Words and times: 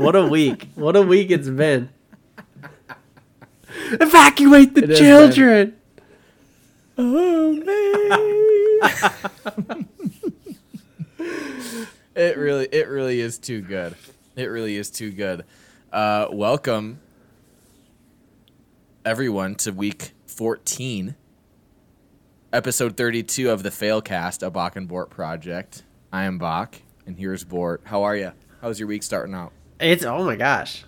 What 0.00 0.16
a 0.16 0.24
week. 0.24 0.70
What 0.76 0.96
a 0.96 1.02
week 1.02 1.30
it's 1.30 1.50
been. 1.50 1.90
Evacuate 3.90 4.74
the 4.74 4.84
It 4.84 4.88
has 4.88 4.98
children. 4.98 5.76
Oh 6.96 7.52
man. 7.52 7.68
it 12.14 12.38
really, 12.38 12.66
it 12.72 12.88
really 12.88 13.20
is 13.20 13.38
too 13.38 13.60
good. 13.60 13.94
It 14.36 14.46
really 14.46 14.76
is 14.76 14.90
too 14.90 15.12
good. 15.12 15.44
Uh, 15.92 16.28
welcome, 16.32 17.00
everyone, 19.04 19.54
to 19.56 19.70
week 19.70 20.12
14, 20.28 21.14
episode 22.54 22.96
32 22.96 23.50
of 23.50 23.62
the 23.62 23.70
Failcast, 23.70 24.42
a 24.42 24.50
Bach 24.50 24.76
and 24.76 24.88
Bort 24.88 25.10
project. 25.10 25.82
I 26.10 26.24
am 26.24 26.38
Bach, 26.38 26.76
and 27.06 27.18
here's 27.18 27.44
Bort. 27.44 27.82
How 27.84 28.04
are 28.04 28.16
you? 28.16 28.32
How's 28.62 28.80
your 28.80 28.88
week 28.88 29.02
starting 29.02 29.34
out? 29.34 29.52
It's 29.80 30.04
oh 30.04 30.24
my 30.24 30.36
gosh. 30.36 30.84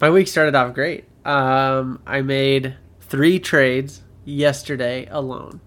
My 0.00 0.10
week 0.10 0.28
started 0.28 0.54
off 0.54 0.74
great. 0.74 1.06
Um, 1.24 2.00
I 2.06 2.20
made 2.20 2.76
three 3.00 3.38
trades 3.38 4.02
yesterday 4.24 5.06
alone. 5.10 5.60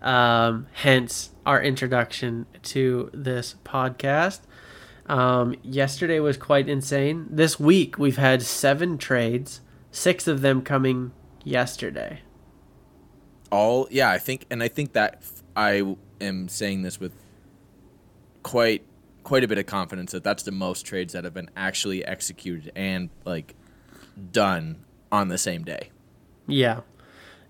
Um, 0.00 0.66
hence 0.72 1.30
our 1.44 1.62
introduction 1.62 2.46
to 2.62 3.10
this 3.12 3.56
podcast. 3.64 4.40
Um, 5.06 5.56
yesterday 5.62 6.20
was 6.20 6.36
quite 6.38 6.68
insane. 6.68 7.26
This 7.30 7.60
week 7.60 7.98
we've 7.98 8.16
had 8.16 8.42
seven 8.42 8.96
trades, 8.96 9.60
six 9.90 10.26
of 10.26 10.40
them 10.40 10.62
coming 10.62 11.12
yesterday. 11.44 12.20
all 13.50 13.88
yeah 13.90 14.10
i 14.10 14.18
think 14.18 14.44
and 14.50 14.62
i 14.62 14.68
think 14.68 14.92
that 14.92 15.22
i 15.56 15.96
am 16.20 16.46
saying 16.48 16.82
this 16.82 17.00
with 17.00 17.12
quite 18.44 18.84
quite 19.22 19.44
a 19.44 19.48
bit 19.48 19.58
of 19.58 19.66
confidence 19.66 20.12
that 20.12 20.24
that's 20.24 20.42
the 20.42 20.52
most 20.52 20.84
trades 20.86 21.12
that 21.12 21.24
have 21.24 21.34
been 21.34 21.50
actually 21.56 22.04
executed 22.04 22.72
and 22.74 23.10
like 23.24 23.54
done 24.32 24.84
on 25.12 25.28
the 25.28 25.38
same 25.38 25.62
day 25.62 25.90
Yeah, 26.46 26.80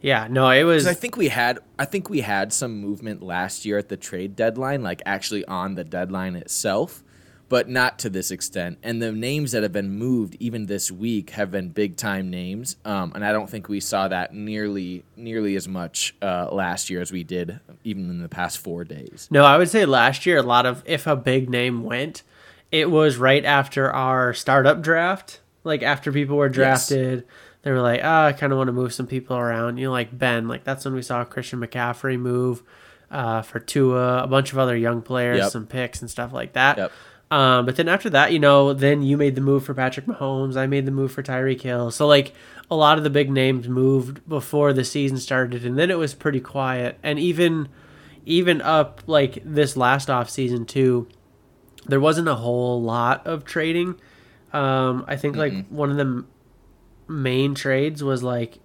yeah. 0.01 0.27
No, 0.31 0.51
it 0.51 0.65
was 0.65 0.87
i 0.87 0.95
think 0.95 1.17
we 1.17 1.29
had 1.29 1.59
i 1.79 1.85
think 1.85 2.09
we 2.09 2.21
had 2.21 2.53
some 2.53 2.81
movement 2.81 3.23
last 3.23 3.65
year 3.65 3.79
at 3.79 3.89
the 3.89 3.97
trade 3.97 4.37
deadline 4.37 4.83
like 4.83 5.03
actually 5.07 5.45
on 5.45 5.75
the 5.75 5.85
deadline 5.85 6.37
itself 6.37 7.03
but 7.51 7.69
not 7.69 7.99
to 7.99 8.09
this 8.09 8.31
extent. 8.31 8.79
And 8.83 9.03
the 9.03 9.13
names 9.13 9.53
that 9.53 9.63
have 9.63 9.73
been 9.73 9.91
moved 9.91 10.37
even 10.41 10.67
this 10.67 10.91
week 10.91 11.31
have 11.31 11.51
been 11.51 11.69
big 11.69 11.97
time 11.97 12.31
names, 12.31 12.77
um, 12.87 13.13
and 13.15 13.23
I 13.23 13.33
don't 13.33 13.51
think 13.51 13.69
we 13.69 13.81
saw 13.81 14.09
that 14.09 14.33
nearly 14.33 15.05
nearly 15.17 15.57
as 15.57 15.69
much 15.69 16.15
uh, 16.23 16.49
last 16.51 16.89
year 16.89 17.03
as 17.03 17.13
we 17.13 17.25
did 17.25 17.61
even 17.85 18.09
in 18.09 18.23
the 18.23 18.29
past 18.29 18.57
four 18.59 18.85
days. 18.85 19.29
No, 19.31 19.45
I 19.45 19.59
would 19.59 19.69
say 19.69 19.85
last 19.85 20.25
year 20.25 20.39
a 20.39 20.43
lot 20.43 20.65
of 20.65 20.83
if 20.87 21.07
a 21.07 21.17
big 21.17 21.51
name 21.51 21.83
went, 21.83 22.23
it 22.73 22.89
was 22.91 23.17
right 23.19 23.45
after 23.45 23.91
our 23.93 24.33
startup 24.33 24.81
draft. 24.81 25.41
Like 25.65 25.83
after 25.83 26.11
people 26.11 26.37
were 26.39 26.49
drafted, 26.49 27.27
they 27.63 27.71
were 27.73 27.83
like, 27.83 28.01
"Ah, 28.03 28.27
I 28.27 28.33
kind 28.33 28.53
of 28.53 28.57
want 28.59 28.69
to 28.69 28.73
move 28.73 28.95
some 28.95 29.07
people 29.09 29.37
around." 29.37 29.77
You 29.77 29.87
know, 29.87 29.93
like 29.93 30.17
Ben, 30.17 30.49
like 30.49 30.65
that's 30.65 30.85
when 30.87 30.95
we 30.95 31.03
saw 31.03 31.23
Christian 31.25 31.61
McCaffrey 31.61 32.19
move 32.19 32.63
uh, 33.11 33.43
for 33.43 33.59
Tua, 33.59 34.23
a 34.23 34.27
bunch 34.27 34.53
of 34.53 34.59
other 34.59 34.77
young 34.77 35.03
players, 35.03 35.39
Yep. 35.39 35.51
some 35.51 35.67
picks 35.67 36.01
and 36.01 36.09
stuff 36.09 36.33
like 36.33 36.53
that. 36.53 36.79
Yep. 36.79 36.93
Um, 37.31 37.65
but 37.65 37.77
then 37.77 37.89
after 37.89 38.11
that, 38.11 38.33
you 38.33 38.41
know, 38.41 38.73
then 38.73 39.03
you 39.03 39.17
made 39.17 39.37
the 39.37 39.41
move 39.41 39.65
for 39.65 39.73
Patrick 39.73 40.07
Mahomes. 40.07 40.57
I 40.57 40.67
made 40.67 40.85
the 40.85 40.91
move 40.91 41.13
for 41.13 41.23
Tyreek 41.23 41.61
Hill. 41.61 41.91
So 41.93 42.07
like 42.07 42.35
a 42.71 42.75
lot 42.75 42.99
of 42.99 43.05
the 43.05 43.11
big 43.11 43.31
names 43.31 43.69
moved 43.69 44.29
before 44.29 44.73
the 44.73 44.85
season 44.85 45.19
started, 45.19 45.65
and 45.65 45.79
then 45.79 45.91
it 45.91 45.99
was 45.99 46.15
pretty 46.15 46.41
quiet. 46.41 46.99
And 47.03 47.19
even 47.19 47.69
even 48.27 48.61
up 48.61 49.03
like 49.07 49.43
this 49.45 49.77
last 49.77 50.11
off 50.11 50.29
season 50.29 50.65
too, 50.67 51.09
there 51.87 52.01
wasn't 52.01 52.29
a 52.29 52.35
whole 52.35 52.83
lot 52.83 53.27
of 53.27 53.45
trading. 53.45 53.95
Um, 54.53 55.05
I 55.07 55.17
think 55.17 55.37
like 55.37 55.69
one 55.69 55.91
of 55.91 55.97
the 55.97 56.03
m- 56.03 56.29
main 57.09 57.55
trades 57.55 58.03
was 58.03 58.23
like 58.23 58.59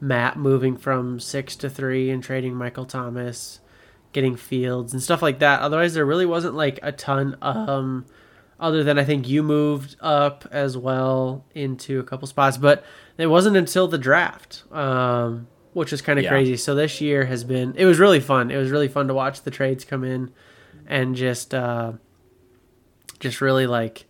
Matt 0.00 0.36
moving 0.36 0.76
from 0.76 1.20
six 1.20 1.54
to 1.56 1.70
three 1.70 2.10
and 2.10 2.22
trading 2.22 2.54
Michael 2.54 2.84
Thomas, 2.84 3.60
getting 4.18 4.34
Fields 4.36 4.92
and 4.92 5.00
stuff 5.00 5.22
like 5.22 5.38
that. 5.38 5.60
Otherwise, 5.60 5.94
there 5.94 6.04
really 6.04 6.26
wasn't 6.26 6.54
like 6.54 6.80
a 6.82 6.90
ton. 6.90 7.36
Um, 7.40 8.04
other 8.58 8.82
than 8.82 8.98
I 8.98 9.04
think 9.04 9.28
you 9.28 9.44
moved 9.44 9.94
up 10.00 10.44
as 10.50 10.76
well 10.76 11.44
into 11.54 12.00
a 12.00 12.02
couple 12.02 12.26
spots, 12.26 12.56
but 12.56 12.82
it 13.16 13.28
wasn't 13.28 13.56
until 13.56 13.86
the 13.86 13.98
draft, 13.98 14.64
um, 14.72 15.46
which 15.74 15.92
is 15.92 16.02
kind 16.02 16.18
of 16.18 16.24
Yeah. 16.24 16.30
crazy. 16.30 16.56
So 16.56 16.74
this 16.74 17.00
year 17.00 17.26
has 17.26 17.44
been 17.44 17.74
it 17.76 17.84
was 17.84 18.00
really 18.00 18.18
fun. 18.18 18.50
It 18.50 18.56
was 18.56 18.70
really 18.72 18.88
fun 18.88 19.06
to 19.06 19.14
watch 19.14 19.42
the 19.42 19.52
trades 19.52 19.84
come 19.84 20.02
in, 20.02 20.32
and 20.88 21.14
just 21.14 21.54
uh, 21.54 21.92
just 23.20 23.40
really 23.40 23.68
like 23.68 24.06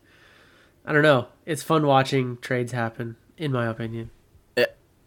I 0.87 0.95
don't 0.95 1.03
know. 1.03 1.27
It's 1.45 1.63
fun 1.63 1.87
watching 1.87 2.39
trades 2.41 2.73
happen, 2.73 3.17
in 3.37 3.53
my 3.53 3.67
opinion. 3.67 4.11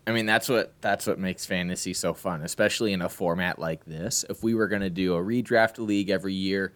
I 0.07 0.11
mean, 0.11 0.25
that's 0.25 0.49
what 0.49 0.73
that's 0.81 1.05
what 1.05 1.19
makes 1.19 1.45
fantasy 1.45 1.93
so 1.93 2.13
fun, 2.13 2.41
especially 2.41 2.93
in 2.93 3.01
a 3.01 3.09
format 3.09 3.59
like 3.59 3.85
this. 3.85 4.25
If 4.29 4.43
we 4.43 4.53
were 4.55 4.67
gonna 4.67 4.89
do 4.89 5.15
a 5.15 5.19
redraft 5.21 5.77
league 5.77 6.09
every 6.09 6.33
year, 6.33 6.73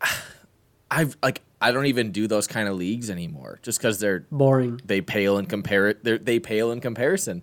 I've 0.90 1.16
like 1.22 1.42
I 1.60 1.72
don't 1.72 1.86
even 1.86 2.12
do 2.12 2.26
those 2.26 2.46
kind 2.46 2.68
of 2.68 2.76
leagues 2.76 3.10
anymore, 3.10 3.58
just 3.62 3.78
because 3.78 3.98
they're 4.00 4.20
Boring. 4.30 4.80
they 4.84 5.00
pale 5.00 5.38
in 5.38 5.46
compare 5.46 5.92
they 5.94 6.18
they 6.18 6.40
pale 6.40 6.72
in 6.72 6.80
comparison. 6.80 7.42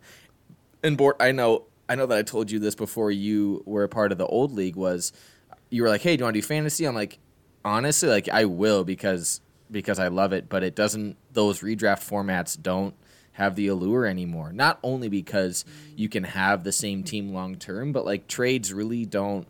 And 0.83 0.97
Bort, 0.97 1.17
I 1.19 1.31
know 1.31 1.65
I 1.87 1.95
know 1.95 2.07
that 2.07 2.17
I 2.17 2.23
told 2.23 2.49
you 2.49 2.59
this 2.59 2.75
before 2.75 3.11
you 3.11 3.61
were 3.65 3.83
a 3.83 3.89
part 3.89 4.11
of 4.11 4.17
the 4.17 4.25
old 4.25 4.51
league 4.53 4.75
was 4.75 5.13
you 5.69 5.83
were 5.83 5.89
like, 5.89 6.01
"Hey, 6.01 6.15
do 6.15 6.21
you 6.21 6.25
want 6.25 6.33
to 6.35 6.41
do 6.41 6.47
fantasy?" 6.47 6.85
I'm 6.85 6.95
like, 6.95 7.19
"Honestly, 7.63 8.09
like 8.09 8.27
I 8.29 8.45
will 8.45 8.83
because 8.83 9.41
because 9.69 9.99
I 9.99 10.07
love 10.07 10.33
it, 10.33 10.49
but 10.49 10.63
it 10.63 10.75
doesn't 10.75 11.17
those 11.31 11.61
redraft 11.61 12.07
formats 12.09 12.59
don't 12.59 12.95
have 13.35 13.55
the 13.55 13.67
allure 13.67 14.05
anymore. 14.05 14.51
Not 14.51 14.79
only 14.83 15.07
because 15.09 15.63
you 15.95 16.09
can 16.09 16.23
have 16.23 16.63
the 16.63 16.71
same 16.71 17.03
team 17.03 17.33
long 17.33 17.55
term, 17.55 17.91
but 17.91 18.05
like 18.05 18.27
trades 18.27 18.73
really 18.73 19.05
don't 19.05 19.47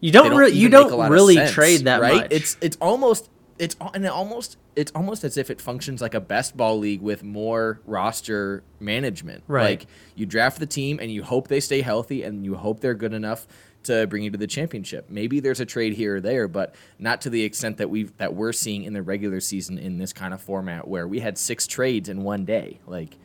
You 0.00 0.12
don't, 0.12 0.30
don't 0.30 0.38
re- 0.38 0.50
you 0.50 0.68
even 0.68 0.72
make 0.72 0.86
a 0.86 0.90
don't 0.96 1.10
really 1.10 1.34
sense, 1.36 1.52
trade 1.52 1.80
that 1.84 2.00
right? 2.00 2.14
much. 2.22 2.28
It's 2.30 2.56
it's 2.60 2.76
almost 2.80 3.28
it's 3.58 3.74
and 3.94 4.04
it 4.04 4.08
almost 4.08 4.58
it's 4.74 4.92
almost 4.94 5.24
as 5.24 5.38
if 5.38 5.48
it 5.48 5.58
functions 5.60 6.02
like 6.02 6.12
a 6.12 6.20
best 6.20 6.54
ball 6.54 6.78
league 6.78 7.00
with 7.00 7.22
more 7.24 7.80
roster 7.86 8.62
management. 8.78 9.42
Right. 9.48 9.80
Like 9.80 9.86
you 10.14 10.26
draft 10.26 10.58
the 10.58 10.66
team 10.66 10.98
and 11.00 11.10
you 11.10 11.22
hope 11.22 11.48
they 11.48 11.60
stay 11.60 11.80
healthy 11.80 12.22
and 12.22 12.44
you 12.44 12.56
hope 12.56 12.80
they're 12.80 12.94
good 12.94 13.14
enough 13.14 13.46
to 13.86 14.06
bring 14.06 14.22
you 14.22 14.30
to 14.30 14.38
the 14.38 14.46
championship. 14.46 15.10
Maybe 15.10 15.40
there's 15.40 15.60
a 15.60 15.66
trade 15.66 15.94
here 15.94 16.16
or 16.16 16.20
there, 16.20 16.46
but 16.48 16.74
not 16.98 17.20
to 17.22 17.30
the 17.30 17.42
extent 17.42 17.78
that 17.78 17.90
we 17.90 18.04
that 18.18 18.34
we're 18.34 18.52
seeing 18.52 18.84
in 18.84 18.92
the 18.92 19.02
regular 19.02 19.40
season 19.40 19.78
in 19.78 19.98
this 19.98 20.12
kind 20.12 20.32
of 20.34 20.40
format 20.40 20.86
where 20.86 21.08
we 21.08 21.20
had 21.20 21.38
six 21.38 21.66
trades 21.66 22.08
in 22.08 22.22
one 22.22 22.44
day. 22.44 22.80
Like 22.86 23.16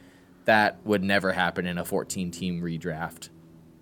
that 0.46 0.80
would 0.86 1.04
never 1.04 1.32
happen 1.34 1.66
in 1.68 1.78
a 1.78 1.86
14 1.86 2.32
team 2.32 2.62
redraft 2.62 3.30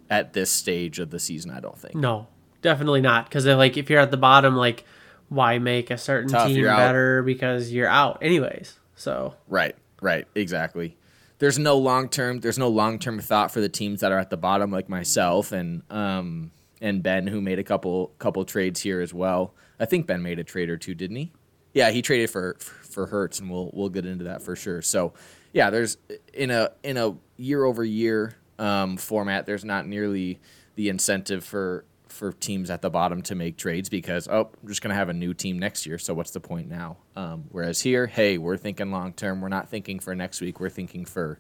at 0.10 0.34
this 0.34 0.50
stage 0.50 1.00
of 1.00 1.10
the 1.10 1.20
season, 1.20 1.52
I 1.52 1.60
don't 1.60 1.78
think. 1.78 1.96
No, 1.96 2.28
definitely 2.62 3.02
not. 3.02 3.26
Because 3.26 3.46
like 3.46 3.78
if 3.78 3.90
you're 3.90 4.00
at 4.00 4.12
the 4.12 4.18
bottom, 4.18 4.56
like 4.56 4.84
why 5.30 5.60
make 5.60 5.92
a 5.92 5.98
certain 5.98 6.30
Tough, 6.30 6.48
team 6.48 6.58
you're 6.58 6.70
out. 6.70 6.78
better 6.78 7.22
because 7.24 7.72
you're 7.72 7.88
out 7.88 8.20
anyways. 8.24 8.78
So 8.96 9.36
Right, 9.48 9.76
right, 10.02 10.28
exactly. 10.36 10.98
There's 11.38 11.58
no 11.58 11.78
long 11.78 12.10
term. 12.10 12.42
There's 12.42 12.60
no 12.60 12.68
long 12.68 13.00
term 13.00 13.20
thought 13.20 13.52
for 13.52 13.62
the 13.62 13.70
teams 13.70 14.02
that 14.02 14.12
are 14.12 14.18
at 14.18 14.30
the 14.30 14.38
bottom, 14.38 14.72
like 14.72 14.90
myself 14.90 15.52
and 15.54 15.84
um 15.90 16.52
and 16.82 17.04
Ben, 17.04 17.28
who 17.28 17.42
made 17.42 17.60
a 17.60 17.64
couple 17.64 18.14
couple 18.20 18.44
trades 18.46 18.82
here 18.82 19.02
as 19.02 19.14
well. 19.14 19.54
I 19.80 19.86
think 19.86 20.08
Ben 20.08 20.22
made 20.22 20.40
a 20.40 20.44
trade 20.44 20.70
or 20.70 20.78
two, 20.78 20.96
didn't 20.96 21.18
he? 21.18 21.32
Yeah, 21.74 21.92
he 21.92 22.02
traded 22.02 22.30
for 22.30 22.56
for 22.60 23.08
Hertz, 23.08 23.40
and 23.40 23.50
we'll 23.50 23.72
we'll 23.74 23.90
get 23.90 24.06
into 24.06 24.26
that 24.26 24.42
for 24.42 24.56
sure. 24.56 24.82
So, 24.82 25.14
yeah, 25.54 25.70
there's 25.70 25.98
in 26.34 26.52
a 26.52 26.72
in 26.84 26.98
a 26.98 27.16
year 27.38 27.64
over 27.64 27.84
year 27.84 28.36
um, 28.58 28.98
format. 28.98 29.46
There's 29.46 29.66
not 29.66 29.88
nearly 29.88 30.40
the 30.76 30.90
incentive 30.90 31.44
for 31.44 31.86
for 32.08 32.32
teams 32.34 32.70
at 32.70 32.82
the 32.82 32.90
bottom 32.90 33.22
to 33.22 33.36
make 33.36 33.56
trades 33.56 33.88
because 33.88 34.28
oh, 34.28 34.50
I'm 34.62 34.68
just 34.68 34.82
gonna 34.82 34.96
have 34.96 35.10
a 35.10 35.14
new 35.14 35.34
team 35.34 35.60
next 35.60 35.86
year. 35.86 35.98
So 35.98 36.14
what's 36.14 36.32
the 36.32 36.40
point 36.40 36.70
now? 36.70 36.98
Um, 37.16 37.46
whereas 37.50 37.82
here, 37.82 38.08
hey, 38.08 38.38
we're 38.38 38.58
thinking 38.58 38.92
long 38.92 39.14
term. 39.14 39.42
We're 39.42 39.50
not 39.50 39.70
thinking 39.70 40.00
for 40.00 40.16
next 40.16 40.42
week. 40.42 40.60
We're 40.60 40.70
thinking 40.70 41.06
for 41.06 41.40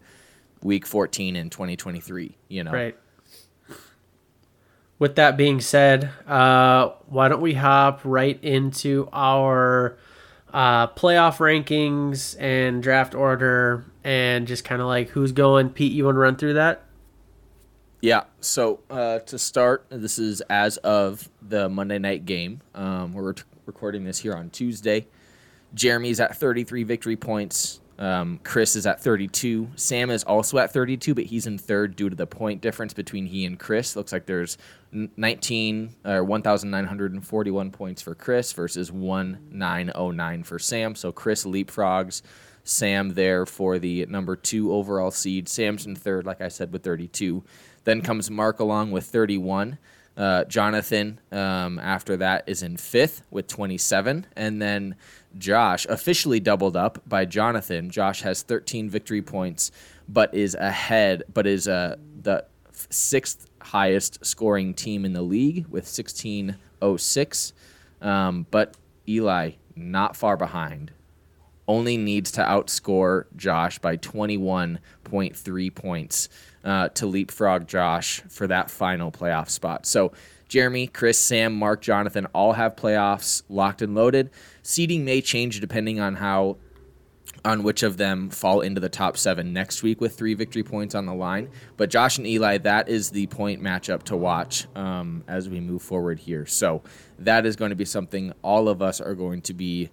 week 0.62 0.86
14 0.86 1.36
in 1.36 1.50
2023. 1.50 2.38
You 2.48 2.64
know, 2.64 2.72
right. 2.72 2.98
With 5.00 5.16
that 5.16 5.38
being 5.38 5.62
said, 5.62 6.12
uh, 6.28 6.90
why 7.08 7.30
don't 7.30 7.42
we 7.42 7.54
hop 7.54 8.02
right 8.04 8.38
into 8.44 9.08
our 9.14 9.98
uh, 10.54 10.88
playoff 10.88 11.38
rankings 11.38 12.36
and 12.40 12.84
draft 12.84 13.16
order 13.16 13.86
and 14.04 14.46
just 14.46 14.66
kind 14.66 14.82
of 14.82 14.88
like 14.88 15.10
who's 15.10 15.32
going? 15.32 15.70
Pete, 15.70 15.94
you 15.94 16.06
want 16.06 16.16
to 16.16 16.20
run 16.20 16.36
through 16.36 16.56
that? 16.56 16.84
Yeah. 18.02 18.24
So 18.42 18.82
uh, 18.90 19.20
to 19.20 19.40
start, 19.40 19.86
this 19.90 20.20
is 20.20 20.42
as 20.50 20.78
of 20.78 21.30
the 21.42 21.70
Monday 21.70 22.00
night 22.00 22.26
game. 22.26 22.62
Um, 22.76 23.14
we're 23.14 23.36
recording 23.66 24.04
this 24.04 24.20
here 24.20 24.34
on 24.34 24.50
Tuesday. 24.50 25.08
Jeremy's 25.74 26.20
at 26.20 26.36
33 26.36 26.84
victory 26.84 27.16
points. 27.16 27.80
Um, 28.00 28.40
Chris 28.46 28.78
is 28.78 28.88
at 28.88 29.02
32. 29.02 29.72
Sam 29.76 30.10
is 30.10 30.24
also 30.24 30.58
at 30.58 30.72
32, 30.72 31.14
but 31.14 31.26
he's 31.26 31.46
in 31.46 31.58
third 31.58 31.98
due 31.98 32.10
to 32.10 32.16
the 32.16 32.26
point 32.26 32.62
difference 32.62 32.94
between 32.94 33.26
he 33.26 33.44
and 33.46 33.60
Chris. 33.60 33.98
Looks 33.98 34.14
like 34.14 34.26
there's 34.26 34.58
19 34.94 35.96
or 36.06 36.24
1,941 36.24 37.72
points 37.72 38.02
for 38.02 38.16
Chris 38.16 38.54
versus 38.54 38.90
1,909 38.90 40.44
for 40.44 40.58
Sam. 40.58 40.96
So 40.96 41.12
Chris 41.12 41.44
leapfrogs 41.44 42.22
Sam 42.64 43.10
there 43.16 43.46
for 43.46 43.80
the 43.80 44.06
number 44.06 44.38
two 44.38 44.72
overall 44.72 45.12
seed. 45.12 45.50
Sam's 45.50 45.86
in 45.86 45.96
third, 45.96 46.26
like 46.26 46.40
I 46.40 46.48
said, 46.48 46.72
with 46.72 46.84
32. 46.84 47.44
Then 47.84 48.02
comes 48.02 48.32
Mark 48.32 48.62
along 48.62 48.92
with 48.92 49.06
31. 49.06 49.78
Uh, 50.16 50.44
Jonathan, 50.46 51.20
um, 51.32 51.80
after 51.80 52.18
that, 52.18 52.44
is 52.48 52.62
in 52.62 52.78
fifth 52.78 53.24
with 53.32 53.48
27. 53.48 54.26
And 54.36 54.62
then 54.62 54.96
Josh, 55.38 55.86
officially 55.88 56.40
doubled 56.40 56.76
up 56.76 57.02
by 57.08 57.26
Jonathan. 57.26 57.90
Josh 57.90 58.22
has 58.22 58.42
13 58.42 58.90
victory 58.90 59.22
points, 59.22 59.72
but 60.08 60.34
is 60.34 60.56
ahead, 60.56 61.24
but 61.34 61.46
is 61.46 61.68
uh, 61.68 61.98
the 62.22 62.46
sixth 62.90 63.48
highest 63.62 64.26
scoring 64.26 64.74
team 64.74 65.06
in 65.06 65.14
the 65.14 65.22
league 65.22 65.66
with 65.68 65.84
1606. 65.84 67.54
Um, 68.02 68.48
but 68.50 68.76
Eli, 69.08 69.52
not 69.76 70.16
far 70.16 70.38
behind, 70.38 70.92
only 71.68 71.98
needs 71.98 72.32
to 72.32 72.42
outscore 72.42 73.26
Josh 73.36 73.78
by 73.80 73.98
21.3 73.98 75.76
points 75.76 76.30
uh, 76.64 76.90
to 76.90 77.06
leapfrog 77.06 77.68
Josh 77.68 78.22
for 78.30 78.48
that 78.48 78.70
final 78.70 79.12
playoff 79.12 79.50
spot. 79.50 79.86
So 79.86 80.12
Jeremy, 80.48 80.88
Chris, 80.88 81.20
Sam, 81.20 81.56
Mark, 81.56 81.82
Jonathan 81.82 82.26
all 82.28 82.54
have 82.54 82.76
playoffs 82.76 83.44
locked 83.50 83.82
and 83.82 83.96
loaded. 83.96 84.32
Seeding 84.64 85.06
may 85.06 85.22
change 85.22 85.60
depending 85.60 86.00
on 86.00 86.16
how 86.16 86.58
on 87.46 87.64
which 87.64 87.84
of 87.84 87.98
them 87.98 88.30
fall 88.30 88.62
into 88.62 88.82
the 88.82 88.90
top 88.90 89.18
seven 89.18 89.54
next 89.54 89.82
week 89.84 90.02
with 90.02 90.18
three 90.18 90.34
victory 90.34 90.64
points 90.64 90.96
on 90.96 91.06
the 91.06 91.14
line. 91.14 91.50
But 91.78 91.90
Josh 91.90 92.18
and 92.18 92.28
Eli, 92.28 92.58
that 92.60 92.90
is 92.90 93.12
the 93.12 93.28
point 93.28 93.62
matchup 93.62 94.04
to 94.04 94.18
watch 94.18 94.68
um, 94.76 95.24
as 95.28 95.48
we 95.48 95.60
move 95.60 95.82
forward 95.82 96.20
here. 96.20 96.46
So 96.46 96.84
that 97.20 97.46
is 97.46 97.56
going 97.56 97.70
to 97.70 97.76
be 97.76 97.86
something 97.86 98.34
all 98.42 98.68
of 98.68 98.82
us 98.82 99.00
are 99.00 99.16
going 99.16 99.42
to 99.44 99.54
be. 99.54 99.90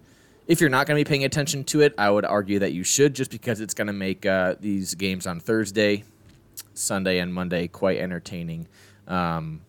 If 0.47 0.61
you're 0.61 0.69
not 0.69 0.87
going 0.87 0.97
to 0.97 1.05
be 1.05 1.09
paying 1.09 1.25
attention 1.25 1.63
to 1.65 1.81
it, 1.81 1.93
I 1.97 2.09
would 2.09 2.25
argue 2.25 2.59
that 2.59 2.73
you 2.73 2.83
should, 2.83 3.13
just 3.13 3.31
because 3.31 3.59
it's 3.59 3.73
going 3.73 3.87
to 3.87 3.93
make 3.93 4.25
uh, 4.25 4.55
these 4.59 4.95
games 4.95 5.27
on 5.27 5.39
Thursday, 5.39 6.05
Sunday, 6.77 7.19
and 7.19 7.33
Monday 7.33 7.67
quite 7.67 7.97
entertaining. 7.97 8.67
Um, 9.07 9.61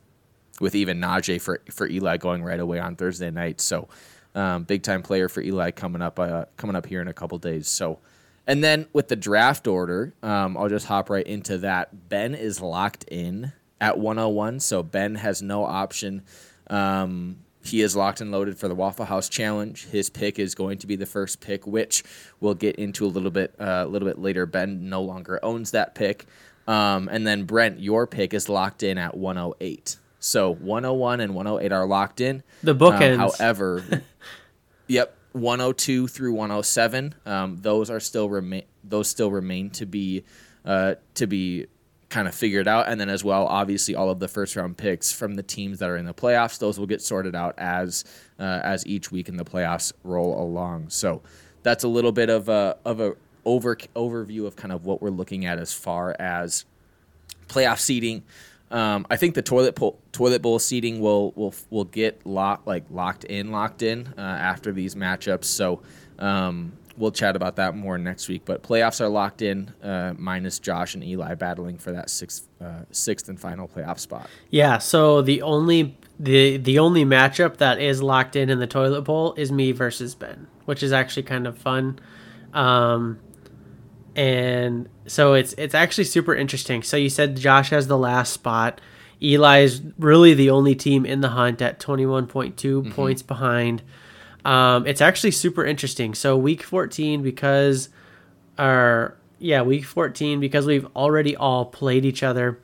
with 0.61 0.75
even 0.75 1.01
Najee 1.01 1.41
for 1.41 1.61
for 1.71 1.89
Eli 1.89 2.17
going 2.17 2.43
right 2.43 2.61
away 2.61 2.81
on 2.81 2.97
Thursday 2.97 3.31
night. 3.31 3.61
So 3.61 3.89
um, 4.35 4.65
big 4.65 4.83
time 4.83 5.03
player 5.03 5.29
for 5.29 5.41
Eli 5.41 5.71
coming 5.71 6.03
up 6.03 6.19
uh, 6.19 6.47
coming 6.57 6.77
up 6.77 6.87
here 6.87 7.01
in 7.01 7.09
a 7.09 7.15
couple 7.15 7.39
days. 7.39 7.69
So. 7.69 7.99
And 8.47 8.65
then 8.65 8.87
with 8.95 9.09
the 9.09 9.17
draft 9.17 9.67
order, 9.67 10.15
um, 10.23 10.57
I'll 10.57 10.71
just 10.71 10.87
hop 10.87 11.11
right 11.11 11.27
into 11.27 11.59
that. 11.59 12.09
Ben 12.09 12.35
is 12.35 12.63
locked 12.63 13.05
in 13.05 13.53
at 13.79 13.99
101, 13.99 14.61
so 14.61 14.83
Ben 14.83 15.17
has 15.17 15.43
no 15.43 15.65
option. 15.65 16.23
Um, 16.69 17.41
he 17.63 17.83
is 17.83 17.95
locked 17.95 18.21
and 18.21 18.31
loaded 18.31 18.57
for 18.57 18.69
the 18.69 18.75
Waffle 18.75 19.05
House 19.05 19.29
Challenge. 19.29 19.87
His 19.87 20.09
pick 20.09 20.39
is 20.39 20.55
going 20.55 20.79
to 20.79 20.87
be 20.87 20.97
the 20.97 21.07
first 21.07 21.41
pick, 21.41 21.67
which 21.67 22.03
we'll 22.41 22.55
get 22.55 22.77
into 22.77 23.05
a 23.05 23.09
little 23.09 23.31
bit 23.31 23.55
uh, 23.61 23.85
a 23.85 23.87
little 23.87 24.09
bit 24.09 24.19
later. 24.19 24.47
Ben 24.47 24.89
no 24.89 25.03
longer 25.03 25.39
owns 25.43 25.73
that 25.73 25.95
pick, 25.95 26.27
um, 26.69 27.09
and 27.11 27.27
then 27.27 27.45
Brent, 27.45 27.81
your 27.81 28.07
pick 28.07 28.35
is 28.35 28.49
locked 28.49 28.83
in 28.83 28.99
at 28.99 29.17
108. 29.17 29.97
So 30.21 30.53
101 30.53 31.21
and 31.21 31.35
108 31.35 31.73
are 31.73 31.87
locked 31.87 32.21
in. 32.21 32.43
The 32.63 32.75
bookends. 32.75 33.15
Um, 33.15 33.19
however, 33.21 34.03
yep, 34.87 35.17
102 35.33 36.09
through 36.09 36.35
107, 36.35 37.15
um, 37.25 37.57
those 37.63 37.89
are 37.89 38.01
still 38.01 38.29
remain. 38.29 38.65
Those 38.85 39.09
still 39.09 39.31
remain 39.31 39.71
to 39.71 39.87
be 39.87 40.25
uh, 40.65 40.97
to 41.15 41.27
be 41.27 41.67
kind 42.11 42.29
of 42.29 42.35
figured 42.35 42.69
out, 42.69 42.89
and 42.89 43.01
then 43.01 43.09
as 43.09 43.25
well, 43.25 43.47
obviously, 43.47 43.95
all 43.95 44.11
of 44.11 44.19
the 44.19 44.29
first 44.29 44.55
round 44.55 44.77
picks 44.77 45.11
from 45.11 45.35
the 45.35 45.43
teams 45.43 45.79
that 45.79 45.89
are 45.89 45.97
in 45.97 46.05
the 46.05 46.15
playoffs, 46.15 46.59
those 46.59 46.79
will 46.79 46.87
get 46.87 47.01
sorted 47.01 47.35
out 47.35 47.55
as 47.57 48.05
uh, 48.39 48.61
as 48.63 48.87
each 48.87 49.11
week 49.11 49.29
in 49.29 49.37
the 49.37 49.45
playoffs 49.45 49.93
roll 50.05 50.39
along. 50.43 50.91
So 50.91 51.23
that's 51.63 51.85
a 51.85 51.89
little 51.89 52.13
bit 52.13 52.29
of 52.29 52.49
a 52.51 52.77
of 52.85 53.01
a 53.01 53.15
over 53.45 53.77
overview 53.97 54.47
of 54.47 54.57
kind 54.57 54.73
of 54.73 54.85
what 54.85 55.01
we're 55.03 55.11
looking 55.11 55.47
at 55.47 55.59
as 55.59 55.73
far 55.73 56.15
as 56.19 56.65
playoff 57.49 57.79
seeding. 57.79 58.23
Um, 58.71 59.07
I 59.11 59.17
think 59.17 59.35
the 59.35 59.43
toilet 59.43 59.79
toilet 60.13 60.43
bowl 60.43 60.59
seating 60.59 61.01
will 61.01 61.33
will 61.33 61.55
will 61.71 61.85
get 61.85 62.27
locked 62.27 62.67
like 62.67 62.85
locked 62.91 63.25
in 63.25 63.51
locked 63.51 63.83
in 63.83 64.13
uh, 64.19 64.21
after 64.21 64.73
these 64.73 64.95
matchups. 64.95 65.45
So 65.45 65.81
um, 66.19 66.73
we'll 66.99 67.13
chat 67.13 67.37
about 67.37 67.57
that 67.57 67.75
more 67.75 67.97
next 67.97 68.29
week. 68.29 68.43
But 68.45 68.63
playoffs 68.63 69.01
are 69.01 69.09
locked 69.09 69.41
in, 69.41 69.73
uh, 69.83 70.15
minus 70.19 70.59
Josh 70.59 70.95
and 70.95 71.03
Eli 71.03 71.35
battling 71.35 71.79
for 71.79 71.93
that 71.93 72.11
sixth 72.11 72.47
uh, 72.61 72.83
sixth 72.91 73.29
and 73.29 73.41
final 73.41 73.69
playoff 73.69 73.99
spot. 73.99 74.29
Yeah. 74.51 74.79
So 74.79 75.23
the 75.23 75.41
only 75.43 75.97
the 76.21 76.59
the 76.59 76.79
only 76.79 77.05
matchup 77.05 77.59
that 77.59 77.81
is 77.81 78.03
locked 78.03 78.37
in 78.37 78.51
in 78.51 78.59
the 78.59 78.67
toilet 78.67 79.03
bowl 79.03 79.35
is 79.35 79.51
me 79.51 79.73
versus 79.73 80.15
Ben, 80.15 80.47
which 80.67 80.83
is 80.83 80.93
actually 80.93 81.23
kind 81.23 81.47
of 81.47 81.57
fun. 81.57 81.99
Um, 82.53 83.21
and 84.19 84.89
so 85.07 85.35
it's 85.35 85.53
it's 85.53 85.77
actually 85.77 86.03
super 86.03 86.35
interesting. 86.35 86.83
So 86.83 86.97
you 86.97 87.09
said 87.09 87.37
Josh 87.37 87.71
has 87.71 87.87
the 87.87 87.97
last 87.97 88.33
spot. 88.33 88.81
Eli 89.23 89.61
is 89.61 89.81
really 89.97 90.35
the 90.35 90.51
only 90.51 90.75
team 90.75 91.07
in 91.07 91.21
the 91.21 91.29
hunt 91.29 91.63
at 91.63 91.79
21.2 91.79 92.55
mm-hmm. 92.55 92.91
points 92.91 93.23
behind. 93.23 93.81
Um, 94.45 94.89
it's 94.89 95.01
actually 95.01 95.31
super 95.31 95.65
interesting. 95.65 96.15
So 96.15 96.37
week 96.37 96.65
14 96.65 97.23
because 97.23 97.91
our 98.59 99.17
yeah, 99.39 99.63
week 99.63 99.85
14 99.85 100.41
because 100.41 100.67
we've 100.67 100.87
already 100.97 101.37
all 101.37 101.67
played 101.67 102.05
each 102.05 102.25
other. 102.25 102.59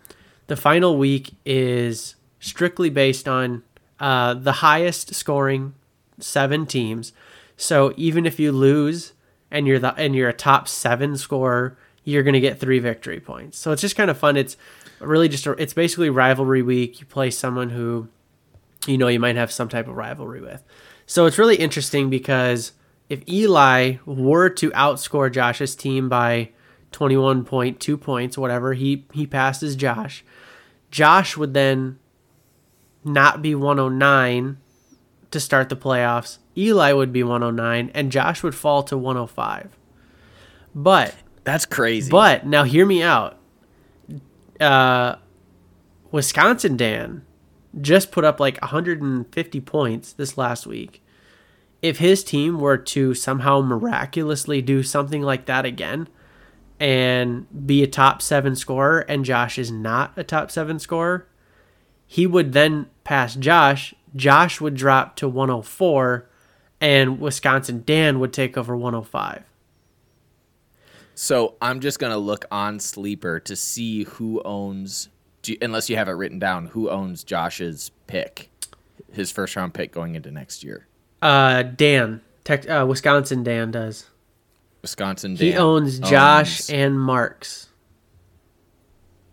The 0.49 0.57
final 0.57 0.99
week 0.99 1.35
is 1.47 2.17
strictly 2.41 2.91
based 2.91 3.29
on 3.29 3.63
uh, 4.01 4.35
the 4.35 4.55
highest 4.55 5.15
scoring 5.15 5.75
seven 6.19 6.67
teams. 6.67 7.13
So 7.57 7.95
even 7.97 8.27
if 8.27 8.41
you 8.41 8.51
lose 8.51 9.13
and 9.55 9.69
you're 9.69 9.79
the 9.79 9.95
and 9.95 10.15
you're 10.15 10.29
a 10.29 10.35
top 10.35 10.67
seven 10.69 11.17
scorer, 11.17 11.79
you're 12.03 12.25
gonna 12.25 12.41
get 12.41 12.59
three 12.59 12.81
victory 12.81 13.21
points. 13.21 13.57
So 13.57 13.71
it's 13.71 13.81
just 13.81 13.97
kind 13.97 14.11
of 14.11 14.19
fun. 14.19 14.37
It's 14.37 14.57
really 14.99 15.29
just 15.29 15.47
a, 15.47 15.53
it's 15.53 15.73
basically 15.73 16.11
rivalry 16.11 16.61
week. 16.61 17.01
You 17.01 17.07
play 17.07 17.31
someone 17.31 17.71
who 17.71 18.09
you 18.87 18.99
know 18.99 19.09
you 19.09 19.21
might 19.21 19.37
have 19.37 19.53
some 19.53 19.69
type 19.69 19.87
of 19.89 19.95
rivalry 19.95 20.41
with. 20.41 20.63
So 21.07 21.27
it's 21.27 21.39
really 21.39 21.57
interesting 21.57 22.11
because 22.11 22.73
if 23.09 23.27
Eli 23.29 23.97
were 24.05 24.51
to 24.51 24.71
outscore 24.73 25.31
Josh's 25.31 25.77
team 25.77 26.09
by 26.09 26.51
21.2 26.91 28.01
points, 28.01 28.37
whatever, 28.37 28.75
he 28.75 29.07
he 29.13 29.25
passes 29.27 29.77
Josh. 29.77 30.25
Josh 30.91 31.37
would 31.37 31.55
then 31.55 31.99
not 33.05 33.41
be 33.41 33.55
109 33.55 34.57
to 35.31 35.41
start 35.41 35.69
the 35.69 35.77
playoffs. 35.77 36.39
Eli 36.57 36.93
would 36.93 37.13
be 37.13 37.23
109 37.23 37.91
and 37.95 38.13
Josh 38.13 38.43
would 38.43 38.55
fall 38.55 38.83
to 38.85 38.97
105. 38.97 39.77
But 40.75 41.15
that's 41.45 41.67
crazy. 41.67 42.11
But 42.11 42.47
now 42.47 42.65
hear 42.65 42.87
me 42.87 43.03
out. 43.03 43.39
Uh, 44.61 45.17
Wisconsin 46.11 46.77
Dan 46.77 47.25
just 47.81 48.13
put 48.13 48.25
up 48.25 48.39
like 48.41 48.61
150 48.61 49.61
points 49.61 50.13
this 50.13 50.39
last 50.39 50.67
week. 50.67 51.03
If 51.83 51.99
his 51.99 52.25
team 52.25 52.61
were 52.61 52.79
to 52.79 53.15
somehow 53.15 53.61
miraculously 53.61 54.63
do 54.63 54.83
something 54.83 55.23
like 55.23 55.47
that 55.47 55.67
again 55.67 56.09
and 56.81 57.47
be 57.67 57.83
a 57.83 57.87
top 57.87 58.23
seven 58.23 58.57
scorer, 58.57 59.01
and 59.01 59.25
Josh 59.25 59.59
is 59.59 59.71
not 59.71 60.13
a 60.17 60.25
top 60.25 60.51
seven 60.51 60.79
scorer, 60.79 61.29
he 62.07 62.27
would 62.27 62.53
then 62.53 62.87
pass 63.03 63.35
Josh. 63.35 63.95
Josh 64.17 64.61
would 64.61 64.75
drop 64.75 65.17
to 65.17 65.29
104 65.29 66.29
and 66.85 67.19
Wisconsin 67.19 67.83
Dan 67.87 68.21
would 68.21 68.35
take 68.35 68.59
over 68.59 68.77
105. 68.77 69.43
So 71.15 71.55
I'm 71.63 71.81
just 71.81 71.99
gonna 71.99 72.19
look 72.19 72.45
on 72.51 72.79
Sleeper 72.79 73.41
to 73.41 73.57
see 73.57 74.05
who 74.05 74.43
owns, 74.45 75.09
unless 75.63 75.89
you 75.89 75.97
have 75.97 76.09
it 76.09 76.13
written 76.13 76.39
down, 76.39 76.67
who 76.67 76.91
owns 76.91 77.25
Josh's 77.25 77.91
pick, 78.07 78.51
his 79.11 79.33
first 79.33 79.57
round 79.57 79.73
pick 79.73 79.93
going 79.93 80.15
into 80.15 80.31
next 80.31 80.63
year. 80.63 80.87
Uh, 81.23 81.63
Dan, 81.63 82.21
tech, 82.45 82.69
uh, 82.69 82.85
Wisconsin 82.87 83.43
Dan 83.43 83.71
does. 83.71 84.11
Wisconsin 84.83 85.37
Dan. 85.37 85.47
He 85.47 85.57
owns 85.57 85.99
Josh 86.01 86.61
owns... 86.61 86.71
and 86.71 87.01
Marks. 87.01 87.69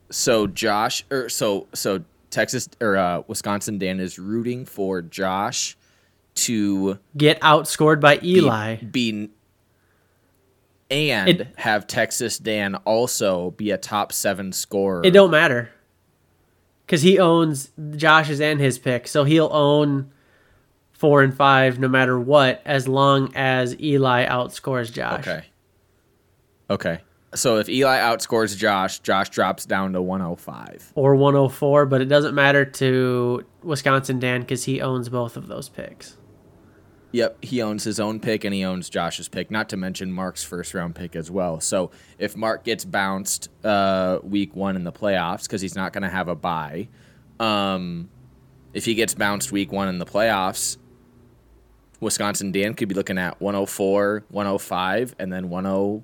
So 0.10 0.48
Josh, 0.48 1.04
or 1.12 1.28
so 1.28 1.68
so 1.74 2.06
Texas 2.30 2.70
or 2.80 2.96
uh, 2.96 3.24
Wisconsin 3.28 3.78
Dan 3.78 4.00
is 4.00 4.18
rooting 4.18 4.66
for 4.66 5.02
Josh 5.02 5.76
to 6.36 7.00
get 7.16 7.40
outscored 7.42 8.00
by 8.00 8.20
Eli. 8.24 8.76
Be, 8.78 8.86
be 8.86 9.30
and 10.90 11.30
it, 11.30 11.48
have 11.58 11.88
Texas 11.88 12.38
Dan 12.38 12.76
also 12.76 13.52
be 13.52 13.72
a 13.72 13.78
top 13.78 14.12
seven 14.12 14.52
scorer. 14.52 15.02
It 15.06 15.12
don't 15.12 15.32
matter 15.32 15.72
because 16.86 17.02
he 17.02 17.18
owns 17.18 17.72
Josh's 17.96 18.42
and 18.42 18.60
his 18.60 18.78
pick, 18.78 19.08
so 19.08 19.24
he'll 19.24 19.50
own 19.54 20.12
four 20.92 21.24
and 21.24 21.34
five 21.34 21.80
no 21.80 21.88
matter 21.88 22.20
what, 22.20 22.62
as 22.66 22.88
long 22.88 23.32
as 23.36 23.80
Eli 23.80 24.26
outscores 24.28 24.92
Josh. 24.92 25.26
Okay. 25.26 25.46
Okay. 26.70 27.00
So 27.34 27.58
if 27.58 27.70
Eli 27.70 27.98
outscores 27.98 28.58
Josh, 28.58 29.00
Josh 29.00 29.30
drops 29.30 29.66
down 29.66 29.94
to 29.94 30.02
105. 30.02 30.92
or 30.96 31.16
104, 31.16 31.86
but 31.86 32.02
it 32.02 32.06
doesn't 32.06 32.36
matter 32.36 32.66
to 32.66 33.46
Wisconsin 33.64 34.20
Dan 34.20 34.42
because 34.42 34.66
he 34.66 34.82
owns 34.82 35.08
both 35.08 35.38
of 35.38 35.48
those 35.48 35.70
picks. 35.70 36.18
Yep, 37.14 37.44
he 37.44 37.62
owns 37.62 37.84
his 37.84 38.00
own 38.00 38.20
pick 38.20 38.46
and 38.46 38.54
he 38.54 38.64
owns 38.64 38.90
Josh's 38.90 39.28
pick, 39.28 39.52
not 39.52 39.70
to 39.70 39.78
mention 39.78 40.12
Mark's 40.12 40.44
first 40.44 40.74
round 40.74 40.96
pick 40.96 41.16
as 41.16 41.30
well. 41.30 41.60
So 41.60 41.92
if 42.18 42.38
Mark 42.38 42.64
gets 42.64 42.86
bounced 42.86 43.50
uh, 43.66 44.20
week 44.24 44.56
one 44.56 44.76
in 44.76 44.86
the 44.86 44.94
playoffs 44.94 45.44
because 45.44 45.62
he's 45.62 45.76
not 45.76 45.92
going 45.92 46.04
to 46.04 46.10
have 46.10 46.30
a 46.30 46.36
bye, 46.36 46.88
um, 47.40 48.10
if 48.74 48.86
he 48.86 48.96
gets 48.96 49.14
bounced 49.14 49.52
week 49.52 49.72
one 49.72 49.90
in 49.90 50.00
the 50.00 50.06
playoffs, 50.06 50.78
Wisconsin 52.00 52.52
Dan 52.52 52.74
could 52.74 52.88
be 52.88 52.96
looking 52.96 53.18
at 53.18 53.40
104, 53.42 54.24
105, 54.30 55.16
and 55.20 55.32
then 55.32 55.44
10, 55.44 56.04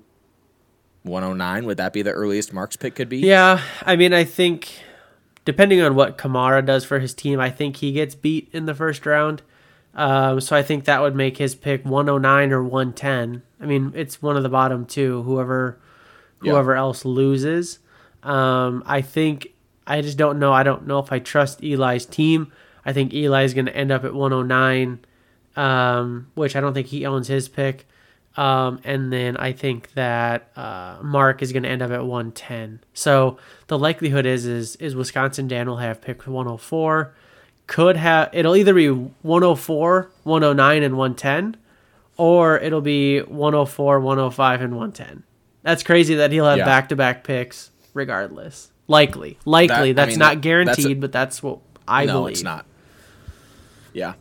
109. 1.02 1.64
Would 1.64 1.76
that 1.78 1.92
be 1.92 2.02
the 2.02 2.12
earliest 2.12 2.52
Mark's 2.52 2.76
pick 2.76 2.94
could 2.94 3.08
be? 3.08 3.18
Yeah, 3.18 3.62
I 3.82 3.96
mean, 3.96 4.12
I 4.12 4.24
think 4.24 4.80
depending 5.44 5.80
on 5.80 5.94
what 5.94 6.18
Kamara 6.18 6.64
does 6.64 6.84
for 6.84 7.00
his 7.00 7.14
team, 7.14 7.40
I 7.40 7.50
think 7.50 7.76
he 7.76 7.92
gets 7.92 8.14
beat 8.14 8.48
in 8.52 8.66
the 8.66 8.74
first 8.74 9.06
round. 9.06 9.42
Um, 9.98 10.40
so 10.40 10.54
I 10.56 10.62
think 10.62 10.84
that 10.84 11.00
would 11.02 11.16
make 11.16 11.38
his 11.38 11.54
pick 11.56 11.84
109 11.84 12.52
or 12.52 12.62
110. 12.62 13.42
I 13.60 13.66
mean, 13.66 13.92
it's 13.96 14.22
one 14.22 14.36
of 14.36 14.44
the 14.44 14.48
bottom 14.48 14.86
two. 14.86 15.22
Whoever, 15.24 15.78
Yeah. 16.40 16.52
whoever 16.52 16.76
else 16.76 17.04
loses. 17.04 17.80
Um, 18.22 18.82
I 18.86 19.00
think 19.00 19.48
I 19.86 20.00
just 20.00 20.16
don't 20.16 20.38
know. 20.38 20.52
I 20.52 20.62
don't 20.62 20.86
know 20.86 21.00
if 21.00 21.10
I 21.10 21.18
trust 21.18 21.62
Eli's 21.64 22.06
team. 22.06 22.52
I 22.86 22.92
think 22.92 23.12
Eli's 23.12 23.54
going 23.54 23.66
to 23.66 23.76
end 23.76 23.90
up 23.90 24.04
at 24.04 24.14
109, 24.14 25.00
um, 25.56 26.28
which 26.34 26.54
I 26.54 26.60
don't 26.60 26.74
think 26.74 26.86
he 26.88 27.04
owns 27.04 27.26
his 27.28 27.48
pick. 27.48 27.86
Um, 28.36 28.78
and 28.84 29.12
then 29.12 29.36
I 29.36 29.50
think 29.52 29.92
that 29.94 30.50
uh, 30.56 30.98
Mark 31.02 31.42
is 31.42 31.52
going 31.52 31.64
to 31.64 31.68
end 31.68 31.82
up 31.82 31.90
at 31.90 32.04
110. 32.04 32.80
So 32.94 33.36
the 33.66 33.76
likelihood 33.78 34.26
is 34.26 34.46
is 34.46 34.76
is 34.76 34.94
Wisconsin 34.94 35.48
Dan 35.48 35.66
will 35.68 35.78
have 35.78 36.00
pick 36.00 36.22
104. 36.26 37.14
Could 37.68 37.96
have 37.96 38.30
it'll 38.32 38.56
either 38.56 38.74
be 38.74 38.88
104, 38.88 40.10
109, 40.24 40.82
and 40.82 40.96
110, 40.96 41.56
or 42.16 42.58
it'll 42.58 42.80
be 42.80 43.20
104, 43.20 44.00
105, 44.00 44.60
and 44.62 44.72
110. 44.74 45.22
That's 45.62 45.82
crazy 45.84 46.14
that 46.16 46.32
he'll 46.32 46.46
have 46.46 46.58
Yeah. 46.58 46.64
back 46.64 46.88
to 46.88 46.96
back 46.96 47.22
picks 47.24 47.70
regardless. 47.94 48.72
Likely, 48.86 49.38
likely. 49.44 49.92
That- 49.92 50.02
I 50.02 50.06
that's 50.06 50.10
mean, 50.14 50.18
not 50.18 50.24
that- 50.24 50.34
that's 50.34 50.38
a- 50.38 50.40
guaranteed, 50.82 51.00
but 51.00 51.12
that's 51.12 51.42
what 51.42 51.58
I 51.86 52.06
no, 52.06 52.20
believe. 52.22 52.32
it's 52.32 52.42
not. 52.42 52.64
Yeah. 53.92 54.14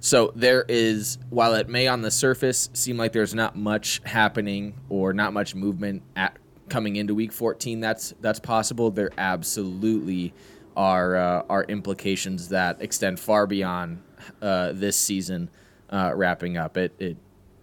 So 0.00 0.32
there 0.36 0.64
is, 0.68 1.18
while 1.30 1.54
it 1.54 1.68
may 1.68 1.88
on 1.88 2.02
the 2.02 2.10
surface 2.10 2.68
seem 2.72 2.96
like 2.98 3.12
there's 3.12 3.34
not 3.34 3.56
much 3.56 4.00
happening 4.04 4.74
or 4.88 5.12
not 5.12 5.32
much 5.32 5.54
movement 5.54 6.02
at 6.14 6.36
coming 6.68 6.96
into 6.96 7.14
Week 7.14 7.32
14, 7.32 7.80
that's 7.80 8.14
that's 8.20 8.38
possible. 8.38 8.90
There 8.90 9.10
absolutely 9.18 10.34
are 10.76 11.16
uh, 11.16 11.42
are 11.48 11.64
implications 11.64 12.48
that 12.48 12.80
extend 12.80 13.20
far 13.20 13.46
beyond 13.46 14.02
uh, 14.42 14.72
this 14.72 14.96
season 14.96 15.50
uh, 15.90 16.12
wrapping 16.14 16.56
up. 16.56 16.76
It 16.76 16.94
it 16.98 17.16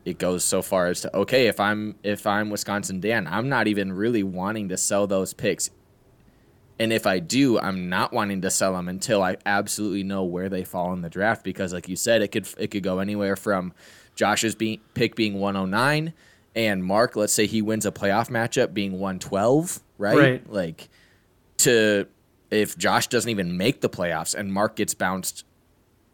it 0.04 0.18
goes 0.18 0.44
so 0.44 0.62
far 0.62 0.88
as 0.88 1.02
to 1.02 1.16
okay, 1.16 1.48
if 1.48 1.60
I'm 1.60 1.96
if 2.04 2.26
I'm 2.26 2.50
Wisconsin 2.50 3.00
Dan, 3.00 3.28
I'm 3.28 3.50
not 3.50 3.68
even 3.68 3.94
really 3.94 4.24
wanting 4.24 4.70
to 4.70 4.78
sell 4.78 5.08
those 5.08 5.34
picks 5.34 5.70
and 6.82 6.92
if 6.92 7.06
I 7.06 7.20
do, 7.20 7.60
I'm 7.60 7.90
not 7.90 8.12
wanting 8.12 8.42
to 8.42 8.50
sell 8.50 8.74
them 8.74 8.90
until 8.90 9.22
I 9.22 9.38
absolutely 9.46 10.02
know 10.02 10.24
where 10.24 10.50
they 10.50 10.64
fall 10.64 10.94
in 10.94 11.02
the 11.02 11.12
draft 11.12 11.44
because, 11.44 11.74
like 11.74 11.88
you 11.88 11.96
said, 11.96 12.24
it 12.24 12.30
could 12.30 12.48
it 12.58 12.72
could 12.72 12.82
go 12.82 12.98
anywhere 12.98 13.36
from 13.36 13.74
Josh's 14.16 14.56
be, 14.56 14.82
pick 14.96 15.16
being 15.16 15.40
109 15.40 16.12
and 16.56 16.84
Mark, 16.84 17.16
let's 17.16 17.34
say 17.34 17.46
he 17.46 17.62
wins 17.62 17.86
a 17.86 17.92
playoff 17.92 18.30
matchup 18.32 18.74
being 18.74 18.94
112, 18.94 19.80
right? 20.00 20.18
Right. 20.18 20.52
Like 20.52 20.90
to 21.60 22.08
if 22.52 22.78
Josh 22.78 23.08
doesn't 23.08 23.30
even 23.30 23.58
make 23.58 23.82
the 23.82 23.90
playoffs 23.90 24.36
and 24.36 24.54
Mark 24.54 24.76
gets 24.76 24.94
bounced 24.94 25.46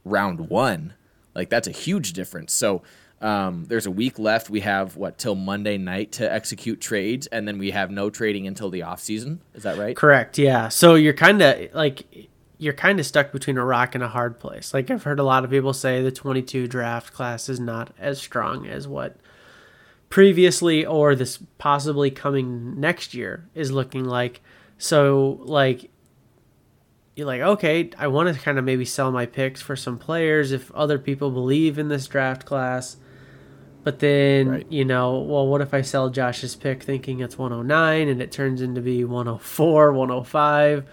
round 0.06 0.50
one, 0.50 0.94
like 1.36 1.50
that's 1.50 1.68
a 1.68 1.72
huge 1.72 2.14
difference. 2.14 2.54
So 2.54 2.84
um, 3.22 3.66
there's 3.68 3.86
a 3.88 3.92
week 3.92 4.20
left. 4.20 4.50
We 4.50 4.62
have 4.62 4.96
what 4.96 5.18
till 5.18 5.36
Monday 5.36 5.78
night 5.78 6.12
to 6.14 6.32
execute 6.32 6.80
trades, 6.80 7.28
and 7.28 7.48
then 7.48 7.58
we 7.58 7.72
have 7.72 7.90
no 7.90 8.10
trading 8.10 8.46
until 8.48 8.70
the 8.70 8.84
off 8.84 9.00
season. 9.00 9.42
Is 9.56 9.64
that 9.64 9.78
right? 9.78 9.96
Correct. 9.96 10.38
Yeah. 10.38 10.70
So 10.70 10.96
you're 10.96 11.14
kind 11.14 11.42
of 11.42 11.74
like 11.74 12.30
you're 12.60 12.74
kind 12.74 13.00
of 13.00 13.06
stuck 13.06 13.32
between 13.32 13.58
a 13.58 13.66
rock 13.66 13.96
and 13.96 14.04
a 14.04 14.08
hard 14.08 14.40
place. 14.40 14.74
Like 14.74 14.90
I've 14.92 15.04
heard 15.04 15.20
a 15.20 15.24
lot 15.24 15.44
of 15.44 15.50
people 15.50 15.74
say 15.74 16.02
the 16.02 16.12
22 16.12 16.68
draft 16.68 17.14
class 17.14 17.50
is 17.50 17.60
not 17.60 17.92
as 18.00 18.20
strong 18.20 18.68
as 18.68 18.88
what 18.88 19.16
previously 20.10 20.86
or 20.86 21.16
this 21.16 21.40
possibly 21.58 22.10
coming 22.10 22.80
next 22.80 23.14
year 23.14 23.48
is 23.54 23.72
looking 23.72 24.06
like. 24.06 24.42
So 24.78 25.40
like 25.42 25.90
you're 27.18 27.26
like, 27.28 27.42
okay, 27.42 27.90
I 27.98 28.08
want 28.08 28.34
to 28.34 28.40
kind 28.40 28.60
of 28.60 28.64
maybe 28.64 28.86
sell 28.86 29.12
my 29.12 29.26
picks 29.26 29.60
for 29.62 29.76
some 29.76 29.98
players 29.98 30.52
if 30.52 30.72
other 30.74 31.00
people 31.00 31.32
believe 31.32 31.80
in 31.80 31.88
this 31.90 32.06
draft 32.08 32.46
class. 32.46 32.96
But 33.84 34.00
then, 34.00 34.50
Right. 34.50 34.66
you 34.70 34.86
know, 34.86 35.20
well, 35.22 35.48
what 35.48 35.62
if 35.62 35.74
I 35.74 35.82
sell 35.82 36.10
Josh's 36.10 36.56
pick 36.56 36.84
thinking 36.84 37.22
it's 37.22 37.38
109 37.38 38.08
and 38.08 38.22
it 38.22 38.32
turns 38.32 38.62
into 38.62 38.82
be 38.82 39.04
104, 39.04 39.92
105? 39.94 40.84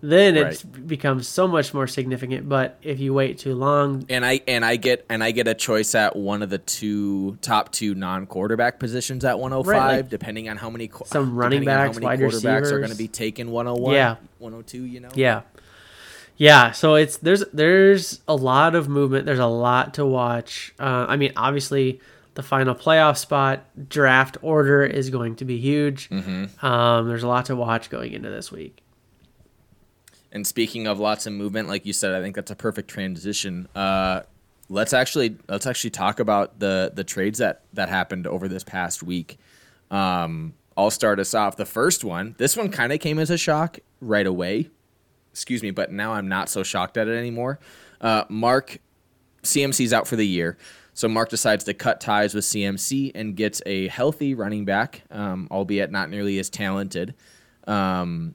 Then 0.00 0.36
it 0.36 0.42
Right. 0.42 0.86
becomes 0.86 1.28
so 1.28 1.46
much 1.46 1.74
more 1.74 1.86
significant. 1.86 2.48
But 2.48 2.78
if 2.82 2.98
you 3.00 3.12
wait 3.14 3.38
too 3.38 3.54
long, 3.54 4.04
and 4.08 4.24
I 4.24 4.40
and 4.48 4.64
I 4.64 4.76
get 4.76 5.04
and 5.08 5.22
I 5.24 5.32
get 5.32 5.46
a 5.48 5.54
choice 5.54 5.94
at 5.96 6.14
one 6.16 6.40
of 6.42 6.50
the 6.50 6.58
two 6.58 7.36
top 7.42 7.70
two 7.72 7.94
non 7.96 8.26
quarterback 8.26 8.78
positions 8.78 9.24
at 9.24 9.38
105, 9.40 9.66
Right, 9.66 9.96
like 9.96 10.08
depending 10.08 10.48
on 10.48 10.56
how 10.56 10.70
many 10.70 10.88
some 11.04 11.36
running 11.36 11.64
backs, 11.64 11.98
wide 12.00 12.20
quarterbacks 12.20 12.70
are 12.72 12.78
going 12.78 12.92
to 12.92 12.96
be 12.96 13.08
taken 13.08 13.50
101, 13.50 13.94
Yeah. 13.94 14.16
102. 14.38 14.84
You 14.84 15.00
know, 15.00 15.08
Yeah. 15.16 15.40
Yeah, 16.38 16.70
so 16.70 16.94
it's 16.94 17.16
there's 17.18 17.44
there's 17.52 18.20
a 18.28 18.34
lot 18.36 18.76
of 18.76 18.88
movement. 18.88 19.26
There's 19.26 19.40
a 19.40 19.46
lot 19.46 19.94
to 19.94 20.06
watch. 20.06 20.72
Uh, 20.78 21.04
I 21.08 21.16
mean, 21.16 21.32
obviously, 21.36 22.00
the 22.34 22.44
final 22.44 22.76
playoff 22.76 23.18
spot 23.18 23.64
draft 23.88 24.36
order 24.40 24.84
is 24.84 25.10
going 25.10 25.34
to 25.36 25.44
be 25.44 25.58
huge. 25.58 26.08
Mm-hmm. 26.08 26.64
Um, 26.64 27.08
there's 27.08 27.24
a 27.24 27.28
lot 27.28 27.46
to 27.46 27.56
watch 27.56 27.90
going 27.90 28.12
into 28.12 28.30
this 28.30 28.52
week. 28.52 28.82
And 30.30 30.46
speaking 30.46 30.86
of 30.86 31.00
lots 31.00 31.26
of 31.26 31.32
movement, 31.32 31.68
like 31.68 31.84
you 31.84 31.92
said, 31.92 32.14
I 32.14 32.22
think 32.22 32.36
that's 32.36 32.52
a 32.52 32.56
perfect 32.56 32.88
transition. 32.88 33.66
Uh, 33.74 34.20
let's 34.68 34.92
actually 34.92 35.36
let's 35.48 35.66
actually 35.66 35.90
talk 35.90 36.20
about 36.20 36.60
the 36.60 36.92
the 36.94 37.02
trades 37.02 37.40
that 37.40 37.62
that 37.72 37.88
happened 37.88 38.28
over 38.28 38.46
this 38.46 38.62
past 38.62 39.02
week. 39.02 39.38
Um, 39.90 40.54
I'll 40.76 40.92
start 40.92 41.18
us 41.18 41.34
off. 41.34 41.56
The 41.56 41.66
first 41.66 42.04
one, 42.04 42.36
this 42.38 42.56
one 42.56 42.70
kind 42.70 42.92
of 42.92 43.00
came 43.00 43.18
as 43.18 43.30
a 43.30 43.38
shock 43.38 43.80
right 44.00 44.26
away. 44.26 44.70
Excuse 45.38 45.62
me, 45.62 45.70
but 45.70 45.92
now 45.92 46.12
I'm 46.12 46.28
not 46.28 46.48
so 46.48 46.62
shocked 46.62 46.96
at 46.96 47.08
it 47.08 47.16
anymore. 47.16 47.60
Uh, 48.00 48.24
Mark 48.28 48.78
CMC's 49.44 49.92
out 49.92 50.06
for 50.06 50.16
the 50.16 50.26
year. 50.26 50.58
So 50.94 51.06
Mark 51.06 51.28
decides 51.28 51.62
to 51.64 51.74
cut 51.74 52.00
ties 52.00 52.34
with 52.34 52.44
CMC 52.44 53.12
and 53.14 53.36
gets 53.36 53.62
a 53.64 53.86
healthy 53.86 54.34
running 54.34 54.64
back, 54.64 55.02
um, 55.12 55.46
albeit 55.48 55.92
not 55.92 56.10
nearly 56.10 56.40
as 56.40 56.50
talented. 56.50 57.14
Um, 57.68 58.34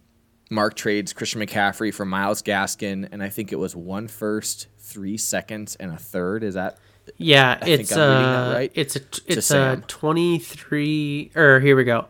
Mark 0.50 0.76
trades 0.76 1.12
Christian 1.12 1.42
McCaffrey 1.42 1.94
for 1.94 2.06
Myles 2.06 2.42
Gaskin, 2.42 3.10
and 3.12 3.22
I 3.22 3.28
think 3.28 3.52
it 3.52 3.58
was 3.58 3.76
one 3.76 4.08
first, 4.08 4.68
three 4.80 5.18
seconds, 5.18 5.76
and 5.76 5.92
a 5.92 5.98
third. 5.98 6.42
Is 6.44 6.54
that 6.54 6.78
Yeah, 7.18 7.58
I 7.62 7.68
it's 7.68 7.92
I'm 7.92 8.00
reading 8.00 8.32
that 8.32 8.50
uh, 8.50 8.54
right. 8.54 8.72
it's 8.76 8.96
a 8.96 9.02
it's 9.28 9.38
a 9.38 9.42
Sam. 9.42 9.82
23 9.82 11.32
or 11.36 11.60
here 11.60 11.76
we 11.76 11.84
go. 11.84 12.08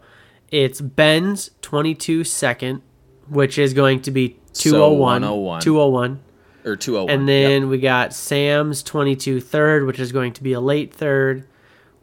It's 0.51 0.81
Ben's 0.81 1.49
22 1.63 2.23
second, 2.25 2.83
which 3.27 3.57
is 3.57 3.73
going 3.73 4.03
to 4.03 4.11
be 4.11 4.39
201 4.53 5.21
101. 5.21 5.61
201. 5.61 6.19
or 6.65 6.75
two 6.75 6.97
oh 6.97 7.03
one? 7.05 7.09
And 7.13 7.27
then 7.27 7.69
we 7.69 7.79
got 7.79 8.13
Sam's 8.13 8.83
22 8.83 9.41
third, 9.41 9.85
which 9.85 9.99
is 9.99 10.11
going 10.11 10.33
to 10.33 10.43
be 10.43 10.53
a 10.53 10.61
late 10.61 10.93
third. 10.93 11.45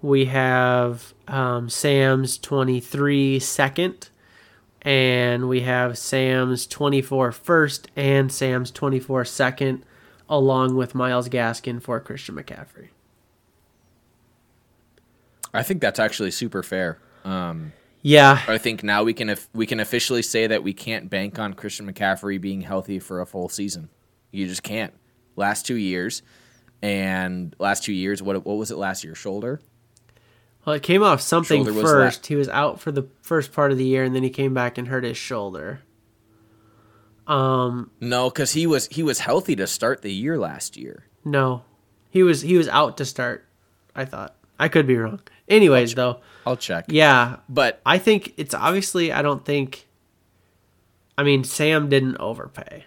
We 0.03 0.27
have 0.27 1.15
um, 1.29 1.69
Sam's 1.69 2.39
23 2.39 3.39
second. 3.39 4.09
And 4.83 5.47
we 5.49 5.61
have 5.61 5.99
Sam's 5.99 6.67
24 6.67 7.33
first 7.33 7.91
and 7.97 8.33
Sam's 8.33 8.71
24 8.71 9.27
second, 9.27 9.85
along 10.27 10.75
with 10.75 10.95
Myles 10.95 11.29
Gaskin 11.29 11.83
for 11.83 12.01
Christian 12.01 12.37
McCaffrey. 12.37 12.89
I 15.53 15.63
think 15.63 15.81
that's 15.83 15.99
actually 15.99 16.31
super 16.31 16.63
fair. 16.63 16.99
Um, 17.25 17.73
Yeah. 18.03 18.41
I 18.49 18.59
think 18.59 18.83
now 18.83 19.03
we 19.03 19.13
can 19.13 19.37
we 19.53 19.67
can 19.67 19.81
officially 19.81 20.23
say 20.23 20.47
that 20.47 20.63
we 20.63 20.73
can't 20.73 21.11
bank 21.11 21.39
on 21.39 21.55
Christian 21.55 21.93
McCaffrey 21.93 22.41
being 22.41 22.63
healthy 22.63 22.99
for 22.99 23.21
a 23.21 23.27
full 23.27 23.49
season. 23.49 23.89
You 24.31 24.47
just 24.47 24.63
can't. 24.63 24.95
Last 25.37 25.67
two 25.67 25.77
years, 25.77 26.23
and 26.83 27.55
last 27.59 27.85
two 27.85 27.93
years, 27.93 28.23
what 28.23 28.45
what 28.47 28.57
was 28.57 28.71
it 28.71 28.77
last 28.79 29.05
year? 29.05 29.15
Shoulder. 29.15 29.61
Well, 30.65 30.77
it 30.77 30.83
came 30.83 31.03
off 31.03 31.21
something 31.21 31.65
Shoulder 31.65 31.81
first. 31.81 32.25
la- 32.25 32.29
he 32.29 32.37
was 32.37 32.49
out 32.49 32.81
for 32.81 32.93
the 32.93 33.09
first 33.23 33.53
part 33.53 33.73
of 33.73 33.79
the 33.79 33.85
year, 33.85 34.05
and 34.05 34.15
then 34.15 34.23
he 34.23 34.31
came 34.31 34.53
back 34.55 34.77
and 34.79 34.89
hurt 34.89 35.05
his 35.05 35.17
shoulder. 35.17 35.81
Um, 37.27 37.91
No, 38.01 38.29
because 38.29 38.53
he 38.53 38.67
was 38.67 38.89
he 38.89 39.03
was 39.03 39.21
healthy 39.21 39.55
to 39.57 39.67
start 39.67 40.03
the 40.03 40.13
year 40.13 40.39
last 40.39 40.77
year. 40.77 41.05
no, 41.25 41.63
he 42.11 42.23
was 42.23 42.43
he 42.43 42.57
was 42.57 42.69
out 42.69 42.97
to 42.99 43.05
start. 43.05 43.47
I 43.95 44.05
thought. 44.05 44.35
I 44.59 44.69
could 44.69 44.87
be 44.87 44.97
wrong. 44.97 45.21
Anyways, 45.51 45.95
though, 45.95 46.21
I'll 46.47 46.57
check. 46.57 46.87
yeah, 46.89 47.37
But 47.49 47.81
I 47.85 47.99
think 47.99 48.33
it's 48.37 48.55
obviously. 48.55 49.13
I 49.13 49.21
don't 49.21 49.45
think. 49.45 49.87
I 51.19 51.23
mean, 51.23 51.45
Sam 51.45 51.89
didn't 51.91 52.17
overpay, 52.17 52.85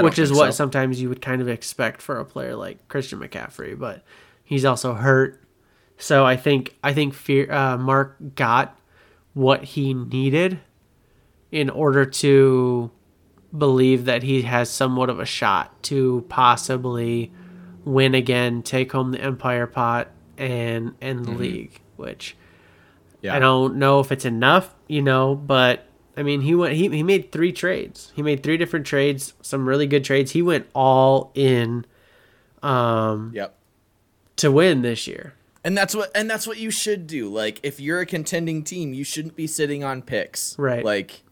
which 0.00 0.18
is 0.18 0.30
what 0.30 0.46
so. 0.46 0.50
sometimes 0.50 1.00
you 1.00 1.08
would 1.08 1.22
kind 1.22 1.40
of 1.40 1.48
expect 1.48 2.02
for 2.02 2.18
a 2.18 2.24
player 2.24 2.54
like 2.54 2.88
Christian 2.88 3.20
McCaffrey, 3.20 3.78
but 3.78 4.04
he's 4.44 4.64
also 4.66 4.92
hurt. 4.94 5.42
So 5.96 6.26
I 6.26 6.36
think 6.36 6.76
I 6.82 6.92
think 6.92 7.14
fear, 7.14 7.50
uh, 7.50 7.78
Mark 7.78 8.16
got 8.34 8.78
what 9.34 9.64
he 9.64 9.94
needed 9.94 10.60
in 11.50 11.70
order 11.70 12.04
to 12.04 12.90
believe 13.56 14.04
that 14.04 14.22
he 14.22 14.42
has 14.42 14.68
somewhat 14.68 15.08
of 15.08 15.20
a 15.20 15.24
shot 15.24 15.82
to 15.84 16.24
possibly 16.28 17.32
win 17.84 18.14
again, 18.14 18.62
take 18.62 18.92
home 18.92 19.12
the 19.12 19.20
Empire 19.20 19.66
pot, 19.66 20.10
and 20.38 20.94
end 21.02 21.24
the 21.26 21.32
league. 21.32 21.80
Which 21.96 22.36
Yeah. 23.20 23.34
I 23.36 23.38
don't 23.38 23.76
know 23.76 24.00
if 24.00 24.12
it's 24.12 24.24
enough, 24.24 24.74
you 24.86 25.02
know, 25.02 25.34
but 25.34 25.84
I 26.16 26.22
mean, 26.22 26.40
he 26.40 26.54
went 26.54 26.74
he 26.74 26.88
he 26.88 27.02
made 27.02 27.30
three 27.32 27.52
trades. 27.52 28.12
He 28.14 28.22
made 28.22 28.42
three 28.42 28.56
different 28.56 28.86
trades, 28.86 29.34
some 29.42 29.68
really 29.68 29.86
good 29.86 30.04
trades. 30.04 30.32
He 30.32 30.42
went 30.42 30.66
all 30.74 31.30
in 31.34 31.84
um 32.62 33.32
Yep. 33.34 33.56
to 34.36 34.50
win 34.52 34.82
this 34.82 35.06
year. 35.06 35.34
And 35.64 35.76
that's 35.76 35.94
what 35.94 36.10
and 36.14 36.30
that's 36.30 36.46
what 36.46 36.58
you 36.58 36.70
should 36.70 37.06
do. 37.06 37.28
Like 37.28 37.60
if 37.62 37.78
you're 37.80 38.00
a 38.00 38.06
contending 38.06 38.62
team, 38.64 38.94
you 38.94 39.04
shouldn't 39.04 39.36
be 39.36 39.46
sitting 39.46 39.84
on 39.84 40.02
picks. 40.02 40.58
Right. 40.58 40.84
Like 40.84 41.22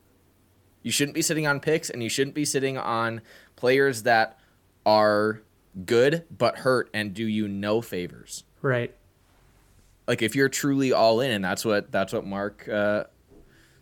you 0.82 0.90
shouldn't 0.92 1.14
be 1.14 1.22
sitting 1.22 1.46
on 1.46 1.58
picks 1.60 1.90
and 1.90 2.02
you 2.02 2.08
shouldn't 2.08 2.34
be 2.34 2.44
sitting 2.44 2.76
on 2.78 3.22
players 3.56 4.02
that 4.04 4.38
are 4.84 5.42
good 5.84 6.24
but 6.36 6.58
hurt 6.58 6.88
and 6.94 7.12
do 7.12 7.26
you 7.26 7.48
no 7.48 7.80
favors. 7.80 8.44
Right. 8.62 8.94
Like 10.06 10.22
if 10.22 10.36
you're 10.36 10.48
truly 10.48 10.92
all 10.92 11.20
in 11.20 11.30
and 11.30 11.44
that's 11.44 11.64
what 11.64 11.90
that's 11.90 12.12
what 12.12 12.24
Mark 12.24 12.68
uh 12.68 13.04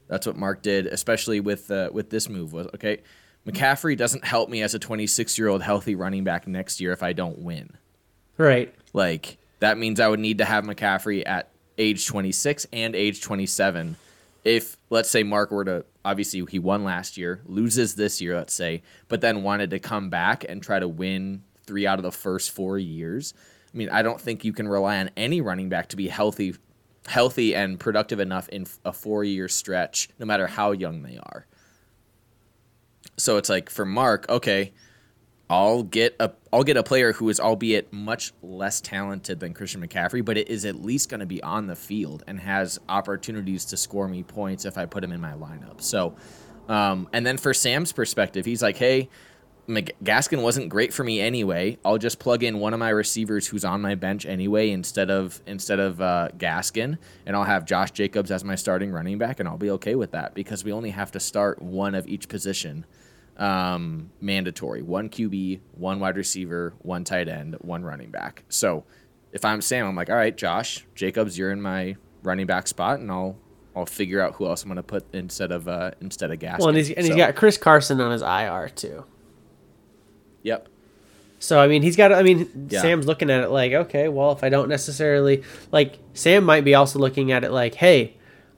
that's 0.08 0.26
what 0.26 0.36
Mark 0.36 0.62
did, 0.62 0.86
especially 0.86 1.40
with 1.40 1.70
uh, 1.70 1.90
with 1.92 2.10
this 2.10 2.28
move 2.28 2.52
was 2.52 2.66
okay. 2.74 3.00
McCaffrey 3.46 3.96
doesn't 3.96 4.24
help 4.24 4.48
me 4.48 4.62
as 4.62 4.74
a 4.74 4.78
26 4.78 5.38
year 5.38 5.48
old 5.48 5.62
healthy 5.62 5.94
running 5.94 6.24
back 6.24 6.46
next 6.46 6.80
year 6.80 6.92
if 6.92 7.02
I 7.02 7.12
don't 7.12 7.40
win. 7.40 7.70
Right. 8.38 8.74
Like 8.92 9.38
that 9.60 9.78
means 9.78 10.00
I 10.00 10.08
would 10.08 10.20
need 10.20 10.38
to 10.38 10.44
have 10.44 10.64
McCaffrey 10.64 11.22
at 11.26 11.50
age 11.78 12.06
26 12.06 12.66
and 12.72 12.94
age 12.94 13.20
27. 13.22 13.96
If 14.44 14.76
let's 14.90 15.10
say 15.10 15.22
Mark 15.22 15.50
were 15.50 15.64
to 15.64 15.84
obviously 16.04 16.44
he 16.50 16.58
won 16.58 16.84
last 16.84 17.16
year, 17.16 17.40
loses 17.46 17.94
this 17.94 18.20
year, 18.20 18.36
let's 18.36 18.54
say, 18.54 18.82
but 19.08 19.20
then 19.20 19.42
wanted 19.42 19.70
to 19.70 19.78
come 19.78 20.10
back 20.10 20.44
and 20.48 20.62
try 20.62 20.78
to 20.78 20.88
win 20.88 21.42
three 21.66 21.86
out 21.86 21.98
of 21.98 22.02
the 22.02 22.12
first 22.12 22.50
four 22.50 22.78
years. 22.78 23.32
I 23.74 23.76
mean, 23.76 23.90
I 23.90 24.02
don't 24.02 24.20
think 24.20 24.44
you 24.44 24.52
can 24.52 24.68
rely 24.68 24.98
on 24.98 25.10
any 25.16 25.40
running 25.40 25.68
back 25.68 25.88
to 25.88 25.96
be 25.96 26.06
healthy, 26.06 26.54
healthy 27.08 27.56
and 27.56 27.78
productive 27.80 28.20
enough 28.20 28.48
in 28.50 28.66
a 28.84 28.92
four-year 28.92 29.48
stretch, 29.48 30.08
no 30.20 30.26
matter 30.26 30.46
how 30.46 30.70
young 30.70 31.02
they 31.02 31.18
are. 31.20 31.46
So 33.16 33.36
it's 33.36 33.48
like 33.48 33.68
for 33.68 33.84
Mark, 33.84 34.28
okay, 34.28 34.72
I'll 35.50 35.82
get 35.82 36.16
a 36.20 36.32
I'll 36.52 36.62
get 36.62 36.76
a 36.76 36.82
player 36.82 37.12
who 37.12 37.28
is 37.28 37.38
albeit 37.38 37.92
much 37.92 38.32
less 38.42 38.80
talented 38.80 39.40
than 39.40 39.52
Christian 39.54 39.86
McCaffrey, 39.86 40.24
but 40.24 40.38
it 40.38 40.48
is 40.48 40.64
at 40.64 40.76
least 40.76 41.10
going 41.10 41.20
to 41.20 41.26
be 41.26 41.42
on 41.42 41.66
the 41.66 41.76
field 41.76 42.22
and 42.26 42.40
has 42.40 42.78
opportunities 42.88 43.64
to 43.66 43.76
score 43.76 44.08
me 44.08 44.22
points 44.22 44.64
if 44.64 44.78
I 44.78 44.86
put 44.86 45.02
him 45.04 45.12
in 45.12 45.20
my 45.20 45.32
lineup. 45.32 45.82
So, 45.82 46.14
um, 46.68 47.08
and 47.12 47.26
then 47.26 47.38
for 47.38 47.52
Sam's 47.52 47.92
perspective, 47.92 48.46
he's 48.46 48.62
like, 48.62 48.76
hey. 48.76 49.08
Gaskin 49.68 50.42
wasn't 50.42 50.68
great 50.68 50.92
for 50.92 51.04
me 51.04 51.20
anyway. 51.20 51.78
I'll 51.84 51.98
just 51.98 52.18
plug 52.18 52.42
in 52.42 52.58
one 52.58 52.74
of 52.74 52.80
my 52.80 52.90
receivers 52.90 53.46
who's 53.46 53.64
on 53.64 53.80
my 53.80 53.94
bench 53.94 54.26
anyway 54.26 54.70
instead 54.70 55.10
of 55.10 55.40
instead 55.46 55.80
of 55.80 56.00
uh, 56.00 56.28
Gaskin, 56.36 56.98
and 57.24 57.36
I'll 57.36 57.44
have 57.44 57.64
Josh 57.64 57.90
Jacobs 57.92 58.30
as 58.30 58.44
my 58.44 58.54
starting 58.54 58.90
running 58.90 59.18
back, 59.18 59.40
and 59.40 59.48
I'll 59.48 59.56
be 59.56 59.70
okay 59.70 59.94
with 59.94 60.10
that 60.12 60.34
because 60.34 60.64
we 60.64 60.72
only 60.72 60.90
have 60.90 61.12
to 61.12 61.20
start 61.20 61.62
one 61.62 61.94
of 61.94 62.06
each 62.06 62.28
position 62.28 62.84
um, 63.36 64.10
mandatory 64.20 64.82
one 64.82 65.08
QB, 65.08 65.60
one 65.72 66.00
wide 66.00 66.16
receiver, 66.16 66.74
one 66.82 67.04
tight 67.04 67.28
end, 67.28 67.56
one 67.60 67.84
running 67.84 68.10
back. 68.10 68.44
So 68.48 68.84
if 69.32 69.44
I'm 69.44 69.60
Sam, 69.60 69.86
I'm 69.86 69.96
like, 69.96 70.10
all 70.10 70.16
right, 70.16 70.36
Josh 70.36 70.86
Jacobs, 70.94 71.38
you're 71.38 71.50
in 71.50 71.60
my 71.60 71.96
running 72.22 72.46
back 72.46 72.66
spot, 72.66 73.00
and 73.00 73.10
I'll 73.10 73.36
I'll 73.76 73.86
figure 73.86 74.20
out 74.20 74.34
who 74.34 74.46
else 74.46 74.62
I'm 74.62 74.68
going 74.68 74.76
to 74.76 74.82
put 74.82 75.04
instead 75.12 75.50
of 75.50 75.68
uh, 75.68 75.92
instead 76.00 76.30
of 76.30 76.38
Gaskin. 76.38 76.58
Well, 76.60 76.68
and 76.68 76.76
he's 76.76 76.90
and 76.90 77.00
he's 77.00 77.08
So, 77.08 77.16
got 77.16 77.34
Chris 77.34 77.56
Carson 77.56 78.00
on 78.00 78.12
his 78.12 78.22
IR 78.22 78.68
too. 78.68 79.04
Yep. 80.44 80.68
So 81.40 81.58
I 81.58 81.66
mean, 81.66 81.82
he's 81.82 81.96
got. 81.96 82.12
I 82.12 82.22
mean, 82.22 82.68
Yeah. 82.70 82.80
Sam's 82.80 83.06
looking 83.06 83.28
at 83.30 83.42
it 83.42 83.48
like, 83.50 83.72
okay, 83.72 84.08
well, 84.08 84.30
if 84.32 84.42
I 84.44 84.48
don't 84.48 84.68
necessarily 84.68 85.42
like, 85.72 85.98
Sam 86.14 86.44
might 86.44 86.64
be 86.64 86.74
also 86.74 86.98
looking 87.00 87.32
at 87.32 87.42
it 87.44 87.50
like, 87.50 87.74
hey, 87.74 88.14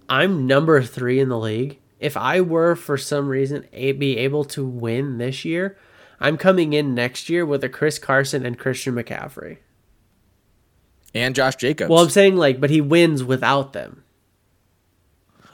I'm 0.08 0.46
number 0.46 0.80
three 0.82 1.18
in 1.18 1.28
the 1.30 1.38
league. 1.38 1.78
If 1.98 2.16
I 2.16 2.42
were 2.42 2.76
for 2.76 2.96
some 2.98 3.28
reason 3.28 3.66
a- 3.72 3.92
be 3.92 4.18
able 4.18 4.44
to 4.44 4.64
win 4.64 5.18
this 5.18 5.44
year, 5.44 5.76
I'm 6.20 6.36
coming 6.36 6.74
in 6.74 6.94
next 6.94 7.28
year 7.28 7.44
with 7.44 7.64
a 7.64 7.68
Chris 7.68 7.98
Carson 7.98 8.44
and 8.46 8.56
Christian 8.58 8.94
McCaffrey. 8.94 9.56
And 11.14 11.34
Josh 11.34 11.56
Jacobs. 11.56 11.88
Well, 11.90 12.04
I'm 12.04 12.10
saying 12.10 12.36
like, 12.36 12.60
but 12.60 12.70
he 12.70 12.80
wins 12.82 13.24
without 13.24 13.72
them. 13.72 14.04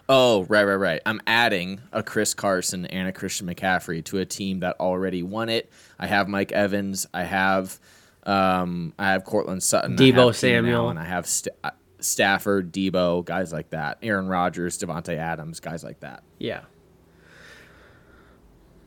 Oh, 0.09 0.43
right, 0.45 0.65
right, 0.65 0.75
right. 0.75 1.01
I'm 1.07 1.23
adding 1.27 1.81
a 1.93 2.03
Chris 2.03 2.35
Carson 2.35 2.85
and 2.87 3.09
a 3.09 3.13
Christian 3.13 3.47
McCaffrey 3.47 4.05
to 4.07 4.19
a 4.19 4.27
team 4.27 4.61
that 4.61 4.77
already 4.81 5.23
won 5.23 5.49
it. 5.49 5.71
I 6.03 6.07
have 6.09 6.29
Mike 6.29 6.51
Evans. 6.51 7.07
I 7.15 7.23
have, 7.23 7.79
um, 8.25 8.93
I 8.99 9.13
have 9.13 9.25
Courtland 9.25 9.63
Sutton. 9.63 9.97
Deebo 9.97 10.35
Samuel. 10.35 10.89
and 10.91 10.99
I 10.99 11.05
have 11.05 11.29
St- 11.29 11.55
uh, 11.63 11.71
Stafford, 12.01 12.73
Deebo, 12.73 13.25
guys 13.25 13.53
like 13.53 13.71
that. 13.71 13.99
Aaron 14.03 14.27
Rodgers, 14.27 14.77
Davante 14.79 15.17
Adams, 15.17 15.61
guys 15.61 15.85
like 15.85 16.01
that. 16.01 16.25
Yeah. 16.41 16.63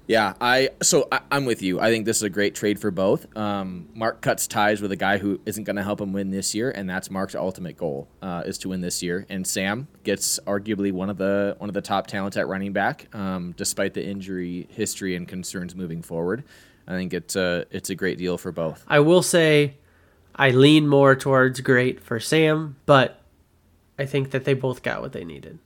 Yeah, 0.08 0.34
I 0.40 0.70
so 0.84 1.08
I, 1.12 1.22
I'm 1.32 1.46
with 1.46 1.64
you. 1.64 1.80
I 1.80 1.90
think 1.90 2.06
this 2.06 2.18
is 2.18 2.24
a 2.24 2.30
great 2.30 2.54
trade 2.54 2.80
for 2.80 2.92
both. 2.92 3.26
Um, 3.36 3.90
Mark 3.96 4.22
cuts 4.22 4.46
ties 4.46 4.80
with 4.80 4.92
a 4.92 4.96
guy 4.96 5.18
who 5.18 5.40
isn't 5.48 5.64
going 5.64 5.78
to 5.78 5.84
help 5.84 6.00
him 6.00 6.14
win 6.14 6.30
this 6.30 6.54
year, 6.54 6.70
and 6.70 6.88
that's 6.88 7.10
Mark's 7.10 7.34
ultimate 7.34 7.76
goal 7.76 8.08
uh, 8.22 8.44
is 8.46 8.60
to 8.60 8.70
win 8.70 8.82
this 8.82 9.02
year. 9.02 9.26
And 9.30 9.48
Sam 9.48 9.88
gets 10.04 10.40
arguably 10.46 10.92
one 10.92 11.10
of 11.10 11.18
the 11.18 11.56
one 11.58 11.72
of 11.72 11.74
the 11.74 11.82
top 11.82 12.06
talents 12.06 12.38
at 12.38 12.48
running 12.48 12.72
back, 12.72 13.08
um, 13.16 13.56
despite 13.58 13.96
the 13.96 14.06
injury 14.06 14.68
history 14.70 15.16
and 15.16 15.28
concerns 15.28 15.74
moving 15.76 16.04
forward. 16.04 16.44
I 16.88 16.92
think 16.92 17.14
it's 17.14 17.36
a 17.36 17.66
it's 17.72 17.90
a 17.90 17.96
great 17.96 18.18
deal 18.18 18.38
for 18.38 18.52
both. 18.52 18.84
I 18.88 19.00
will 19.00 19.24
say 19.24 19.78
I 20.36 20.50
lean 20.52 20.88
more 20.88 21.16
towards 21.16 21.60
great 21.62 22.00
for 22.00 22.20
Sam, 22.20 22.76
but 22.86 23.22
I 23.98 24.06
think 24.06 24.32
that 24.32 24.46
they 24.46 24.54
both 24.54 24.84
got 24.84 25.02
what 25.02 25.14
they 25.14 25.24
needed. 25.24 25.60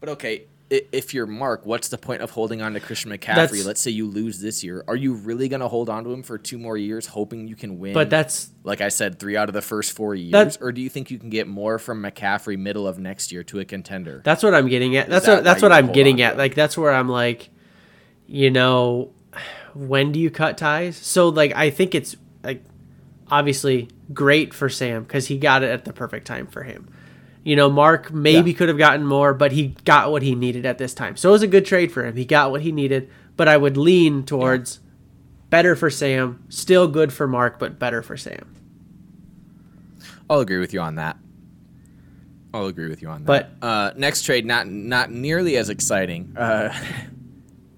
But 0.00 0.08
okay, 0.10 0.44
if 0.70 1.12
you're 1.12 1.26
Mark, 1.26 1.66
what's 1.66 1.88
the 1.88 1.98
point 1.98 2.22
of 2.22 2.30
holding 2.30 2.62
on 2.62 2.72
to 2.72 2.80
Christian 2.80 3.10
McCaffrey? 3.12 3.34
That's- 3.36 3.64
Let's 3.66 3.80
say 3.82 3.90
you 3.90 4.06
lose 4.08 4.40
this 4.40 4.64
year, 4.64 4.82
are 4.88 4.96
you 4.96 5.12
really 5.14 5.48
going 5.48 5.60
to 5.60 5.68
hold 5.68 5.90
on 5.90 6.02
to 6.04 6.12
him 6.12 6.22
for 6.22 6.38
two 6.38 6.56
more 6.58 6.76
years, 6.78 7.06
hoping 7.06 7.46
you 7.46 7.54
can 7.54 7.78
win? 7.78 7.92
But 7.92 8.08
that's 8.10 8.50
like 8.64 8.80
I 8.80 8.88
said, 8.88 9.18
three 9.20 9.36
out 9.36 9.48
of 9.48 9.52
the 9.52 9.60
first 9.62 9.92
four 9.92 10.14
years? 10.14 10.32
That- 10.32 10.58
or 10.62 10.72
do 10.72 10.80
you 10.80 10.88
think 10.88 11.10
you 11.10 11.18
can 11.18 11.30
get 11.30 11.46
more 11.46 11.78
from 11.78 12.02
McCaffrey 12.02 12.58
middle 12.58 12.88
of 12.88 12.98
next 12.98 13.30
year 13.30 13.42
to 13.44 13.60
a 13.60 13.64
contender? 13.64 14.22
that's 14.24 14.42
what 14.42 14.54
I'm 14.54 14.68
getting 14.68 14.96
at. 14.96 15.08
That's 15.08 15.26
that 15.26 15.34
what 15.36 15.44
that's 15.44 15.62
what 15.62 15.72
I'm 15.72 15.92
getting 15.92 16.20
at. 16.22 16.36
Like 16.38 16.54
that's 16.54 16.76
where 16.76 16.92
I'm 16.92 17.08
like, 17.08 17.50
you 18.26 18.50
know, 18.50 19.12
when 19.74 20.12
do 20.12 20.20
you 20.20 20.30
cut 20.30 20.58
ties? 20.58 20.96
So 20.96 21.28
like 21.28 21.54
I 21.54 21.70
think 21.70 21.94
it's 21.94 22.16
like 22.44 22.62
obviously 23.30 23.88
great 24.12 24.52
for 24.52 24.68
Sam 24.68 25.02
because 25.04 25.26
he 25.28 25.38
got 25.38 25.62
it 25.62 25.70
at 25.70 25.84
the 25.84 25.92
perfect 25.92 26.26
time 26.26 26.46
for 26.46 26.62
him. 26.62 26.88
You 27.44 27.56
know, 27.56 27.68
Mark 27.70 28.12
maybe 28.12 28.50
Yeah. 28.52 28.56
could 28.58 28.68
have 28.68 28.78
gotten 28.78 29.04
more, 29.06 29.34
but 29.34 29.52
he 29.52 29.74
got 29.84 30.12
what 30.12 30.22
he 30.22 30.34
needed 30.34 30.64
at 30.66 30.78
this 30.78 30.94
time. 30.94 31.16
So 31.16 31.30
it 31.30 31.32
was 31.32 31.42
a 31.42 31.46
good 31.48 31.64
trade 31.66 31.90
for 31.90 32.04
him. 32.04 32.16
He 32.16 32.24
got 32.24 32.50
what 32.50 32.60
he 32.60 32.70
needed, 32.72 33.08
but 33.36 33.48
I 33.48 33.56
would 33.56 33.76
lean 33.76 34.22
towards 34.24 34.78
better 35.50 35.74
for 35.74 35.90
Sam, 35.90 36.42
still 36.48 36.86
good 36.86 37.12
for 37.12 37.26
Mark, 37.26 37.58
but 37.58 37.78
better 37.78 38.00
for 38.02 38.16
Sam. 38.16 38.54
I'll 40.30 40.40
agree 40.40 40.58
with 40.58 40.72
you 40.72 40.80
on 40.80 40.94
that. 40.96 41.16
I'll 42.54 42.66
agree 42.66 42.88
with 42.88 43.02
you 43.02 43.08
on 43.08 43.24
that. 43.24 43.26
But- 43.60 43.66
Uh, 43.66 43.90
next 43.96 44.22
trade, 44.22 44.44
not 44.46 44.68
not 44.68 45.10
nearly 45.10 45.56
as 45.56 45.68
exciting. 45.68 46.34
Uh, 46.36 46.72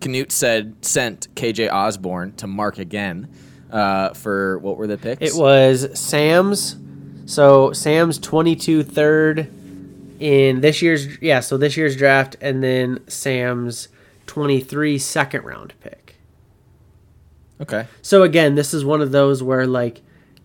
Canute 0.04 0.32
said 0.32 0.84
sent 0.84 1.34
KJ 1.34 1.72
Osborne 1.72 2.34
to 2.34 2.46
Mark 2.46 2.78
again 2.78 3.26
uh, 3.70 4.10
for 4.10 4.58
what 4.58 4.76
were 4.76 4.86
the 4.86 4.98
picks? 4.98 5.22
It 5.22 5.34
was 5.34 5.98
Sam's. 5.98 6.76
So 7.24 7.72
Sam's 7.72 8.18
22 8.18 8.82
third 8.82 9.50
in 10.20 10.60
this 10.60 10.82
year's 10.82 11.22
yeah, 11.22 11.40
so 11.40 11.56
this 11.56 11.78
year's 11.78 11.96
draft 11.96 12.36
and 12.42 12.62
then 12.62 13.00
Sam's 13.08 13.88
23 14.26 14.98
second 14.98 15.42
round 15.42 15.72
pick. 15.80 16.16
okay. 17.62 17.86
So 18.02 18.24
again, 18.24 18.56
this 18.56 18.74
is 18.74 18.84
one 18.84 19.00
of 19.00 19.10
those 19.10 19.42
where 19.42 19.66
like 19.66 20.02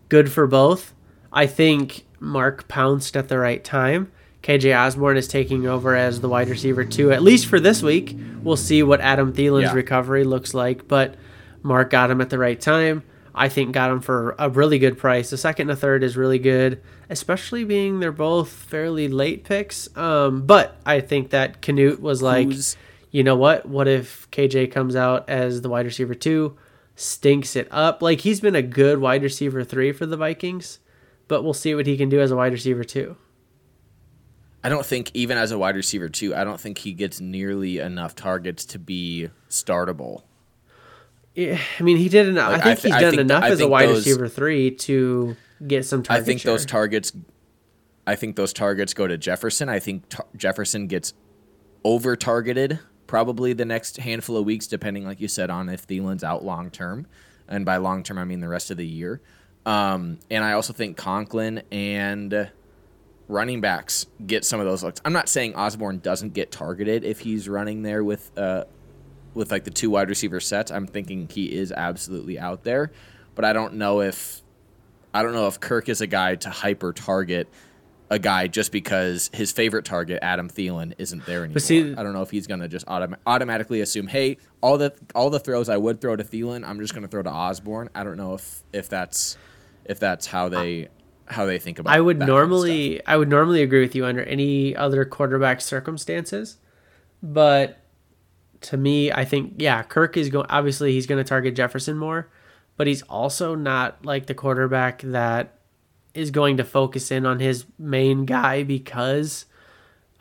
good 0.07 0.31
for 0.31 0.47
both. 0.47 0.93
I 1.33 1.47
think 1.47 2.05
Mark 2.21 2.69
pounced 2.69 3.17
at 3.17 3.27
the 3.27 3.37
right 3.37 3.61
time. 3.61 4.09
KJ 4.43 4.73
Osborne 4.77 5.17
is 5.17 5.27
taking 5.27 5.67
over 5.67 5.95
as 5.95 6.21
the 6.21 6.29
wide 6.29 6.49
receiver 6.49 6.85
too, 6.85 7.11
at 7.11 7.21
least 7.21 7.47
for 7.47 7.59
this 7.59 7.83
week. 7.83 8.15
We'll 8.41 8.55
see 8.55 8.83
what 8.83 9.01
Adam 9.01 9.33
Thielen's 9.33 9.63
Yeah. 9.65 9.73
recovery 9.73 10.23
looks 10.23 10.53
like, 10.53 10.87
but 10.87 11.15
Mark 11.61 11.89
got 11.89 12.09
him 12.09 12.21
at 12.21 12.29
the 12.29 12.37
right 12.37 12.59
time. 12.59 13.03
I 13.35 13.47
think 13.49 13.73
got 13.73 13.91
him 13.91 13.99
for 13.99 14.35
a 14.39 14.49
really 14.49 14.79
good 14.79 14.97
price. 14.97 15.29
The 15.29 15.37
second 15.37 15.69
and 15.69 15.77
the 15.77 15.79
third 15.79 16.03
is 16.03 16.17
really 16.17 16.39
good, 16.39 16.79
especially 17.09 17.63
being 17.63 17.99
they're 17.99 18.11
both 18.11 18.49
fairly 18.49 19.07
late 19.07 19.43
picks. 19.43 19.95
Um, 19.97 20.41
but 20.45 20.77
I 20.85 20.99
think 21.01 21.29
that 21.29 21.61
Canute 21.61 22.01
was 22.01 22.21
like, 22.21 22.47
Who's- 22.47 22.75
you 23.11 23.23
know 23.23 23.35
what? 23.35 23.65
What 23.67 23.87
if 23.87 24.27
KJ 24.31 24.67
comes 24.71 24.95
out 24.95 25.29
as 25.29 25.61
the 25.61 25.69
wide 25.69 25.85
receiver 25.85 26.13
two, 26.15 26.55
stinks 26.95 27.55
it 27.55 27.67
up? 27.71 28.01
Like 28.01 28.21
he's 28.21 28.39
been 28.39 28.55
a 28.55 28.61
good 28.61 28.99
wide 28.99 29.23
receiver 29.23 29.63
three 29.63 29.91
for 29.91 30.05
the 30.05 30.17
Vikings, 30.17 30.79
but 31.27 31.43
we'll 31.43 31.53
see 31.53 31.75
what 31.75 31.87
he 31.87 31.97
can 31.97 32.09
do 32.09 32.19
as 32.21 32.31
a 32.31 32.35
wide 32.35 32.51
receiver 32.53 32.83
two. 32.83 33.15
I 34.63 34.69
don't 34.69 34.85
think 34.85 35.11
even 35.13 35.37
as 35.37 35.51
a 35.51 35.57
wide 35.57 35.75
receiver 35.75 36.09
too, 36.09 36.35
I 36.35 36.43
don't 36.43 36.59
think 36.59 36.79
he 36.79 36.93
gets 36.93 37.19
nearly 37.21 37.79
enough 37.79 38.15
targets 38.15 38.65
to 38.65 38.79
be 38.79 39.29
startable. 39.49 40.23
Yeah, 41.35 41.59
I 41.79 41.83
mean, 41.83 41.97
he 41.97 42.09
did. 42.09 42.27
Enough. 42.27 42.51
Like, 42.51 42.65
I 42.65 42.71
I 42.71 42.75
think 42.75 42.95
he's 42.95 43.01
done 43.01 43.11
think 43.11 43.21
enough 43.21 43.43
th- 43.43 43.53
as 43.53 43.61
a 43.61 43.67
wide 43.67 43.87
those- 43.89 44.05
receiver 44.05 44.27
three 44.27 44.71
to 44.71 45.37
get 45.65 45.85
some 45.85 46.03
target 46.03 46.21
I 46.21 46.25
think 46.25 46.41
share. 46.41 46.51
those 46.51 46.65
targets. 46.65 47.13
I 48.05 48.15
think 48.15 48.35
those 48.35 48.51
targets 48.53 48.93
go 48.93 49.07
to 49.07 49.17
Jefferson. 49.17 49.69
I 49.69 49.79
think 49.79 50.09
tar- 50.09 50.25
Jefferson 50.35 50.87
gets 50.87 51.13
over 51.83 52.15
targeted 52.15 52.79
probably 53.07 53.53
the 53.53 53.65
next 53.65 53.97
handful 53.97 54.35
of 54.37 54.45
weeks, 54.45 54.67
depending, 54.67 55.05
like 55.05 55.21
you 55.21 55.27
said, 55.27 55.49
on 55.49 55.69
if 55.69 55.87
Thielen's 55.87 56.23
out 56.23 56.43
long 56.43 56.69
term, 56.71 57.07
and 57.47 57.63
by 57.65 57.77
long 57.77 58.03
term 58.03 58.17
I 58.17 58.25
mean 58.25 58.39
the 58.41 58.49
rest 58.49 58.71
of 58.71 58.77
the 58.77 58.85
year. 58.87 59.21
Um, 59.65 60.19
and 60.31 60.43
I 60.43 60.53
also 60.53 60.73
think 60.73 60.97
Conklin 60.97 61.61
and 61.71 62.49
running 63.29 63.61
backs 63.61 64.07
get 64.25 64.43
some 64.43 64.59
of 64.59 64.65
those 64.65 64.83
looks. 64.83 64.99
I'm 65.05 65.13
not 65.13 65.29
saying 65.29 65.55
Osborne 65.55 65.99
doesn't 65.99 66.33
get 66.33 66.51
targeted 66.51 67.05
if 67.05 67.19
he's 67.19 67.47
running 67.47 67.83
there 67.83 68.03
with 68.03 68.37
uh, 68.37 68.65
with 69.33 69.51
like 69.51 69.63
the 69.63 69.71
two 69.71 69.89
wide 69.91 70.09
receiver 70.09 70.41
sets. 70.41 70.71
I'm 70.71 70.87
thinking 70.87 71.29
he 71.31 71.53
is 71.55 71.71
absolutely 71.71 72.37
out 72.37 72.63
there, 72.63 72.91
but 73.35 73.45
I 73.45 73.53
don't 73.53 73.75
know 73.75 74.01
if 74.01 74.41
I 75.13 75.23
don't 75.23 75.33
know 75.33 75.47
if 75.47 75.59
Kirk 75.61 75.87
is 75.87 76.01
a 76.01 76.07
guy 76.07 76.35
to 76.35 76.49
hyper 76.49 76.91
target 76.91 77.47
a 78.11 78.17
guy 78.17 78.47
just 78.47 78.71
because 78.71 79.29
his 79.33 79.51
favorite 79.51 79.85
target, 79.85 80.17
Adam 80.23 80.49
Thielen, 80.49 80.93
isn't 80.97 81.27
there 81.27 81.43
anymore. 81.43 81.59
see- 81.59 81.93
I 81.93 82.01
don't 82.01 82.13
know 82.13 82.23
if 82.23 82.31
he's 82.31 82.47
gonna 82.47 82.67
just 82.67 82.87
autom- 82.87 83.17
automatically 83.27 83.81
assume, 83.81 84.07
hey, 84.07 84.37
all 84.61 84.79
the 84.79 84.93
all 85.13 85.29
the 85.29 85.39
throws 85.39 85.69
I 85.69 85.77
would 85.77 86.01
throw 86.01 86.15
to 86.15 86.23
Thielen, 86.23 86.67
I'm 86.67 86.79
just 86.79 86.95
gonna 86.95 87.07
throw 87.07 87.21
to 87.21 87.29
Osborne. 87.29 87.89
I 87.93 88.03
don't 88.03 88.17
know 88.17 88.33
if 88.33 88.63
if 88.73 88.89
that's 88.89 89.37
if 89.85 89.99
that's 89.99 90.25
how 90.25 90.49
they 90.49 90.87
how 91.29 91.45
they 91.45 91.59
think 91.59 91.79
about. 91.79 91.93
I 91.95 91.99
would 92.01 92.17
that 92.17 92.21
kind 92.21 92.29
of 92.31 92.35
normally, 92.35 93.05
I 93.07 93.15
would 93.17 93.29
normally 93.29 93.61
agree 93.61 93.81
with 93.81 93.95
you 93.95 94.05
under 94.05 94.23
any 94.23 94.75
other 94.75 95.05
quarterback 95.05 95.61
circumstances, 95.61 96.57
but 97.23 97.77
to 98.61 98.77
me, 98.77 99.11
I 99.11 99.23
think 99.25 99.53
yeah, 99.57 99.83
Kirk 99.83 100.17
is 100.17 100.29
going. 100.29 100.47
Obviously, 100.49 100.91
he's 100.93 101.05
going 101.07 101.23
to 101.23 101.27
target 101.27 101.55
Jefferson 101.55 101.97
more, 101.97 102.29
but 102.77 102.87
he's 102.87 103.01
also 103.03 103.55
not 103.55 104.03
like 104.05 104.25
the 104.25 104.33
quarterback 104.33 105.01
that 105.03 105.55
is 106.13 106.31
going 106.31 106.57
to 106.57 106.63
focus 106.63 107.11
in 107.11 107.25
on 107.25 107.39
his 107.39 107.65
main 107.77 108.25
guy 108.25 108.63
because 108.63 109.45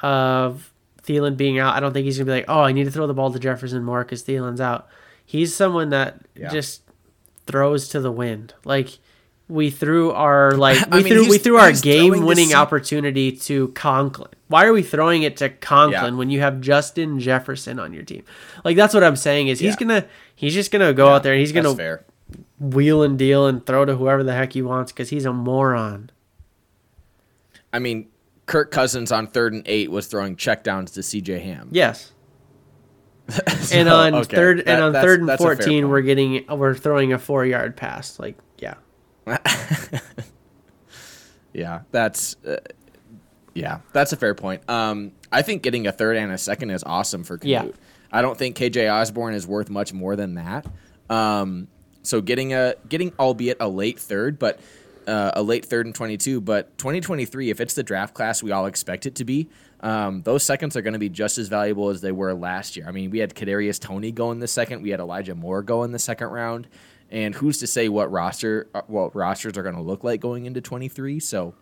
of 0.01 0.73
Thielen 1.03 1.37
being 1.37 1.59
out. 1.59 1.75
I 1.75 1.81
don't 1.81 1.92
think 1.92 2.05
he's 2.05 2.18
gonna 2.18 2.27
be 2.27 2.33
like, 2.33 2.44
oh, 2.49 2.61
I 2.61 2.73
need 2.73 2.85
to 2.85 2.90
throw 2.90 3.07
the 3.07 3.14
ball 3.14 3.33
to 3.33 3.38
Jefferson 3.38 3.83
more 3.83 4.05
because 4.05 4.23
Thielen's 4.23 4.61
out. 4.61 4.88
He's 5.25 5.55
someone 5.55 5.88
that 5.90 6.21
Yeah. 6.37 6.49
just 6.51 6.83
throws 7.47 7.88
to 7.88 8.01
the 8.01 8.12
wind. 8.12 8.55
Like 8.64 8.99
we 9.48 9.70
threw 9.70 10.12
our 10.12 10.52
like 10.52 10.76
I 10.92 10.96
we 10.98 11.04
mean, 11.04 11.12
threw 11.12 11.28
we 11.30 11.38
threw 11.38 11.56
our 11.56 11.72
game 11.72 12.24
winning 12.26 12.54
opportunity 12.54 13.32
to 13.32 13.68
Conklin. 13.68 14.30
Why 14.48 14.64
are 14.66 14.72
we 14.72 14.82
throwing 14.82 15.22
it 15.22 15.37
to 15.38 15.48
Conklin 15.48 16.14
Yeah. 16.14 16.18
when 16.18 16.30
you 16.30 16.40
have 16.40 16.61
Justin 16.61 17.18
Jefferson 17.20 17.78
on 17.78 17.92
your 17.92 18.02
team? 18.02 18.24
Like 18.64 18.76
that's 18.76 18.92
what 18.94 19.02
I'm 19.04 19.16
saying 19.16 19.48
is 19.48 19.58
he's 19.61 19.72
Yeah. 19.72 19.87
gonna 19.87 20.04
he's 20.37 20.54
just 20.54 20.70
gonna 20.70 20.92
go 20.92 21.08
out 21.08 21.22
there 21.22 21.32
and 21.32 21.40
he's 21.40 21.52
gonna 21.52 21.74
fair. 21.74 22.04
wheel 22.61 23.02
and 23.02 23.18
deal 23.18 23.46
and 23.46 23.64
throw 23.64 23.84
to 23.84 23.96
whoever 23.96 24.22
the 24.22 24.32
heck 24.34 24.52
he 24.52 24.62
wants 24.62 24.92
because 24.92 25.08
he's 25.11 25.24
a 25.24 25.32
moron. 25.32 26.11
I 27.72 27.78
mean, 27.78 28.08
Kirk 28.46 28.70
Cousins 28.70 29.12
on 29.12 29.26
third 29.26 29.52
and 29.52 29.62
eight 29.66 29.90
was 29.90 30.06
throwing 30.06 30.37
checkdowns 30.37 30.92
to 30.94 31.02
C.J. 31.02 31.40
Ham. 31.40 31.68
Yes. 31.72 32.12
So, 33.61 33.76
and 33.76 33.88
on 33.90 34.14
okay, 34.14 34.37
third 34.37 34.58
that- 34.61 34.68
and 34.68 34.82
on 34.82 34.92
third 34.94 35.20
and 35.20 35.28
that's 35.28 35.42
a 35.42 35.44
fair 35.46 35.56
fourteen, 35.56 35.90
we're 35.90 36.00
getting 36.00 36.46
we're 36.48 36.74
throwing 36.74 37.12
a 37.12 37.18
four 37.18 37.44
yard 37.44 37.76
pass. 37.76 38.18
Like 38.18 38.38
yeah, 41.53 41.81
that's 41.91 42.37
uh, 42.47 42.57
yeah, 43.55 43.81
that's 43.93 44.12
a 44.12 44.17
fair 44.17 44.35
point. 44.35 44.69
Um, 44.69 45.12
I 45.33 45.43
think 45.43 45.62
getting 45.62 45.87
a 45.87 45.93
third 45.93 46.17
and 46.17 46.33
a 46.33 46.38
second 46.38 46.71
is 46.71 46.85
awesome 46.85 47.25
for 47.25 47.38
Canute. 47.38 47.67
Yeah. 47.67 47.73
I 48.11 48.23
don't 48.23 48.38
think 48.38 48.57
KJ 48.57 48.93
Osborne 48.93 49.35
is 49.35 49.47
worth 49.47 49.69
much 49.69 49.93
more 49.93 50.17
than 50.17 50.35
that. 50.35 50.67
Um, 51.11 51.69
so 52.03 52.21
getting 52.21 52.55
a 52.55 52.75
getting 52.88 53.12
albeit 53.19 53.59
a 53.61 53.69
late 53.69 53.99
third, 53.99 54.38
but 54.38 54.61
uh, 55.07 55.33
a 55.35 55.43
late 55.43 55.64
third 55.64 55.87
and 55.87 55.95
twenty 55.95 56.17
two, 56.17 56.41
but 56.41 56.77
twenty 56.79 57.01
twenty 57.01 57.25
three, 57.25 57.51
if 57.51 57.61
it's 57.61 57.75
the 57.75 57.83
draft 57.83 58.14
class 58.14 58.43
we 58.43 58.51
all 58.51 58.67
expect 58.67 59.07
it 59.07 59.14
to 59.17 59.25
be, 59.25 59.49
um, 59.81 60.23
those 60.23 60.43
seconds 60.43 60.77
are 60.77 60.83
going 60.83 60.95
to 60.95 60.99
be 60.99 61.09
just 61.09 61.38
as 61.38 61.49
valuable 61.49 61.91
as 61.91 62.01
they 62.01 62.12
were 62.12 62.35
last 62.35 62.77
year. 62.77 62.87
I 62.88 62.93
mean, 62.93 63.11
we 63.11 63.19
had 63.19 63.35
Kadarius 63.35 63.79
Toney 63.79 64.12
go 64.12 64.33
in 64.33 64.38
the 64.38 64.49
second, 64.49 64.83
we 64.83 64.91
had 64.91 65.01
Elijah 65.01 65.35
Moore 65.35 65.62
go 65.62 65.85
in 65.85 65.93
the 65.93 65.99
second 65.99 66.29
round, 66.29 66.69
and 67.11 67.35
who's 67.35 67.59
to 67.59 67.66
say 67.66 67.88
what 67.88 68.11
roster 68.11 68.68
uh, 68.75 68.83
what 68.87 69.14
rosters 69.14 69.57
are 69.57 69.62
going 69.62 69.75
to 69.75 69.83
look 69.83 70.05
like 70.05 70.21
going 70.21 70.47
into 70.47 70.61
twenty 70.61 70.88
three? 70.88 71.21
So 71.21 71.55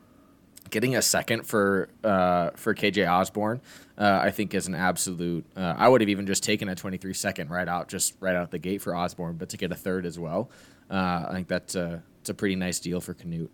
getting 0.70 0.96
a 0.96 1.02
second 1.02 1.46
for 1.46 1.88
uh, 2.04 2.50
for 2.56 2.74
KJ 2.74 3.10
Osborne, 3.10 3.60
uh, 3.98 4.20
I 4.22 4.30
think 4.30 4.54
is 4.54 4.66
an 4.66 4.74
absolute. 4.74 5.44
Uh, 5.56 5.74
I 5.76 5.88
would 5.88 6.00
have 6.00 6.10
even 6.10 6.26
just 6.26 6.42
taken 6.42 6.68
a 6.68 6.74
23 6.74 7.14
second 7.14 7.50
right 7.50 7.68
out, 7.68 7.88
just 7.88 8.14
right 8.20 8.34
out 8.34 8.50
the 8.50 8.58
gate 8.58 8.82
for 8.82 8.94
Osborne, 8.94 9.36
but 9.36 9.48
to 9.50 9.56
get 9.56 9.72
a 9.72 9.76
third 9.76 10.06
as 10.06 10.18
well, 10.18 10.50
uh, 10.90 11.26
I 11.28 11.32
think 11.32 11.48
that's 11.48 11.74
a 11.74 12.02
it's 12.20 12.30
a 12.30 12.34
pretty 12.34 12.56
nice 12.56 12.80
deal 12.80 13.00
for 13.00 13.14
Canute. 13.14 13.50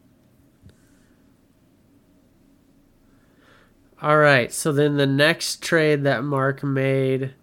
All 4.00 4.18
right. 4.18 4.52
So 4.52 4.72
then 4.72 4.96
the 4.96 5.06
next 5.06 5.62
trade 5.62 6.02
that 6.04 6.24
Mark 6.24 6.64
made 6.64 7.34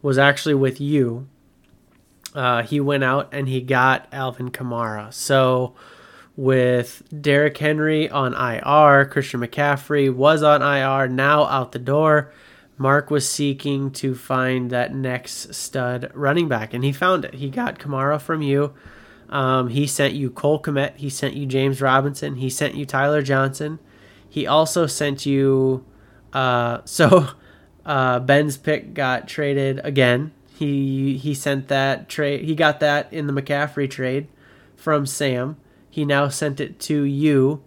was 0.00 0.16
actually 0.16 0.54
with 0.54 0.80
you. 0.80 1.26
Uh, 2.34 2.62
he 2.62 2.80
went 2.80 3.04
out 3.04 3.28
and 3.32 3.48
he 3.48 3.60
got 3.60 4.08
Alvin 4.12 4.50
Kamara. 4.50 5.12
So 5.12 5.74
with 6.36 7.02
Derrick 7.20 7.56
Henry 7.58 8.10
on 8.10 8.34
IR, 8.34 9.06
Christian 9.06 9.40
McCaffrey 9.40 10.12
was 10.12 10.42
on 10.42 10.62
IR, 10.62 11.08
now 11.08 11.44
out 11.44 11.72
the 11.72 11.78
door. 11.78 12.32
Mark 12.76 13.08
was 13.08 13.28
seeking 13.28 13.92
to 13.92 14.16
find 14.16 14.70
that 14.70 14.92
next 14.92 15.54
stud 15.54 16.10
running 16.12 16.48
back, 16.48 16.74
and 16.74 16.82
he 16.82 16.92
found 16.92 17.24
it. 17.24 17.34
He 17.34 17.48
got 17.48 17.78
Kamara 17.78 18.20
from 18.20 18.42
you. 18.42 18.74
Um, 19.28 19.68
he 19.68 19.86
sent 19.86 20.14
you 20.14 20.30
Cole 20.30 20.60
Kmet. 20.60 20.96
He 20.96 21.08
sent 21.08 21.34
you 21.34 21.46
James 21.46 21.80
Robinson. 21.80 22.36
He 22.36 22.50
sent 22.50 22.74
you 22.74 22.84
Tyler 22.84 23.22
Johnson. 23.22 23.78
He 24.28 24.46
also 24.46 24.86
sent 24.86 25.24
you. 25.24 25.84
Uh, 26.32 26.80
so 26.84 27.28
uh, 27.86 28.18
Ben's 28.20 28.56
pick 28.56 28.92
got 28.92 29.28
traded 29.28 29.80
again. 29.84 30.32
He 30.54 31.18
he 31.18 31.34
sent 31.34 31.66
that 31.68 32.08
trade. 32.08 32.44
He 32.44 32.54
got 32.54 32.78
that 32.80 33.12
in 33.12 33.26
the 33.26 33.32
McCaffrey 33.32 33.90
trade 33.90 34.28
from 34.76 35.04
Sam. 35.04 35.56
He 35.90 36.04
now 36.04 36.28
sent 36.28 36.60
it 36.60 36.78
to 36.80 37.02
you. 37.02 37.62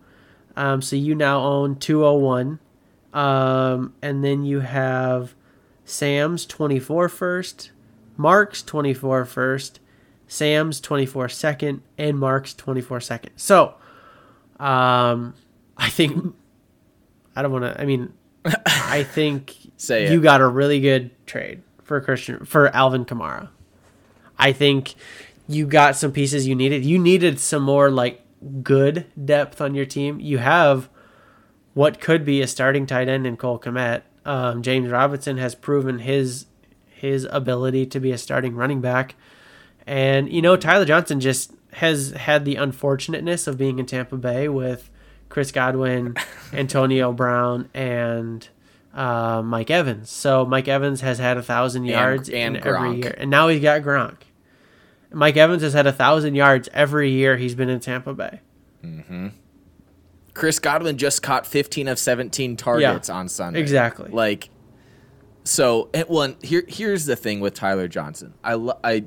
Um, 0.56 0.82
so 0.82 0.96
you 0.96 1.14
now 1.14 1.42
own 1.42 1.76
201. 1.76 2.60
Um, 3.14 3.94
and 4.02 4.24
then 4.24 4.46
you 4.46 4.62
have 4.62 5.34
Sam's 5.84 6.46
24 6.46 7.10
first, 7.10 7.72
Mark's 8.16 8.62
24 8.64 9.26
first, 9.26 9.80
Sam's 10.28 10.80
24 10.80 11.30
second, 11.30 11.82
and 11.98 12.18
Mark's 12.20 12.54
24 12.54 13.02
second. 13.02 13.32
So, 13.36 13.76
um, 14.60 15.34
I 15.78 15.90
think, 15.90 16.36
I 17.36 17.42
don't 17.42 17.52
want 17.52 17.66
to, 17.66 17.82
I 17.82 17.86
mean, 17.86 18.14
I 18.66 19.04
think 19.04 19.56
Say 19.78 20.06
it. 20.06 20.12
you 20.12 20.22
got 20.22 20.42
a 20.42 20.48
really 20.48 20.80
good 20.80 21.12
trade 21.26 21.62
for 21.88 22.02
Christian, 22.02 22.46
for 22.46 22.68
Alvin 22.76 23.06
Kamara. 23.06 23.48
I 24.38 24.52
think 24.52 24.94
you 25.48 25.66
got 25.66 25.96
some 25.96 26.12
pieces 26.12 26.46
you 26.46 26.54
needed. 26.54 26.86
You 26.86 27.00
needed 27.00 27.40
some 27.40 27.64
more 27.64 27.90
like 27.90 28.22
good 28.62 29.06
depth 29.24 29.62
on 29.62 29.74
your 29.74 29.86
team. 29.86 30.20
You 30.20 30.38
have 30.38 30.90
what 31.74 32.02
could 32.02 32.26
be 32.26 32.42
a 32.42 32.48
starting 32.48 32.86
tight 32.86 33.08
end 33.08 33.26
in 33.26 33.38
Cole 33.38 33.58
Kmet. 33.58 34.02
Um, 34.26 34.62
James 34.62 34.92
Robinson 34.92 35.38
has 35.38 35.56
proven 35.56 36.00
his 36.00 36.46
his 36.90 37.28
ability 37.32 37.86
to 37.86 38.00
be 38.00 38.12
a 38.12 38.18
starting 38.18 38.56
running 38.56 38.82
back, 38.82 39.16
and 39.86 40.32
you 40.32 40.42
know 40.42 40.58
Tyler 40.58 40.86
Johnson 40.86 41.22
just 41.22 41.54
has 41.74 42.12
had 42.12 42.44
the 42.44 42.56
unfortunateness 42.56 43.48
of 43.48 43.58
being 43.58 43.80
in 43.80 43.86
Tampa 43.86 44.18
Bay 44.18 44.50
with 44.50 44.90
Chris 45.30 45.52
Godwin, 45.52 46.16
Antonio 46.54 47.14
Brown, 47.14 47.70
and 47.74 48.50
uh, 48.94 49.42
Mike 49.44 49.70
Evans. 49.70 50.10
So 50.10 50.46
Mike 50.46 50.68
Evans 50.68 51.02
has 51.02 51.20
had 51.20 51.38
a 51.38 51.44
thousand 51.44 51.86
yards 51.86 52.30
and 52.30 52.58
in 52.58 52.68
every 52.68 52.98
year, 52.98 53.16
and 53.18 53.30
now 53.30 53.48
he's 53.48 53.62
got 53.62 53.82
Gronk. 53.82 54.18
Mike 55.12 55.38
Evans 55.38 55.62
has 55.62 55.74
had 55.74 55.88
a 55.88 55.94
thousand 55.94 56.36
yards 56.36 56.68
every 56.74 57.12
year 57.12 57.38
he's 57.38 57.56
been 57.56 57.70
in 57.70 57.80
Tampa 57.80 58.14
Bay. 58.14 58.42
Chris 60.34 60.60
Godwin 60.60 60.98
just 60.98 61.24
caught 61.24 61.48
15 61.48 61.88
of 61.88 61.98
17 61.98 62.58
targets 62.58 63.10
on 63.10 63.28
Sunday. 63.28 63.60
Exactly. 63.60 64.12
Like, 64.12 64.50
so 65.44 65.90
and 65.94 66.06
well, 66.10 66.36
here 66.44 66.64
here's 66.68 67.06
the 67.06 67.16
thing 67.16 67.40
with 67.40 67.54
Tyler 67.54 67.88
Johnson. 67.88 68.34
I 68.44 68.54
lo- 68.56 68.80
I 68.84 69.06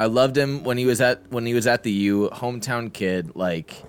I 0.00 0.06
loved 0.06 0.36
him 0.36 0.64
when 0.64 0.78
he 0.78 0.86
was 0.86 1.00
at 1.00 1.30
when 1.30 1.46
he 1.46 1.54
was 1.54 1.66
at 1.66 1.82
the 1.82 1.92
U, 1.92 2.30
hometown 2.32 2.92
kid, 2.92 3.36
like 3.36 3.84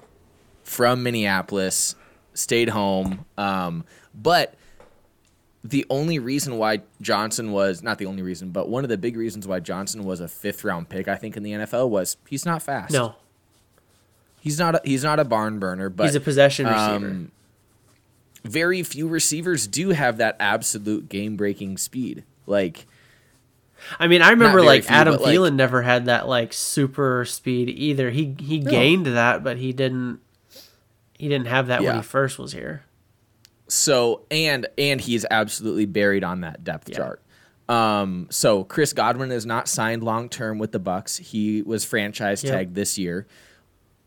from 0.63 1.03
Minneapolis, 1.03 1.95
stayed 2.33 2.69
home. 2.69 3.25
Um, 3.37 3.85
but 4.13 4.55
the 5.63 5.85
only 5.89 6.19
reason 6.19 6.57
why 6.57 6.81
Johnson 7.01 7.51
was 7.51 7.81
not 7.81 7.97
the 7.97 8.05
only 8.05 8.21
reason, 8.21 8.49
but 8.49 8.67
one 8.67 8.83
of 8.83 8.89
the 8.89 8.97
big 8.97 9.15
reasons 9.15 9.47
why 9.47 9.59
Johnson 9.59 10.03
was 10.03 10.19
a 10.19 10.27
fifth 10.27 10.63
round 10.63 10.89
pick, 10.89 11.07
I 11.07 11.15
think, 11.15 11.37
in 11.37 11.43
the 11.43 11.51
NFL 11.51 11.89
was 11.89 12.17
he's 12.27 12.45
not 12.45 12.61
fast. 12.61 12.93
No, 12.93 13.15
he's 14.41 14.59
not. 14.59 14.75
A, 14.75 14.81
he's 14.83 15.03
not 15.03 15.19
a 15.19 15.23
barn 15.25 15.59
burner, 15.59 15.89
but 15.89 16.05
he's 16.05 16.15
a 16.15 16.19
possession 16.19 16.65
receiver. 16.65 17.07
um, 17.07 17.31
very 18.43 18.83
few 18.83 19.07
receivers 19.07 19.67
do 19.67 19.89
have 19.89 20.17
that 20.17 20.35
absolute 20.39 21.07
game 21.07 21.37
breaking 21.37 21.77
speed. 21.77 22.23
Like 22.45 22.85
I 23.99 24.07
mean, 24.07 24.21
I 24.21 24.31
remember 24.31 24.61
like 24.61 24.83
few, 24.83 24.95
Adam 24.95 25.13
but, 25.15 25.21
like- 25.21 25.35
Thielen 25.35 25.55
never 25.55 25.81
had 25.81 26.05
that 26.05 26.27
like 26.27 26.53
super 26.53 27.25
speed 27.25 27.69
either. 27.69 28.09
He 28.09 28.35
he 28.39 28.59
gained 28.59 29.05
that, 29.05 29.43
but 29.43 29.57
he 29.57 29.71
didn't. 29.73 30.19
He 31.17 31.29
didn't 31.29 31.47
have 31.47 31.67
that 31.67 31.81
when 31.81 31.95
he 31.97 32.01
first 32.01 32.37
was 32.37 32.51
here. 32.51 32.83
So 33.67 34.23
and 34.29 34.67
and 34.77 34.99
he's 35.01 35.25
absolutely 35.29 35.85
buried 35.85 36.23
on 36.23 36.41
that 36.41 36.63
depth 36.63 36.89
Yeah. 36.89 36.97
chart. 36.97 37.21
Um, 37.69 38.27
so 38.29 38.63
Chris 38.65 38.91
Godwin 38.93 39.31
is 39.31 39.45
not 39.45 39.67
signed 39.69 40.03
long 40.03 40.27
term 40.29 40.59
with 40.59 40.71
the 40.73 40.79
Bucs. 40.79 41.19
He 41.19 41.61
was 41.61 41.85
franchise 41.85 42.43
Yep. 42.43 42.53
tagged 42.53 42.75
this 42.75 42.97
year. 42.97 43.25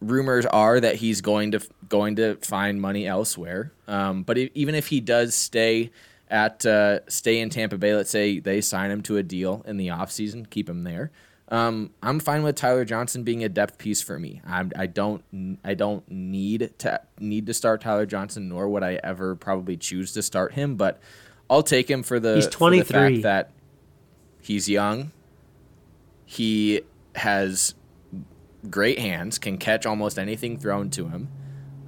Rumors 0.01 0.45
are 0.47 0.79
that 0.79 0.97
he's 0.97 1.23
going 1.23 1.53
to 1.53 1.61
going 1.89 2.17
to 2.17 2.37
find 2.37 2.81
money 2.81 3.07
elsewhere. 3.07 3.73
Um, 3.89 4.25
but 4.25 4.37
e- 4.37 4.51
even 4.55 4.75
if 4.75 4.89
he 4.89 5.01
does 5.01 5.35
stay 5.35 5.91
at 6.29 6.67
uh, 6.67 7.01
stay 7.09 7.41
in 7.41 7.49
Tampa 7.49 7.79
Bay, 7.79 7.95
let's 7.95 8.11
say 8.11 8.39
they 8.41 8.61
sign 8.61 8.91
him 8.91 9.01
to 9.03 9.17
a 9.17 9.23
deal 9.23 9.65
in 9.67 9.79
the 9.79 9.89
offseason, 9.89 10.49
keep 10.51 10.69
him 10.69 10.83
there. 10.83 11.11
Um, 11.49 11.91
I'm 12.03 12.19
fine 12.19 12.43
with 12.43 12.57
Tyler 12.57 12.85
Johnson 12.85 13.23
being 13.23 13.45
a 13.45 13.49
depth 13.49 13.79
piece 13.79 14.03
for 14.03 14.19
me. 14.19 14.41
I'm, 14.45 14.73
I 14.77 14.87
don't 14.87 15.59
I 15.65 15.75
don't 15.75 16.09
need 16.11 16.73
to 16.79 17.01
need 17.21 17.47
to 17.47 17.55
start 17.55 17.81
Tyler 17.83 18.07
Johnson, 18.07 18.49
nor 18.49 18.69
would 18.69 18.83
I 18.83 18.99
ever 19.05 19.37
probably 19.37 19.77
choose 19.77 20.13
to 20.15 20.23
start 20.23 20.55
him. 20.55 20.75
But 20.77 21.01
I'll 21.49 21.63
take 21.63 21.89
him 21.89 22.03
for 22.03 22.19
the 22.19 22.35
He's 22.35 22.49
for 22.49 22.71
the 22.89 22.93
fact 22.95 23.23
that 23.23 23.51
he's 24.41 24.69
young. 24.69 25.13
He 26.25 26.81
has 27.15 27.75
great 28.69 28.99
hands, 28.99 29.39
can 29.39 29.59
catch 29.59 29.87
almost 29.87 30.19
anything 30.19 30.59
thrown 30.59 30.91
to 30.91 31.07
him. 31.09 31.29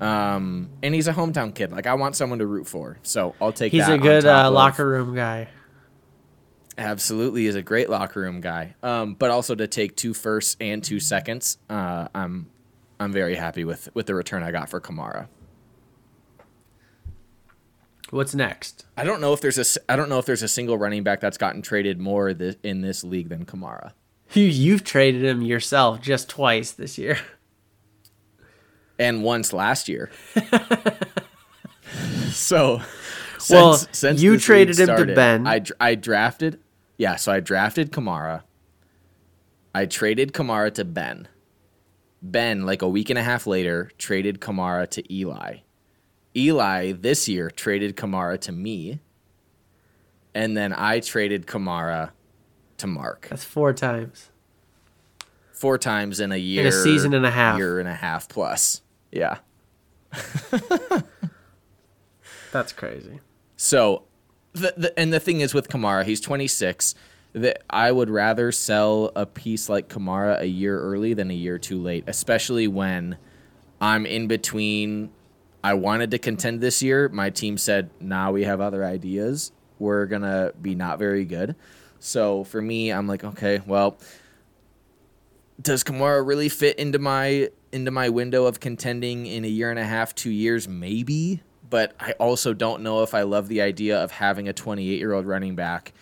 Um, 0.01 0.71
and 0.81 0.95
he's 0.95 1.09
a 1.09 1.13
hometown 1.13 1.53
kid. 1.53 1.73
Like 1.73 1.89
I 1.89 1.95
want 1.95 2.15
someone 2.15 2.39
to 2.39 2.47
root 2.47 2.69
for. 2.69 2.99
So 3.03 3.35
I'll 3.41 3.53
take 3.53 3.73
He's 3.73 3.89
a 3.89 3.99
good 3.99 4.25
uh, 4.25 4.51
locker 4.53 4.87
room 4.87 5.17
guy. 5.17 5.49
Absolutely 6.79 7.47
is 7.47 7.57
a 7.57 7.63
great 7.63 7.91
locker 7.91 8.21
room 8.21 8.41
guy. 8.41 8.77
Um, 8.83 9.15
but 9.15 9.31
also 9.31 9.55
to 9.55 9.67
take 9.67 9.97
two 9.97 10.15
firsts 10.15 10.57
and 10.61 10.83
two 10.83 11.01
seconds, 11.01 11.59
uh, 11.69 12.09
I'm 12.15 12.49
I'm 13.01 13.13
very 13.13 13.35
happy 13.35 13.65
with 13.65 13.89
with 13.95 14.07
the 14.07 14.15
return 14.15 14.43
I 14.43 14.53
got 14.53 14.71
for 14.71 14.81
Kamara. 14.81 15.27
What's 18.11 18.35
next? 18.35 18.87
I 18.97 19.05
don't 19.05 19.21
know 19.21 19.33
if 19.33 19.41
there's 19.41 19.59
a 19.59 19.81
I 19.91 19.97
don't 19.97 20.09
know 20.09 20.19
if 20.19 20.25
there's 20.25 20.43
a 20.43 20.49
single 20.49 20.79
running 20.79 21.03
back 21.03 21.21
that's 21.21 21.37
gotten 21.37 21.63
traded 21.63 21.99
more 22.01 22.33
th- 22.33 22.59
in 22.63 22.81
this 22.81 23.05
league 23.05 23.29
than 23.29 23.45
Kamara. 23.45 23.93
You 24.33 24.45
you've 24.45 24.85
traded 24.85 25.25
him 25.25 25.43
yourself 25.43 26.01
just 26.01 26.29
twice 26.29 26.71
this 26.71 26.97
year. 26.97 27.19
and 28.99 29.23
once 29.23 29.53
last 29.53 29.89
year. 29.89 30.11
so, 32.31 32.81
since, 33.39 33.51
Well, 33.51 33.75
since 33.93 34.21
you 34.21 34.39
traded 34.39 34.79
him 34.79 34.89
to 34.89 35.15
Ben. 35.15 35.47
I, 35.47 35.63
I 35.81 35.95
drafted, 35.95 36.61
yeah. 36.99 37.17
So 37.17 37.33
I 37.33 37.41
drafted 37.41 37.91
Kamara. 37.93 38.43
I 39.75 39.87
traded 39.87 40.33
Kamara 40.35 40.73
to 40.75 40.85
Ben. 40.85 41.29
Ben, 42.21 42.67
like 42.67 42.83
a 42.83 42.89
week 42.89 43.09
and 43.11 43.19
a 43.19 43.23
half 43.23 43.47
later, 43.47 43.91
traded 43.97 44.41
Kamara 44.41 44.89
to 44.91 45.15
Eli. 45.15 45.59
Eli 46.37 46.93
this 46.93 47.29
year 47.29 47.51
traded 47.51 47.97
Kamara 47.97 48.39
to 48.41 48.53
me, 48.53 49.01
and 50.35 50.57
then 50.57 50.73
I 50.73 51.01
traded 51.01 51.47
Kamara 51.47 52.11
to 52.79 52.87
Mark 52.87 53.29
That's 53.31 53.45
four 53.45 53.73
times. 53.73 54.31
four 55.53 55.79
times 55.79 56.21
in 56.21 56.31
a 56.33 56.37
year, 56.37 56.63
In 56.63 56.67
a 56.69 56.73
season 56.73 57.15
and 57.15 57.25
a 57.27 57.31
half. 57.31 57.57
year 57.59 57.79
and 57.81 57.89
a 57.89 57.95
half 57.95 58.29
plus. 58.29 58.83
Yeah. 59.11 59.39
That's 62.53 62.73
crazy. 62.73 63.21
So, 63.57 64.05
the, 64.61 64.75
the 64.77 64.99
and 64.99 65.13
the 65.13 65.21
thing 65.21 65.41
is 65.41 65.55
with 65.55 65.69
Kamara, 65.69 66.05
he's 66.05 66.21
26. 66.21 66.95
That 67.35 67.63
I 67.69 67.93
would 67.93 68.09
rather 68.09 68.51
sell 68.51 69.13
a 69.15 69.27
piece 69.27 69.69
like 69.69 69.89
Kamara 69.89 70.41
a 70.41 70.47
year 70.47 70.81
early 70.81 71.13
than 71.13 71.31
a 71.31 71.35
year 71.35 71.59
too 71.59 71.81
late, 71.81 72.05
especially 72.07 72.67
when 72.67 73.19
I'm 73.81 74.07
in 74.07 74.27
between. 74.27 75.11
I 75.63 75.75
wanted 75.75 76.11
to 76.13 76.19
contend 76.19 76.61
this 76.61 76.83
year. 76.83 77.09
My 77.09 77.31
team 77.31 77.59
said, 77.59 77.91
"Nah, 78.01 78.31
we 78.31 78.45
have 78.45 78.61
other 78.61 78.85
ideas. 78.85 79.53
We're 79.79 80.07
gonna 80.07 80.53
be 80.61 80.75
not 80.75 80.99
very 80.99 81.25
good." 81.25 81.55
So 82.01 82.45
for 82.45 82.63
me, 82.63 82.91
I'm 82.91 83.07
like, 83.07 83.25
okay, 83.25 83.61
well, 83.67 83.99
does 85.61 85.83
Kamara 85.83 86.27
really 86.27 86.49
fit 86.49 86.79
into 86.79 86.99
my 86.99 87.51
into 87.73 87.91
my 87.91 88.09
window 88.09 88.47
of 88.47 88.61
contending 88.61 89.27
in 89.27 89.45
a 89.45 89.49
year 89.49 89.71
and 89.71 89.79
a 89.79 89.85
half, 89.85 90.15
two 90.15 90.31
years, 90.31 90.69
maybe? 90.69 91.43
But 91.69 91.95
I 92.01 92.13
also 92.13 92.55
don't 92.55 92.83
know 92.83 93.03
if 93.03 93.15
I 93.15 93.23
love 93.23 93.49
the 93.49 93.63
idea 93.63 94.03
of 94.03 94.11
having 94.11 94.49
a 94.49 94.53
28 94.53 94.99
year 94.99 95.13
old 95.13 95.27
running 95.27 95.55
back 95.55 95.93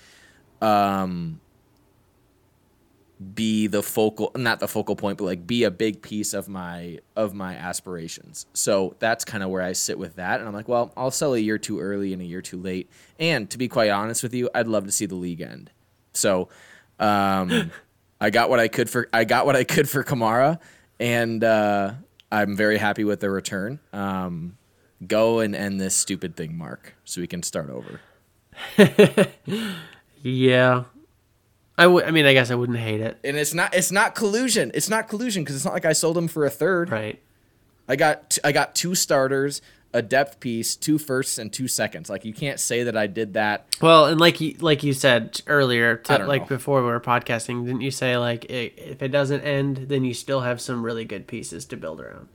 um, 0.61 1.41
be 3.35 3.67
the 3.67 3.83
focal, 3.83 4.31
not 4.37 4.61
the 4.61 4.69
focal 4.69 4.97
point, 4.97 5.19
but 5.19 5.25
like 5.25 5.47
be 5.47 5.65
a 5.65 5.71
big 5.71 6.03
piece 6.03 6.35
of 6.35 6.49
my 6.49 6.99
of 7.15 7.35
my 7.35 7.55
aspirations. 7.55 8.47
So 8.53 8.95
that's 8.99 9.25
kind 9.25 9.43
of 9.43 9.51
where 9.51 9.63
I 9.63 9.73
sit 9.73 9.99
with 9.99 10.17
that, 10.17 10.41
and 10.41 10.49
I'm 10.49 10.55
like, 10.55 10.69
well, 10.69 10.93
I'll 10.97 11.11
sell 11.11 11.35
a 11.35 11.39
year 11.39 11.59
too 11.59 11.81
early 11.81 12.13
and 12.13 12.21
a 12.21 12.27
year 12.27 12.43
too 12.43 12.61
late. 12.61 12.91
And 13.19 13.49
to 13.51 13.59
be 13.59 13.69
quite 13.69 13.91
honest 13.91 14.23
with 14.23 14.35
you, 14.35 14.51
I'd 14.55 14.69
love 14.69 14.85
to 14.87 14.93
see 14.93 15.07
the 15.07 15.15
league 15.15 15.41
end. 15.41 15.71
So. 16.13 16.49
Um, 16.99 17.71
I 18.21 18.31
got 18.31 18.49
what 18.49 18.61
I 18.61 18.69
could 18.69 18.89
for 18.89 19.09
I 19.13 19.25
got 19.25 19.47
what 19.47 19.57
I 19.57 19.65
could 19.65 19.89
for 19.89 20.03
Kamara, 20.03 20.59
and 20.99 21.43
uh, 21.45 21.93
I'm 22.33 22.57
very 22.57 22.79
happy 22.79 23.05
with 23.05 23.21
the 23.21 23.31
return. 23.31 23.79
Um, 23.93 24.57
go 25.05 25.41
and 25.41 25.55
end 25.55 25.81
this 25.81 25.95
stupid 25.95 26.37
thing, 26.37 26.57
Mark, 26.57 26.95
so 27.05 27.21
we 27.21 27.27
can 27.27 27.43
start 27.43 27.71
over. 27.71 28.01
Yeah. 30.27 30.85
I 31.79 31.87
would. 31.87 32.05
I 32.05 32.11
mean, 32.11 32.27
I 32.27 32.33
guess 32.33 32.51
I 32.51 32.55
wouldn't 32.55 32.79
hate 32.79 33.01
it. 33.01 33.19
And 33.23 33.37
it's 33.37 33.55
not 33.55 33.75
it's 33.75 33.93
not 33.93 34.15
collusion. 34.15 34.73
It's 34.75 34.89
not 34.89 35.09
collusion 35.09 35.45
because 35.45 35.57
it's 35.57 35.65
not 35.65 35.75
like 35.75 35.85
I 35.85 35.93
sold 35.93 36.17
him 36.19 36.27
for 36.27 36.45
a 36.45 36.51
third. 36.51 36.91
Right. 36.91 37.23
I 37.89 37.97
got 37.97 38.31
t- 38.31 38.41
I 38.43 38.51
got 38.51 38.75
two 38.75 38.95
starters, 38.95 39.61
a 39.93 40.03
depth 40.03 40.41
piece, 40.41 40.75
two 40.75 40.99
firsts, 40.99 41.39
and 41.39 41.53
two 41.53 41.69
seconds. 41.69 42.09
Like 42.11 42.25
you 42.25 42.33
can't 42.33 42.59
say 42.59 42.83
that 42.83 42.97
I 42.97 43.07
did 43.07 43.35
that. 43.35 43.67
Well, 43.81 44.07
and 44.07 44.19
like 44.19 44.41
you 44.41 44.57
like 44.59 44.83
you 44.83 44.95
said 44.95 45.41
earlier, 45.47 45.97
to, 45.97 46.27
like 46.27 46.43
know. 46.43 46.49
before 46.49 46.81
we 46.81 46.89
were 46.89 47.01
podcasting, 47.01 47.67
didn't 47.67 47.83
you 47.83 47.91
say 47.91 48.17
like 48.17 48.47
i 48.49 48.73
if 48.77 49.03
it 49.03 49.09
doesn't 49.09 49.43
end, 49.43 49.87
then 49.89 50.03
you 50.03 50.15
still 50.15 50.41
have 50.41 50.61
some 50.61 50.83
really 50.83 51.05
good 51.05 51.27
pieces 51.27 51.67
to 51.67 51.77
build 51.77 52.01
around? 52.01 52.29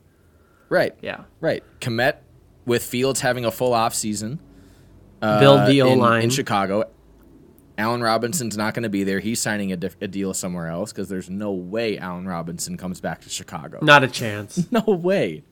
Right. 0.69 0.95
Yeah. 1.01 1.23
Right. 1.41 1.63
Kmet 1.81 2.17
with 2.71 2.83
Fields 2.83 3.19
having 3.21 3.45
a 3.45 3.51
full 3.51 3.73
off 3.73 3.93
season. 3.93 4.39
Build 5.19 5.67
the 5.67 5.81
uh, 5.81 5.87
in- 5.87 5.99
O-line. 5.99 6.23
in 6.23 6.29
Chicago. 6.31 6.85
Allen 7.77 8.01
Robinson's 8.01 8.57
not 8.57 8.73
going 8.73 8.83
to 8.83 8.89
be 8.89 9.03
there. 9.03 9.19
He's 9.19 9.39
signing 9.39 9.71
a, 9.71 9.77
diff- 9.77 9.97
a 10.01 10.07
deal 10.07 10.33
somewhere 10.33 10.67
else 10.67 10.91
because 10.91 11.09
there's 11.09 11.29
no 11.29 11.51
way 11.51 11.97
Allen 11.97 12.27
Robinson 12.27 12.77
comes 12.77 12.99
back 13.01 13.21
to 13.21 13.29
Chicago. 13.29 13.79
Not 13.81 14.03
a 14.03 14.07
chance. 14.07 14.67
No 14.71 14.83
way. 14.87 15.43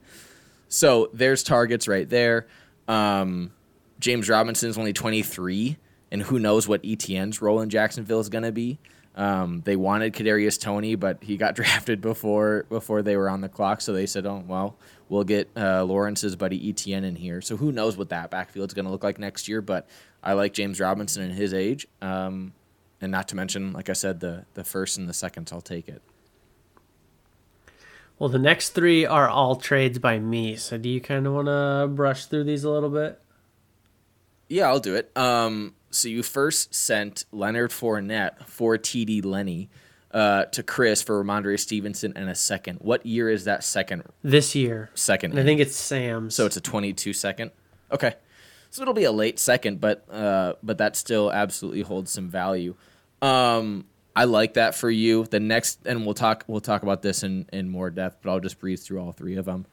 So 0.68 1.10
there's 1.14 1.44
targets 1.44 1.88
right 1.88 2.08
there. 2.10 2.48
Um, 2.88 3.52
James 4.00 4.30
Robinson's 4.30 4.78
only 4.78 4.94
23, 4.94 5.78
and 6.12 6.22
who 6.22 6.40
knows 6.40 6.68
what 6.68 6.82
ETN's 6.84 7.42
role 7.42 7.62
in 7.62 7.70
Jacksonville 7.70 8.20
is 8.20 8.30
going 8.30 8.44
to 8.44 8.52
be. 8.52 8.80
Um, 9.16 9.62
they 9.66 9.76
wanted 9.76 10.14
Kadarius 10.14 10.60
Toney, 10.60 10.96
but 10.96 11.24
he 11.24 11.36
got 11.38 11.56
drafted 11.60 12.00
before 12.02 12.66
before 12.70 13.02
they 13.02 13.18
were 13.18 13.30
on 13.30 13.42
the 13.42 13.50
clock. 13.50 13.82
So 13.82 13.92
they 13.94 14.06
said, 14.06 14.26
"Oh 14.26 14.44
well, 14.48 14.78
we'll 15.10 15.24
get 15.24 15.50
uh, 15.58 15.84
Lawrence's 15.84 16.36
buddy 16.36 16.72
ETN 16.72 17.04
in 17.04 17.16
here." 17.16 17.42
So 17.42 17.58
who 17.58 17.72
knows 17.72 17.98
what 17.98 18.10
that 18.10 18.32
backfield's 18.32 18.74
going 18.74 18.86
to 18.86 18.92
look 18.92 19.04
like 19.04 19.20
next 19.20 19.48
year? 19.48 19.62
But 19.62 19.88
I 20.24 20.34
like 20.34 20.54
James 20.54 20.80
Robinson 20.80 21.24
and 21.24 21.34
his 21.34 21.54
age, 21.54 21.88
um, 22.02 22.54
and 23.02 23.12
not 23.12 23.28
to 23.30 23.36
mention, 23.36 23.74
like 23.74 23.90
I 23.90 23.94
said, 23.94 24.20
the 24.20 24.46
the 24.54 24.64
first 24.64 24.98
and 24.98 25.10
the 25.10 25.14
seconds. 25.14 25.52
I'll 25.52 25.62
take 25.62 25.90
it. 25.90 26.02
Well, 28.20 28.30
the 28.30 28.38
next 28.38 28.72
three 28.72 29.06
are 29.06 29.30
all 29.30 29.56
trades 29.56 29.98
by 29.98 30.20
me. 30.20 30.58
So 30.58 30.78
do 30.78 30.90
you 30.90 31.00
kind 31.00 31.26
of 31.26 31.34
want 31.34 31.48
to 31.48 31.88
brush 31.90 32.26
through 32.26 32.44
these 32.44 32.66
a 32.66 32.70
little 32.70 32.90
bit? 32.90 33.20
Yeah, 34.50 34.68
I'll 34.68 34.82
do 34.82 34.96
it. 34.96 35.16
Um, 35.16 35.76
so 35.90 36.10
you 36.10 36.22
first 36.22 36.76
sent 36.76 37.24
Leonard 37.32 37.72
Fournette 37.72 38.46
for 38.46 38.78
TD 38.78 39.24
Lenny 39.24 39.70
uh, 40.12 40.46
to 40.46 40.64
Chris 40.64 41.02
for 41.02 41.24
Rhamondre 41.24 41.60
Stevenson 41.60 42.14
and 42.16 42.30
a 42.30 42.36
second. 42.36 42.80
What 42.82 43.06
year 43.06 43.30
is 43.30 43.46
that 43.46 43.64
second? 43.64 44.04
This 44.24 44.56
year. 44.56 44.90
Second. 44.96 45.38
I 45.38 45.44
think 45.44 45.60
it's 45.60 45.76
Sam's. 45.76 46.36
so. 46.36 46.46
It's 46.46 46.58
a 46.58 46.62
22 46.62 47.14
second. 47.14 47.52
Okay, 47.92 48.16
so 48.70 48.82
it'll 48.82 48.94
be 48.94 49.04
a 49.04 49.12
late 49.12 49.40
second, 49.40 49.82
but 49.82 50.06
uh, 50.12 50.54
but 50.62 50.78
that 50.78 50.96
still 50.96 51.32
absolutely 51.32 51.82
holds 51.82 52.12
some 52.12 52.30
value. 52.30 52.76
Um, 53.22 53.86
I 54.16 54.26
like 54.26 54.56
that 54.56 54.76
for 54.76 54.90
you. 54.90 55.26
The 55.26 55.40
next, 55.40 55.80
and 55.86 56.06
we'll 56.06 56.14
talk 56.14 56.44
we'll 56.48 56.62
talk 56.62 56.84
about 56.84 57.02
this 57.02 57.24
in 57.24 57.48
in 57.52 57.70
more 57.70 57.90
depth, 57.90 58.18
but 58.22 58.32
I'll 58.32 58.40
just 58.40 58.60
breeze 58.60 58.84
through 58.86 59.00
all 59.00 59.12
three 59.12 59.38
of 59.38 59.46
them. 59.46 59.66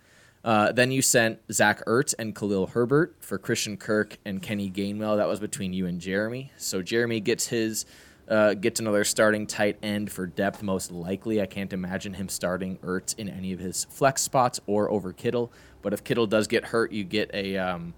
Uh, 0.45 0.71
then 0.71 0.93
you 0.93 1.03
sent 1.03 1.41
Zach 1.53 1.85
Ertz 1.87 2.15
and 2.21 2.35
Khalil 2.35 2.69
Herbert 2.69 3.17
for 3.19 3.37
Christian 3.37 3.77
Kirk 3.77 4.17
and 4.25 4.41
Kenny 4.41 4.71
Gainwell. 4.71 5.17
That 5.17 5.27
was 5.27 5.41
between 5.41 5.73
you 5.73 5.87
and 5.87 6.01
Jeremy. 6.01 6.53
So 6.57 6.83
Jeremy 6.83 7.19
gets 7.19 7.49
his 7.49 7.85
uh, 8.29 8.55
gets 8.55 8.81
another 8.81 9.05
starting 9.05 9.47
tight 9.47 9.79
end 9.83 10.11
for 10.11 10.27
depth, 10.27 10.63
most 10.63 10.91
likely. 10.91 11.41
I 11.41 11.47
can't 11.47 11.73
imagine 11.73 12.15
him 12.15 12.29
starting 12.29 12.79
Ertz 12.79 13.17
in 13.19 13.29
any 13.29 13.53
of 13.53 13.61
his 13.61 13.85
flex 13.85 14.23
spots 14.23 14.61
or 14.67 14.91
over 14.91 15.13
Kittle. 15.13 15.53
But 15.83 15.93
if 15.93 16.03
Kittle 16.03 16.27
does 16.27 16.47
get 16.47 16.67
hurt, 16.67 16.91
you 16.93 17.05
get 17.05 17.31
a 17.33 17.57
um, 17.57 17.95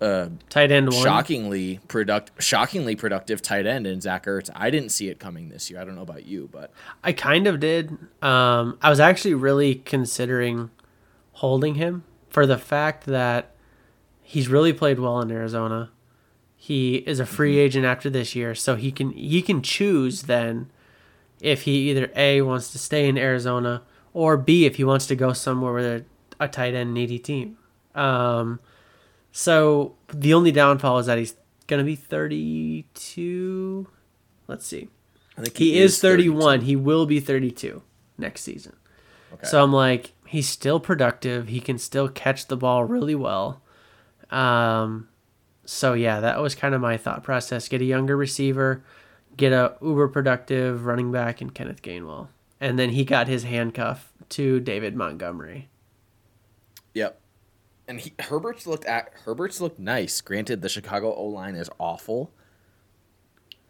uh, 0.00 0.28
tight 0.48 0.70
end 0.70 0.92
one. 0.92 1.02
shockingly 1.02 1.80
product, 1.88 2.30
shockingly 2.42 2.94
productive 2.94 3.42
tight 3.42 3.66
end 3.66 3.86
in 3.86 4.00
Zach 4.00 4.26
Ertz. 4.26 4.50
I 4.54 4.70
didn't 4.70 4.90
see 4.90 5.08
it 5.08 5.18
coming 5.18 5.48
this 5.48 5.70
year. 5.70 5.80
I 5.80 5.84
don't 5.84 5.96
know 5.96 6.02
about 6.02 6.26
you, 6.26 6.48
but 6.52 6.70
I 7.02 7.12
kind 7.12 7.46
of 7.46 7.58
did. 7.60 7.90
Um, 8.22 8.78
I 8.80 8.90
was 8.90 9.00
actually 9.00 9.34
really 9.34 9.76
considering 9.76 10.70
holding 11.32 11.74
him 11.74 12.04
for 12.28 12.46
the 12.46 12.58
fact 12.58 13.06
that 13.06 13.54
he's 14.22 14.48
really 14.48 14.72
played 14.72 15.00
well 15.00 15.20
in 15.20 15.30
Arizona. 15.30 15.90
He 16.60 16.96
is 16.96 17.20
a 17.20 17.24
free 17.24 17.52
mm-hmm. 17.52 17.60
agent 17.60 17.86
after 17.86 18.10
this 18.10 18.34
year, 18.34 18.52
so 18.54 18.74
he 18.74 18.90
can 18.90 19.12
he 19.12 19.40
can 19.42 19.62
choose 19.62 20.22
then 20.22 20.70
if 21.40 21.62
he 21.62 21.88
either 21.90 22.10
A 22.16 22.42
wants 22.42 22.72
to 22.72 22.78
stay 22.78 23.08
in 23.08 23.16
Arizona 23.16 23.82
or 24.12 24.36
B 24.36 24.66
if 24.66 24.74
he 24.74 24.82
wants 24.82 25.06
to 25.06 25.14
go 25.14 25.32
somewhere 25.32 25.72
with 25.72 25.86
a, 25.86 26.04
a 26.40 26.48
tight 26.48 26.74
end 26.74 26.92
needy 26.92 27.20
team. 27.20 27.58
Um, 27.94 28.58
so 29.30 29.94
the 30.12 30.34
only 30.34 30.50
downfall 30.50 30.98
is 30.98 31.06
that 31.06 31.16
he's 31.16 31.36
gonna 31.68 31.84
be 31.84 31.94
32. 31.94 33.86
Let's 34.48 34.66
see. 34.66 34.88
I 35.36 35.42
think 35.42 35.56
he, 35.56 35.74
he 35.74 35.78
is, 35.78 35.94
is 35.94 36.00
31. 36.00 36.60
32. 36.60 36.66
He 36.66 36.74
will 36.74 37.06
be 37.06 37.20
32 37.20 37.82
next 38.18 38.42
season. 38.42 38.74
Okay. 39.32 39.46
So 39.46 39.62
I'm 39.62 39.72
like, 39.72 40.12
he's 40.26 40.48
still 40.48 40.80
productive. 40.80 41.46
He 41.48 41.60
can 41.60 41.78
still 41.78 42.08
catch 42.08 42.48
the 42.48 42.56
ball 42.56 42.84
really 42.84 43.14
well. 43.14 43.62
Um, 44.30 45.07
so 45.70 45.92
yeah, 45.92 46.20
that 46.20 46.40
was 46.40 46.54
kind 46.54 46.74
of 46.74 46.80
my 46.80 46.96
thought 46.96 47.22
process. 47.22 47.68
Get 47.68 47.82
a 47.82 47.84
younger 47.84 48.16
receiver, 48.16 48.82
get 49.36 49.52
a 49.52 49.76
uber 49.82 50.08
productive 50.08 50.86
running 50.86 51.12
back 51.12 51.42
in 51.42 51.50
Kenneth 51.50 51.82
Gainwell, 51.82 52.28
and 52.58 52.78
then 52.78 52.88
he 52.88 53.04
got 53.04 53.28
his 53.28 53.42
handcuff 53.44 54.10
to 54.30 54.60
David 54.60 54.96
Montgomery. 54.96 55.68
Yep. 56.94 57.20
And 57.86 58.00
he, 58.00 58.14
Herbert's 58.18 58.66
looked 58.66 58.86
at 58.86 59.10
Herbert's 59.26 59.60
looked 59.60 59.78
nice. 59.78 60.22
Granted, 60.22 60.62
the 60.62 60.70
Chicago 60.70 61.14
O 61.14 61.26
line 61.26 61.54
is 61.54 61.68
awful, 61.78 62.32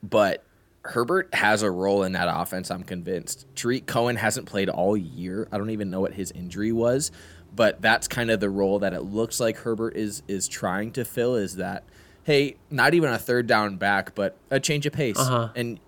but 0.00 0.44
Herbert 0.82 1.34
has 1.34 1.62
a 1.62 1.70
role 1.70 2.04
in 2.04 2.12
that 2.12 2.28
offense, 2.30 2.70
I'm 2.70 2.84
convinced. 2.84 3.44
Tarik 3.56 3.86
Cohen 3.86 4.14
hasn't 4.14 4.46
played 4.46 4.68
all 4.68 4.96
year. 4.96 5.48
I 5.50 5.58
don't 5.58 5.70
even 5.70 5.90
know 5.90 6.00
what 6.00 6.14
his 6.14 6.30
injury 6.30 6.70
was, 6.70 7.10
but 7.58 7.82
that's 7.82 8.06
kind 8.06 8.30
of 8.30 8.38
the 8.38 8.48
role 8.48 8.78
that 8.78 8.94
it 8.94 9.02
looks 9.02 9.40
like 9.40 9.56
Herbert 9.58 9.96
is 9.96 10.22
is 10.28 10.46
trying 10.46 10.92
to 10.92 11.04
fill 11.04 11.34
is 11.34 11.56
that 11.56 11.82
hey, 12.22 12.54
not 12.70 12.94
even 12.94 13.10
a 13.10 13.18
third 13.18 13.46
down 13.48 13.76
back, 13.78 14.14
but 14.14 14.36
a 14.48 14.60
change 14.60 14.86
of 14.86 14.92
pace. 14.92 15.18
Uh-huh. 15.18 15.48
And 15.56 15.80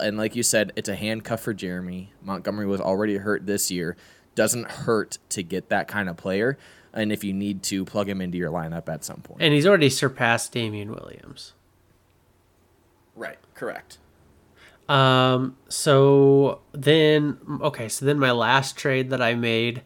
and 0.00 0.16
like 0.16 0.36
you 0.36 0.44
said, 0.44 0.72
it's 0.76 0.88
a 0.88 0.94
handcuff 0.94 1.40
for 1.40 1.52
Jeremy. 1.52 2.12
Montgomery 2.22 2.66
was 2.66 2.80
already 2.80 3.16
hurt 3.16 3.44
this 3.44 3.72
year. 3.72 3.96
Doesn't 4.36 4.70
hurt 4.70 5.18
to 5.30 5.42
get 5.42 5.68
that 5.70 5.88
kind 5.88 6.08
of 6.08 6.16
player. 6.16 6.58
And 6.92 7.10
if 7.10 7.24
you 7.24 7.32
need 7.32 7.64
to 7.64 7.84
plug 7.84 8.08
him 8.08 8.20
into 8.20 8.38
your 8.38 8.52
lineup 8.52 8.88
at 8.88 9.04
some 9.04 9.20
point. 9.20 9.42
And 9.42 9.52
he's 9.52 9.66
already 9.66 9.90
surpassed 9.90 10.52
Damien 10.52 10.92
Williams. 10.92 11.54
Right, 13.16 13.38
correct. 13.54 13.98
Um, 14.88 15.56
so 15.68 16.60
then, 16.70 17.38
okay, 17.62 17.88
so 17.88 18.06
then 18.06 18.20
my 18.20 18.30
last 18.30 18.76
trade 18.76 19.10
that 19.10 19.20
I 19.20 19.34
made 19.34 19.82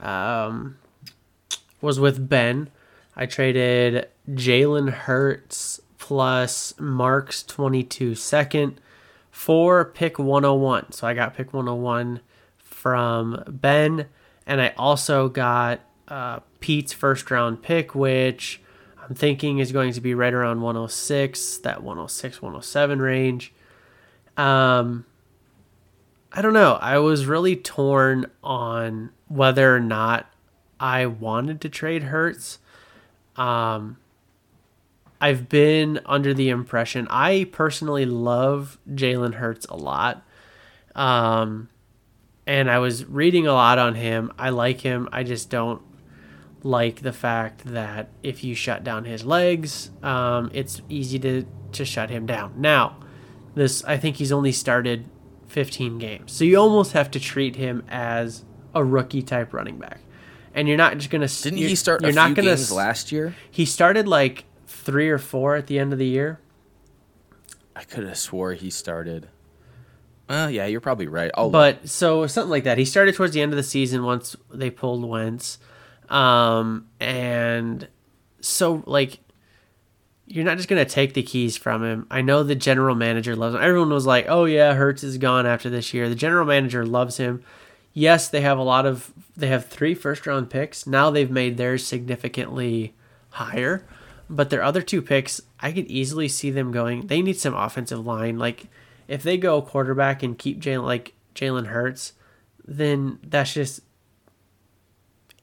um, 0.00 0.78
was 1.80 1.98
with 2.00 2.28
Ben. 2.28 2.70
I 3.14 3.26
traded 3.26 4.08
Jalen 4.28 4.90
Hurts 4.90 5.80
plus 5.98 6.74
Mark's 6.78 7.42
22 7.42 8.14
second 8.14 8.80
for 9.30 9.84
pick 9.84 10.18
101. 10.18 10.92
So 10.92 11.06
I 11.06 11.14
got 11.14 11.34
pick 11.34 11.52
101 11.52 12.20
from 12.58 13.42
Ben, 13.48 14.06
and 14.46 14.60
I 14.60 14.74
also 14.76 15.28
got 15.28 15.80
uh, 16.08 16.40
Pete's 16.60 16.92
first 16.92 17.30
round 17.30 17.62
pick, 17.62 17.94
which 17.94 18.60
I'm 19.02 19.14
thinking 19.14 19.58
is 19.58 19.72
going 19.72 19.92
to 19.92 20.00
be 20.00 20.14
right 20.14 20.32
around 20.32 20.60
106, 20.60 21.58
that 21.58 21.82
106, 21.82 22.42
107 22.42 23.00
range. 23.00 23.52
Um, 24.36 25.04
I 26.32 26.42
don't 26.42 26.52
know. 26.52 26.74
I 26.74 26.98
was 26.98 27.26
really 27.26 27.56
torn 27.56 28.26
on 28.42 29.10
whether 29.28 29.74
or 29.74 29.80
not 29.80 30.30
I 30.78 31.06
wanted 31.06 31.60
to 31.62 31.68
trade 31.68 32.04
Hurts. 32.04 32.58
Um, 33.36 33.98
I've 35.20 35.48
been 35.48 36.00
under 36.04 36.34
the 36.34 36.50
impression 36.50 37.06
I 37.10 37.48
personally 37.52 38.04
love 38.04 38.78
Jalen 38.90 39.34
Hurts 39.34 39.66
a 39.66 39.76
lot. 39.76 40.26
Um, 40.94 41.68
and 42.46 42.70
I 42.70 42.78
was 42.78 43.04
reading 43.04 43.46
a 43.46 43.52
lot 43.52 43.78
on 43.78 43.94
him. 43.94 44.32
I 44.38 44.50
like 44.50 44.80
him. 44.80 45.08
I 45.12 45.22
just 45.22 45.50
don't 45.50 45.82
like 46.62 47.02
the 47.02 47.12
fact 47.12 47.64
that 47.66 48.10
if 48.22 48.44
you 48.44 48.54
shut 48.54 48.84
down 48.84 49.04
his 49.04 49.24
legs, 49.24 49.90
um, 50.02 50.50
it's 50.52 50.80
easy 50.88 51.18
to, 51.20 51.46
to 51.72 51.84
shut 51.84 52.10
him 52.10 52.26
down. 52.26 52.54
Now, 52.56 52.98
this 53.54 53.84
I 53.84 53.96
think 53.96 54.16
he's 54.16 54.32
only 54.32 54.52
started 54.52 55.06
15 55.48 55.98
games. 55.98 56.32
So 56.32 56.44
you 56.44 56.56
almost 56.56 56.92
have 56.92 57.10
to 57.12 57.20
treat 57.20 57.56
him 57.56 57.84
as 57.88 58.44
a 58.74 58.84
rookie 58.84 59.22
type 59.22 59.52
running 59.52 59.78
back. 59.78 60.00
And 60.54 60.68
you're 60.68 60.76
not 60.76 60.96
just 60.96 61.10
gonna. 61.10 61.28
Didn't 61.28 61.58
he 61.58 61.74
start 61.74 62.00
you're 62.00 62.10
a 62.10 62.14
not 62.14 62.34
gonna, 62.34 62.48
games 62.48 62.72
last 62.72 63.12
year? 63.12 63.34
He 63.50 63.66
started 63.66 64.08
like 64.08 64.44
three 64.66 65.10
or 65.10 65.18
four 65.18 65.54
at 65.54 65.66
the 65.66 65.78
end 65.78 65.92
of 65.92 65.98
the 65.98 66.06
year. 66.06 66.40
I 67.74 67.84
could 67.84 68.04
have 68.04 68.16
swore 68.16 68.54
he 68.54 68.70
started. 68.70 69.28
Well, 70.28 70.50
yeah, 70.50 70.66
you're 70.66 70.80
probably 70.80 71.06
right. 71.06 71.30
I'll 71.34 71.50
but 71.50 71.82
look. 71.82 71.88
so 71.88 72.26
something 72.26 72.50
like 72.50 72.64
that. 72.64 72.78
He 72.78 72.86
started 72.86 73.14
towards 73.14 73.34
the 73.34 73.42
end 73.42 73.52
of 73.52 73.56
the 73.56 73.62
season 73.62 74.02
once 74.02 74.34
they 74.50 74.70
pulled 74.70 75.04
Wentz, 75.04 75.58
um, 76.08 76.88
and 76.98 77.86
so 78.40 78.82
like 78.86 79.20
you're 80.26 80.44
not 80.44 80.56
just 80.56 80.68
going 80.68 80.84
to 80.84 80.90
take 80.90 81.14
the 81.14 81.22
keys 81.22 81.56
from 81.56 81.84
him. 81.84 82.06
I 82.10 82.20
know 82.20 82.42
the 82.42 82.54
general 82.54 82.94
manager 82.94 83.36
loves 83.36 83.54
him. 83.54 83.62
Everyone 83.62 83.90
was 83.90 84.06
like, 84.06 84.26
oh, 84.28 84.44
yeah, 84.44 84.74
Hurts 84.74 85.04
is 85.04 85.18
gone 85.18 85.46
after 85.46 85.70
this 85.70 85.94
year. 85.94 86.08
The 86.08 86.14
general 86.14 86.44
manager 86.44 86.84
loves 86.84 87.16
him. 87.16 87.44
Yes, 87.92 88.28
they 88.28 88.40
have 88.40 88.58
a 88.58 88.62
lot 88.62 88.86
of, 88.86 89.12
they 89.36 89.46
have 89.46 89.66
three 89.66 89.94
first 89.94 90.26
round 90.26 90.50
picks. 90.50 90.86
Now 90.86 91.10
they've 91.10 91.30
made 91.30 91.56
theirs 91.56 91.86
significantly 91.86 92.94
higher. 93.30 93.86
But 94.28 94.50
their 94.50 94.62
other 94.62 94.82
two 94.82 95.00
picks, 95.00 95.40
I 95.60 95.70
could 95.70 95.86
easily 95.86 96.26
see 96.28 96.50
them 96.50 96.72
going. 96.72 97.06
They 97.06 97.22
need 97.22 97.38
some 97.38 97.54
offensive 97.54 98.04
line. 98.04 98.38
Like, 98.38 98.66
if 99.06 99.22
they 99.22 99.36
go 99.36 99.62
quarterback 99.62 100.24
and 100.24 100.36
keep 100.36 100.60
Jalen, 100.60 100.84
like 100.84 101.14
Jalen 101.36 101.66
Hurts, 101.66 102.14
then 102.66 103.20
that's 103.22 103.54
just 103.54 103.80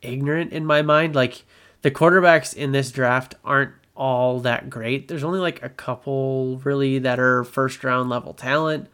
ignorant 0.01 0.51
in 0.51 0.65
my 0.65 0.81
mind. 0.81 1.15
Like, 1.15 1.45
the 1.81 1.91
quarterbacks 1.91 2.53
in 2.53 2.73
this 2.73 2.91
draft 2.91 3.35
aren't 3.45 3.71
all 3.95 4.39
that 4.39 4.69
great. 4.69 5.07
There's 5.07 5.23
only 5.23 5.39
like 5.39 5.61
a 5.61 5.69
couple 5.69 6.57
really 6.63 6.99
that 6.99 7.19
are 7.19 7.43
first 7.43 7.83
round 7.83 8.09
level 8.09 8.33
talent. 8.33 8.87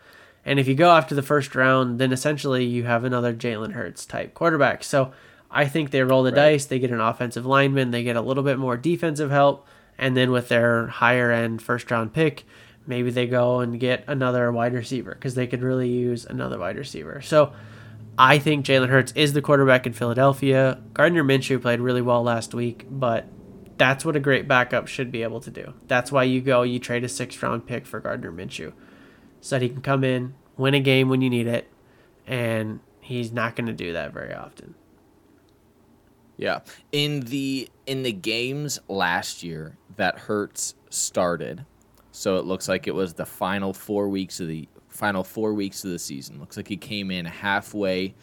And 0.46 0.60
if 0.60 0.68
you 0.68 0.76
go 0.76 0.92
after 0.92 1.16
the 1.16 1.22
first 1.22 1.56
round, 1.56 2.00
then 2.00 2.12
essentially 2.12 2.66
you 2.66 2.84
have 2.84 3.04
another 3.04 3.34
Jalen 3.34 3.74
Hurts 3.74 4.06
type 4.06 4.34
quarterback. 4.34 4.84
So 4.84 5.12
I 5.52 5.68
think 5.68 5.92
they 5.92 6.02
roll 6.04 6.24
the 6.24 6.32
right. 6.32 6.52
dice, 6.52 6.66
they 6.66 6.80
get 6.80 6.92
an 6.92 7.00
offensive 7.00 7.46
lineman, 7.46 7.92
they 7.92 8.04
get 8.04 8.16
a 8.16 8.22
little 8.22 8.44
bit 8.44 8.58
more 8.58 8.78
defensive 8.78 9.32
help, 9.32 9.68
and 9.98 10.16
then 10.16 10.32
with 10.32 10.48
their 10.50 10.88
higher 10.88 11.32
end 11.32 11.62
first 11.62 11.90
round 11.92 12.14
pick, 12.14 12.46
maybe 12.86 13.10
they 13.10 13.28
go 13.28 13.60
and 13.60 13.80
get 13.80 14.04
another 14.08 14.52
wide 14.52 14.74
receiver 14.74 15.14
because 15.14 15.36
they 15.36 15.48
could 15.48 15.62
really 15.62 15.90
use 15.90 16.26
another 16.26 16.58
wide 16.58 16.78
receiver. 16.78 17.22
So 17.22 17.54
I 18.18 18.38
think 18.40 18.66
Jalen 18.66 18.90
Hurts 18.90 19.14
is 19.16 19.34
the 19.34 19.42
quarterback 19.42 19.88
in 19.88 19.94
Philadelphia. 19.94 20.82
Gardner 20.94 21.24
Minshew 21.24 21.62
played 21.62 21.80
really 21.80 22.02
well 22.02 22.24
last 22.24 22.54
week, 22.54 22.86
but 22.90 23.28
that's 23.80 24.06
what 24.06 24.16
a 24.16 24.20
great 24.20 24.48
backup 24.48 24.88
should 24.88 25.12
be 25.12 25.24
able 25.24 25.40
to 25.40 25.50
do. 25.50 25.74
That's 25.88 26.12
why 26.12 26.24
you 26.24 26.42
go, 26.42 26.62
you 26.62 26.78
trade 26.78 27.04
a 27.04 27.10
sixth 27.10 27.42
round 27.42 27.66
pick 27.66 27.88
for 27.88 28.00
Gardner 28.00 28.32
Minshew 28.32 28.74
so 29.42 29.56
that 29.56 29.64
he 29.64 29.70
can 29.70 29.82
come 29.82 30.04
in, 30.04 30.36
win 30.58 30.74
a 30.74 30.82
game 30.82 31.10
when 31.10 31.22
you 31.22 31.30
need 31.30 31.48
it, 31.48 31.68
and 32.28 32.82
he's 33.00 33.32
not 33.32 33.56
going 33.56 33.68
to 33.68 33.74
do 33.74 33.94
that 33.94 34.14
very 34.14 34.34
often. 34.34 34.76
Yeah. 36.38 36.60
In 36.92 37.22
the 37.22 37.70
in 37.88 38.04
the 38.04 38.12
games 38.12 38.80
last 38.88 39.44
year 39.44 39.78
that 39.96 40.20
Hurts 40.20 40.76
started, 40.90 41.66
so 42.12 42.38
it 42.38 42.46
looks 42.46 42.68
like 42.68 42.88
it 42.88 42.96
was 42.96 43.14
the 43.14 43.26
final 43.26 43.74
4 43.74 44.10
weeks 44.10 44.40
of 44.40 44.48
the 44.48 44.68
final 44.90 45.24
4 45.24 45.54
weeks 45.54 45.84
of 45.84 45.92
the 45.92 46.00
season. 46.00 46.40
Looks 46.40 46.58
like 46.58 46.68
he 46.68 46.78
came 46.78 47.12
in 47.12 47.26
halfway 47.26 48.14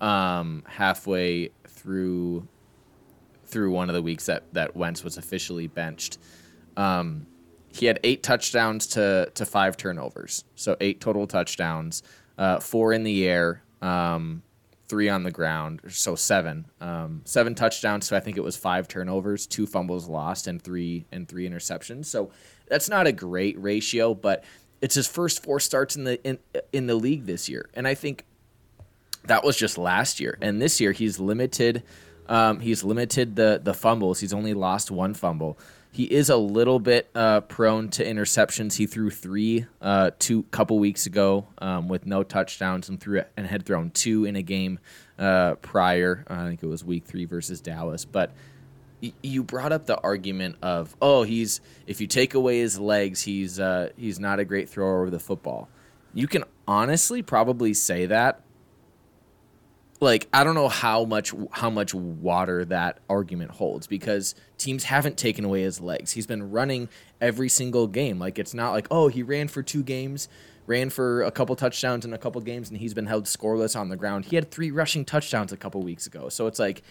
um 0.00 0.64
halfway 0.66 1.50
through 1.68 2.48
through 3.46 3.70
one 3.70 3.88
of 3.88 3.94
the 3.94 4.02
weeks 4.02 4.26
that 4.26 4.44
that 4.52 4.76
Wentz 4.76 5.04
was 5.04 5.16
officially 5.16 5.66
benched. 5.66 6.18
Um, 6.76 7.26
he 7.68 7.86
had 7.86 7.98
eight 8.04 8.22
touchdowns 8.22 8.86
to 8.88 9.30
to 9.34 9.44
five 9.44 9.76
turnovers, 9.76 10.44
so 10.54 10.76
eight 10.80 11.00
total 11.00 11.26
touchdowns, 11.26 12.02
uh, 12.38 12.60
four 12.60 12.92
in 12.92 13.04
the 13.04 13.26
air, 13.26 13.62
um, 13.82 14.42
three 14.88 15.08
on 15.08 15.22
the 15.22 15.30
ground, 15.30 15.80
so 15.88 16.14
seven, 16.14 16.66
um, 16.80 17.22
seven 17.24 17.54
touchdowns. 17.54 18.06
So 18.06 18.16
I 18.16 18.20
think 18.20 18.36
it 18.36 18.44
was 18.44 18.56
five 18.56 18.86
turnovers, 18.86 19.46
two 19.46 19.66
fumbles 19.66 20.08
lost, 20.08 20.46
and 20.46 20.62
three 20.62 21.06
and 21.10 21.28
three 21.28 21.48
interceptions. 21.48 22.06
So 22.06 22.30
that's 22.68 22.88
not 22.88 23.06
a 23.06 23.12
great 23.12 23.60
ratio, 23.60 24.14
but 24.14 24.44
it's 24.80 24.94
his 24.94 25.06
first 25.06 25.42
four 25.42 25.60
starts 25.60 25.96
in 25.96 26.04
the 26.04 26.22
in 26.26 26.38
in 26.72 26.86
the 26.86 26.94
league 26.94 27.26
this 27.26 27.48
year, 27.48 27.68
and 27.74 27.88
I 27.88 27.94
think 27.94 28.24
that 29.24 29.42
was 29.42 29.56
just 29.56 29.78
last 29.78 30.20
year. 30.20 30.38
And 30.40 30.60
this 30.60 30.80
year 30.80 30.92
he's 30.92 31.18
limited. 31.18 31.82
Um, 32.28 32.60
he's 32.60 32.84
limited 32.84 33.36
the 33.36 33.60
the 33.62 33.74
fumbles. 33.74 34.20
He's 34.20 34.32
only 34.32 34.54
lost 34.54 34.90
one 34.90 35.14
fumble. 35.14 35.58
He 35.94 36.04
is 36.04 36.28
a 36.28 36.36
little 36.36 36.80
bit 36.80 37.08
uh, 37.14 37.42
prone 37.42 37.88
to 37.90 38.04
interceptions. 38.04 38.76
He 38.76 38.86
threw 38.86 39.10
three 39.10 39.66
uh, 39.80 40.10
two 40.18 40.42
couple 40.44 40.80
weeks 40.80 41.06
ago 41.06 41.46
um, 41.58 41.86
with 41.86 42.04
no 42.04 42.24
touchdowns 42.24 42.88
and 42.88 43.00
threw 43.00 43.22
and 43.36 43.46
had 43.46 43.64
thrown 43.64 43.90
two 43.90 44.24
in 44.24 44.34
a 44.34 44.42
game 44.42 44.80
uh, 45.20 45.54
prior. 45.56 46.24
I 46.26 46.48
think 46.48 46.62
it 46.64 46.66
was 46.66 46.84
week 46.84 47.04
three 47.04 47.26
versus 47.26 47.60
Dallas. 47.60 48.04
But 48.04 48.32
y- 49.00 49.12
you 49.22 49.44
brought 49.44 49.70
up 49.70 49.86
the 49.86 50.00
argument 50.00 50.56
of 50.62 50.96
oh 51.00 51.22
he's 51.22 51.60
if 51.86 52.00
you 52.00 52.08
take 52.08 52.34
away 52.34 52.58
his 52.58 52.78
legs 52.80 53.22
he's 53.22 53.60
uh, 53.60 53.90
he's 53.96 54.18
not 54.18 54.40
a 54.40 54.44
great 54.44 54.68
thrower 54.68 55.04
of 55.04 55.12
the 55.12 55.20
football. 55.20 55.68
You 56.12 56.26
can 56.26 56.42
honestly 56.66 57.22
probably 57.22 57.72
say 57.72 58.06
that 58.06 58.40
like 60.04 60.28
I 60.32 60.44
don't 60.44 60.54
know 60.54 60.68
how 60.68 61.04
much 61.04 61.34
how 61.50 61.70
much 61.70 61.94
water 61.94 62.64
that 62.66 62.98
argument 63.08 63.50
holds 63.50 63.86
because 63.86 64.34
teams 64.58 64.84
haven't 64.84 65.16
taken 65.16 65.44
away 65.44 65.62
his 65.62 65.80
legs. 65.80 66.12
He's 66.12 66.26
been 66.26 66.50
running 66.50 66.88
every 67.20 67.48
single 67.48 67.86
game. 67.86 68.18
Like 68.18 68.38
it's 68.38 68.54
not 68.54 68.70
like 68.70 68.86
oh 68.90 69.08
he 69.08 69.22
ran 69.22 69.48
for 69.48 69.62
two 69.62 69.82
games, 69.82 70.28
ran 70.66 70.90
for 70.90 71.22
a 71.22 71.30
couple 71.30 71.56
touchdowns 71.56 72.04
in 72.04 72.12
a 72.12 72.18
couple 72.18 72.40
games, 72.40 72.68
and 72.68 72.78
he's 72.78 72.94
been 72.94 73.06
held 73.06 73.24
scoreless 73.24 73.78
on 73.78 73.88
the 73.88 73.96
ground. 73.96 74.26
He 74.26 74.36
had 74.36 74.50
three 74.50 74.70
rushing 74.70 75.04
touchdowns 75.04 75.52
a 75.52 75.56
couple 75.56 75.82
weeks 75.82 76.06
ago. 76.06 76.28
So 76.28 76.46
it's 76.46 76.58
like 76.58 76.82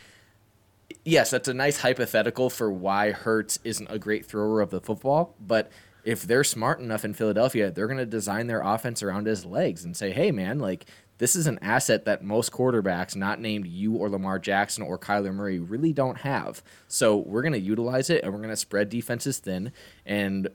yes, 1.06 1.32
that's 1.32 1.48
a 1.48 1.54
nice 1.54 1.78
hypothetical 1.78 2.50
for 2.50 2.72
why 2.72 3.12
Hurts 3.12 3.60
isn't 3.64 3.88
a 3.90 3.98
great 3.98 4.26
thrower 4.26 4.62
of 4.62 4.70
the 4.70 4.82
football, 4.82 5.36
but 5.40 5.72
if 6.04 6.24
they're 6.24 6.44
smart 6.44 6.80
enough 6.80 7.06
in 7.06 7.14
Philadelphia, 7.14 7.72
they're 7.72 7.88
going 7.88 7.98
to 7.98 8.06
design 8.06 8.48
their 8.48 8.62
offense 8.62 9.02
around 9.02 9.26
his 9.26 9.46
legs 9.46 9.86
and 9.86 9.96
say, 9.96 10.12
"Hey 10.12 10.32
man, 10.32 10.60
like 10.60 10.86
this 11.18 11.36
is 11.36 11.48
an 11.48 11.60
asset 11.62 12.06
that 12.06 12.24
most 12.24 12.52
quarterbacks, 12.52 13.16
not 13.16 13.40
named 13.40 13.68
you 13.68 13.96
or 13.96 14.10
Lamar 14.10 14.40
Jackson 14.40 14.84
or 14.84 14.98
Kyler 14.98 15.34
Murray, 15.34 15.60
really 15.60 15.94
don't 15.94 16.20
have. 16.20 16.64
So 16.88 17.18
we're 17.18 17.42
going 17.42 17.54
to 17.54 17.60
utilize 17.60 18.10
it 18.10 18.24
and 18.24 18.34
we're 18.34 18.40
going 18.40 18.50
to 18.50 18.58
spread 18.58 18.90
defenses 18.90 19.38
thin. 19.38 19.72
And 20.06 20.50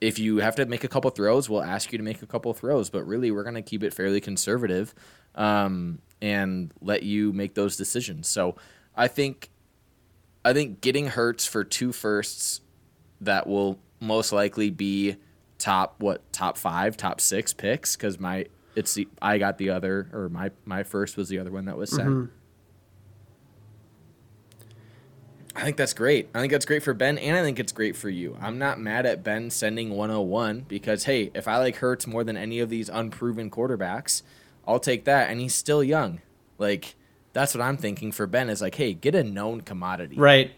if 0.00 0.18
you 0.18 0.38
have 0.38 0.56
to 0.56 0.66
make 0.66 0.84
a 0.84 0.88
couple 0.88 1.10
throws, 1.10 1.48
we'll 1.48 1.62
ask 1.62 1.92
you 1.92 1.98
to 1.98 2.04
make 2.04 2.22
a 2.22 2.26
couple 2.26 2.52
throws. 2.54 2.88
But 2.90 3.04
really, 3.04 3.30
we're 3.30 3.42
going 3.42 3.54
to 3.54 3.62
keep 3.62 3.82
it 3.82 3.92
fairly 3.92 4.20
conservative 4.20 4.94
um, 5.34 5.98
and 6.22 6.72
let 6.80 7.02
you 7.02 7.32
make 7.32 7.54
those 7.54 7.76
decisions. 7.76 8.28
So 8.28 8.56
I 8.96 9.08
think, 9.08 9.50
I 10.44 10.52
think 10.52 10.80
getting 10.80 11.08
Hurts 11.08 11.46
for 11.46 11.64
two 11.64 11.92
firsts 11.92 12.60
that 13.20 13.46
will 13.46 13.78
most 14.00 14.32
likely 14.32 14.70
be 14.70 15.16
top 15.58 15.96
what 15.98 16.32
top 16.32 16.56
five, 16.56 16.96
top 16.96 17.20
six 17.20 17.52
picks 17.52 17.96
because 17.96 18.18
my 18.18 18.46
it's 18.78 18.94
the 18.94 19.08
I 19.20 19.38
got 19.38 19.58
the 19.58 19.70
other 19.70 20.08
or 20.12 20.28
my 20.28 20.52
my 20.64 20.84
first 20.84 21.16
was 21.16 21.28
the 21.28 21.40
other 21.40 21.50
one 21.50 21.64
that 21.64 21.76
was 21.76 21.90
sent. 21.90 22.08
Mm-hmm. 22.08 22.32
I 25.56 25.62
think 25.62 25.76
that's 25.76 25.92
great. 25.92 26.28
I 26.32 26.38
think 26.38 26.52
that's 26.52 26.64
great 26.64 26.84
for 26.84 26.94
Ben 26.94 27.18
and 27.18 27.36
I 27.36 27.42
think 27.42 27.58
it's 27.58 27.72
great 27.72 27.96
for 27.96 28.08
you. 28.08 28.36
I'm 28.40 28.58
not 28.58 28.78
mad 28.78 29.06
at 29.06 29.24
Ben 29.24 29.50
sending 29.50 29.90
101 29.90 30.66
because 30.68 31.04
hey, 31.04 31.32
if 31.34 31.48
I 31.48 31.56
like 31.58 31.76
Hurts 31.76 32.06
more 32.06 32.22
than 32.22 32.36
any 32.36 32.60
of 32.60 32.70
these 32.70 32.88
unproven 32.88 33.50
quarterbacks, 33.50 34.22
I'll 34.64 34.78
take 34.78 35.04
that 35.06 35.28
and 35.28 35.40
he's 35.40 35.56
still 35.56 35.82
young. 35.82 36.20
Like 36.58 36.94
that's 37.32 37.52
what 37.52 37.62
I'm 37.62 37.76
thinking 37.76 38.12
for 38.12 38.28
Ben 38.28 38.48
is 38.48 38.62
like, 38.62 38.76
hey, 38.76 38.94
get 38.94 39.16
a 39.16 39.24
known 39.24 39.62
commodity. 39.62 40.16
Right. 40.16 40.52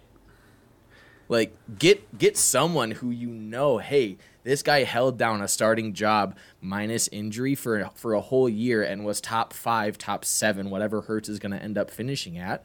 Like 1.30 1.56
get 1.78 2.18
get 2.18 2.36
someone 2.36 2.90
who 2.90 3.10
you 3.10 3.28
know, 3.28 3.78
hey, 3.78 4.18
this 4.42 4.62
guy 4.62 4.84
held 4.84 5.18
down 5.18 5.42
a 5.42 5.48
starting 5.48 5.92
job 5.92 6.36
minus 6.60 7.08
injury 7.08 7.54
for 7.54 7.90
for 7.94 8.14
a 8.14 8.20
whole 8.20 8.48
year 8.48 8.82
and 8.82 9.04
was 9.04 9.20
top 9.20 9.52
five, 9.52 9.98
top 9.98 10.24
seven, 10.24 10.70
whatever 10.70 11.02
Hurts 11.02 11.28
is 11.28 11.38
going 11.38 11.52
to 11.52 11.62
end 11.62 11.76
up 11.78 11.90
finishing 11.90 12.38
at. 12.38 12.64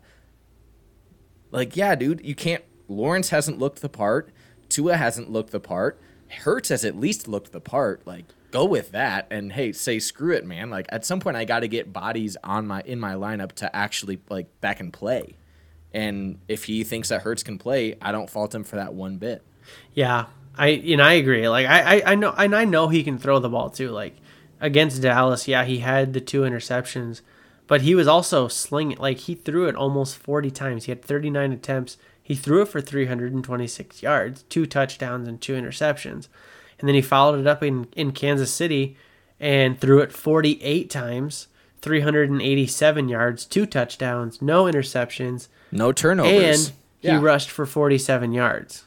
Like, 1.51 1.76
yeah, 1.76 1.95
dude, 1.95 2.21
you 2.23 2.36
can't. 2.36 2.63
Lawrence 2.88 3.30
hasn't 3.30 3.59
looked 3.59 3.82
the 3.82 3.89
part. 3.89 4.30
Tua 4.69 4.97
hasn't 4.97 5.32
looked 5.32 5.51
the 5.51 5.59
part. 5.59 5.99
Hurts 6.30 6.69
has 6.69 6.84
at 6.84 6.97
least 6.97 7.28
looked 7.28 7.51
the 7.51 7.61
part. 7.61 8.05
Like, 8.05 8.26
go 8.55 8.63
with 8.63 8.91
that 8.91 9.28
and 9.30 9.51
hey, 9.51 9.73
say 9.73 9.99
screw 9.99 10.34
it, 10.34 10.45
man. 10.45 10.69
Like 10.69 10.86
at 10.89 11.05
some 11.05 11.19
point, 11.19 11.36
I 11.36 11.43
got 11.43 11.59
to 11.59 11.67
get 11.67 11.91
bodies 11.91 12.38
on 12.43 12.65
my 12.65 12.82
in 12.86 12.99
my 12.99 13.13
lineup 13.13 13.51
to 13.53 13.76
actually 13.76 14.19
like 14.30 14.61
back 14.61 14.80
and 14.80 14.93
play. 14.93 15.36
And 15.93 16.39
if 16.47 16.65
he 16.65 16.84
thinks 16.84 17.09
that 17.09 17.21
Hurts 17.21 17.43
can 17.43 17.57
play, 17.57 17.95
I 18.01 18.11
don't 18.11 18.30
fault 18.30 18.55
him 18.55 18.63
for 18.63 18.78
that 18.78 18.93
one 18.93 19.17
bit. 19.17 19.43
Yeah, 19.93 20.26
I 20.58 20.68
you 20.68 20.97
know 20.97 21.03
I 21.03 21.14
agree. 21.14 21.47
Like 21.47 21.68
I, 21.68 21.97
I 21.97 22.12
I 22.12 22.16
know 22.16 22.34
and 22.38 22.56
I 22.56 22.66
know 22.66 22.88
he 22.88 23.03
can 23.03 23.18
throw 23.18 23.39
the 23.39 23.49
ball 23.49 23.70
too. 23.70 23.89
Like 23.89 24.16
against 24.60 25.01
Dallas, 25.01 25.47
yeah, 25.47 25.66
he 25.66 25.80
had 25.80 26.14
the 26.14 26.22
two 26.22 26.41
interceptions, 26.41 27.22
but 27.68 27.82
he 27.82 27.95
was 27.95 28.08
also 28.08 28.47
slinging. 28.47 28.97
Like 28.97 29.20
he 29.20 29.36
threw 29.36 29.68
it 29.68 29.76
almost 29.76 30.18
forty 30.18 30.51
times. 30.51 30.86
He 30.86 30.91
had 30.91 31.03
thirty 31.03 31.30
nine 31.30 31.51
attempts. 31.51 31.97
He 32.22 32.36
threw 32.36 32.62
it 32.62 32.68
for 32.68 32.82
three 32.82 33.06
hundred 33.06 33.34
and 33.34 33.43
twenty 33.43 33.68
six 33.68 34.01
yards, 34.01 34.43
two 34.43 34.66
touchdowns 34.66 35.28
and 35.28 35.39
two 35.39 35.53
interceptions, 35.53 36.28
and 36.80 36.88
then 36.88 36.95
he 36.95 37.01
followed 37.01 37.39
it 37.39 37.47
up 37.47 37.62
in 37.64 37.88
in 37.95 38.12
Kansas 38.12 38.51
City, 38.51 38.97
and 39.39 39.80
threw 39.80 39.99
it 39.99 40.12
forty 40.12 40.62
eight 40.64 40.89
times. 40.89 41.47
387 41.82 43.10
yards, 43.10 43.45
two 43.45 43.68
touchdowns, 43.68 44.41
no 44.41 44.64
interceptions, 44.64 45.49
no 45.72 45.91
turnovers. 45.91 46.70
And 46.70 46.76
he 46.99 47.10
yeah. 47.10 47.22
rushed 47.22 47.51
for 47.51 47.68
47 47.68 48.34
yards. 48.34 48.85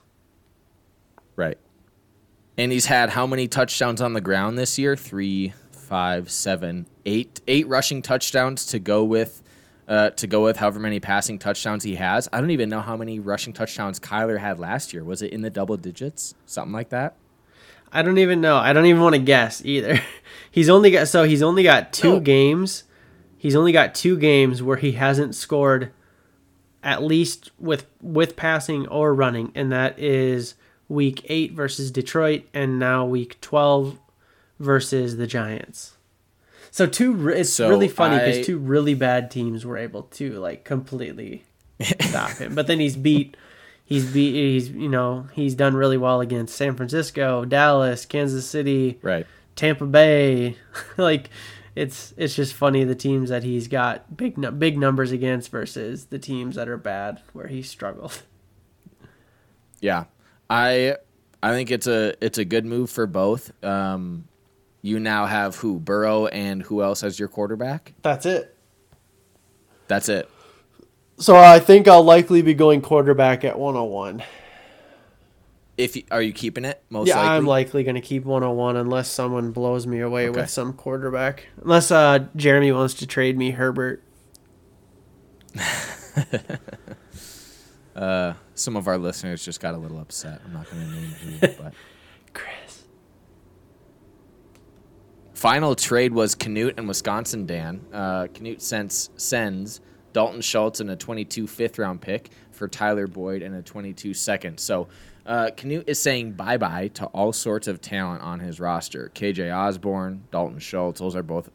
And 2.59 2.73
he's 2.73 2.87
had 2.87 3.11
how 3.11 3.25
many 3.25 3.47
touchdowns 3.47 4.01
on 4.01 4.15
the 4.15 4.21
ground 4.21 4.59
this 4.59 4.81
year? 4.81 4.97
Three, 4.97 5.55
five, 5.71 6.29
seven, 6.29 6.87
eight, 7.07 7.41
eight 7.47 7.69
rushing 7.69 8.03
touchdowns 8.03 8.67
to 8.67 8.81
go 8.81 9.05
with. 9.05 9.43
Uh, 9.87 10.11
to 10.11 10.27
go 10.27 10.45
with 10.45 10.59
however 10.59 10.79
many 10.79 11.01
passing 11.01 11.39
touchdowns 11.39 11.83
he 11.83 11.95
has. 11.95 12.29
I 12.31 12.43
don't 12.43 12.51
even 12.51 12.69
know 12.69 12.83
how 12.83 12.95
many 12.95 13.21
rushing 13.21 13.55
touchdowns 13.55 13.99
Kyler 13.99 14.39
had 14.39 14.59
last 14.59 14.93
year. 14.93 15.03
Was 15.03 15.23
it 15.23 15.33
in 15.33 15.41
the 15.41 15.49
double 15.49 15.79
digits? 15.79 16.35
Something 16.45 16.75
like 16.75 16.91
that? 16.91 17.17
I 17.91 18.03
don't 18.03 18.19
even 18.19 18.43
know. 18.43 18.59
I 18.59 18.75
don't 18.75 18.85
even 18.85 19.01
want 19.01 19.15
to 19.15 19.19
guess 19.19 19.65
either. 19.65 19.99
he's 20.51 20.69
only 20.69 20.91
got 20.91 21.09
so 21.09 21.25
he's 21.25 21.41
only 21.41 21.63
got 21.63 21.95
two 21.95 22.17
oh. 22.17 22.21
games. 22.21 22.85
He's 23.39 23.57
only 23.57 23.73
got 23.73 23.95
two 23.95 24.19
games 24.19 24.63
where 24.63 24.77
he 24.77 24.93
hasn't 24.93 25.35
scored 25.35 25.91
at 26.83 27.03
least 27.03 27.51
with 27.59 27.87
with 28.03 28.37
passing 28.37 28.87
or 28.89 29.15
running, 29.15 29.53
and 29.55 29.73
that 29.73 29.99
is 29.99 30.55
week 30.89 31.25
8 31.29 31.53
versus 31.53 31.91
Detroit 31.91 32.45
and 32.55 32.79
now 32.79 33.05
week 33.05 33.41
12 33.41 33.99
versus 34.59 35.17
the 35.17 35.27
Giants. 35.27 35.97
So 36.71 36.87
two 36.87 37.29
it's 37.29 37.53
so 37.53 37.69
really 37.69 37.89
funny 37.89 38.19
because 38.19 38.47
two 38.47 38.59
really 38.59 38.95
bad 38.95 39.31
teams 39.31 39.65
were 39.65 39.77
able 39.77 40.03
to 40.03 40.33
like 40.35 40.65
completely 40.65 41.45
stop 42.01 42.31
him. 42.33 42.55
But 42.55 42.67
then 42.67 42.79
he's 42.81 42.97
beat 42.97 43.37
he's 43.85 44.11
beat 44.13 44.35
he's 44.35 44.71
you 44.71 44.89
know, 44.89 45.29
he's 45.33 45.55
done 45.55 45.75
really 45.75 45.97
well 45.97 46.21
against 46.21 46.55
San 46.55 46.77
Francisco, 46.77 47.45
Dallas, 47.45 48.05
Kansas 48.05 48.49
City, 48.49 48.99
right. 49.03 49.27
Tampa 49.57 49.87
Bay. 49.87 50.57
like 50.97 51.31
it's 51.75 52.13
it's 52.17 52.35
just 52.35 52.55
funny 52.55 52.85
the 52.85 52.95
teams 52.95 53.31
that 53.31 53.45
he's 53.45 53.69
got 53.69 54.17
big 54.17 54.59
big 54.59 54.77
numbers 54.79 55.11
against 55.11 55.51
versus 55.51 56.07
the 56.07 56.19
teams 56.19 56.57
that 56.57 56.69
are 56.69 56.77
bad 56.77 57.23
where 57.33 57.47
he 57.47 57.63
struggled. 57.63 58.23
Yeah. 59.81 60.05
I 60.51 60.97
I 61.43 61.51
think 61.53 61.71
it's 61.71 61.87
a 61.87 62.15
it's 62.25 62.39
a 62.39 62.45
good 62.45 62.65
move 62.65 62.91
for 62.91 63.07
both. 63.07 63.53
Um, 63.65 64.25
you 64.83 64.99
now 64.99 65.27
have 65.27 65.57
who 65.57 65.79
Burrow 65.79 66.27
and 66.27 66.63
who 66.63 66.83
else 66.83 67.03
as 67.03 67.19
your 67.19 67.29
quarterback? 67.29 67.95
That's 68.03 68.27
it. 68.27 68.57
That's 69.89 70.09
it. 70.09 70.29
So 71.19 71.37
I 71.37 71.59
think 71.59 71.89
I'll 71.89 72.05
likely 72.05 72.43
be 72.43 72.55
going 72.55 72.81
quarterback 72.81 73.45
at 73.45 73.59
101. 73.59 74.23
If 75.77 75.97
you, 75.97 76.05
are 76.11 76.23
you 76.23 76.33
keeping 76.33 76.65
it? 76.65 76.83
Most 76.91 77.09
yeah, 77.09 77.17
likely? 77.17 77.37
I'm 77.37 77.47
likely 77.47 77.85
going 77.85 77.95
to 77.97 78.01
keep 78.01 78.25
101 78.25 78.77
unless 78.77 79.11
someone 79.11 79.51
blows 79.51 79.87
me 79.87 80.01
away 80.01 80.29
okay. 80.29 80.41
with 80.41 80.51
some 80.51 80.73
quarterback. 80.73 81.47
Unless 81.63 81.91
uh, 81.91 82.27
Jeremy 82.37 82.73
wants 82.73 82.95
to 82.95 83.07
trade 83.07 83.37
me 83.37 83.51
Herbert. 83.53 84.03
Uh, 87.99 88.35
some 88.59 88.77
of 88.77 88.89
our 88.89 88.99
listeners 88.99 89.45
just 89.45 89.61
got 89.61 89.75
a 89.75 89.79
little 89.79 89.99
upset. 90.01 90.41
I'm 90.45 90.53
not 90.53 90.71
going 90.71 90.85
to 90.85 90.91
name 90.93 91.11
who, 91.11 91.39
but 91.63 91.75
Chris. 92.35 92.85
Final 95.35 95.75
trade 95.77 96.13
was 96.13 96.35
Canute 96.35 96.75
and 96.79 96.89
Wisconsin. 96.89 97.47
Dan 97.47 97.81
uh, 97.93 98.27
Canute 98.35 98.61
sends 98.61 99.11
sends 99.17 99.81
Dalton 100.13 100.41
Schultz 100.41 100.81
and 100.81 100.91
a 100.91 100.97
22 100.97 101.47
fifth 101.47 101.79
round 101.79 102.01
pick 102.01 102.31
for 102.51 102.67
Tyler 102.67 103.07
Boyd 103.07 103.43
and 103.43 103.55
a 103.55 103.63
22 103.63 104.15
second. 104.15 104.59
So 104.59 104.89
Uh, 105.25 105.51
Canute 105.57 105.85
is 105.87 106.01
saying 106.01 106.33
bye 106.33 106.57
bye 106.57 106.89
to 106.95 107.05
all 107.07 107.33
sorts 107.35 107.69
of 107.69 107.81
talent 107.83 108.23
on 108.23 108.41
his 108.41 108.59
roster. 108.59 109.13
KJ 109.15 109.55
Osborn, 109.55 110.25
Dalton 110.33 110.59
Schultz, 110.59 111.01
those 111.01 111.15
are 111.15 111.23
both 111.23 111.51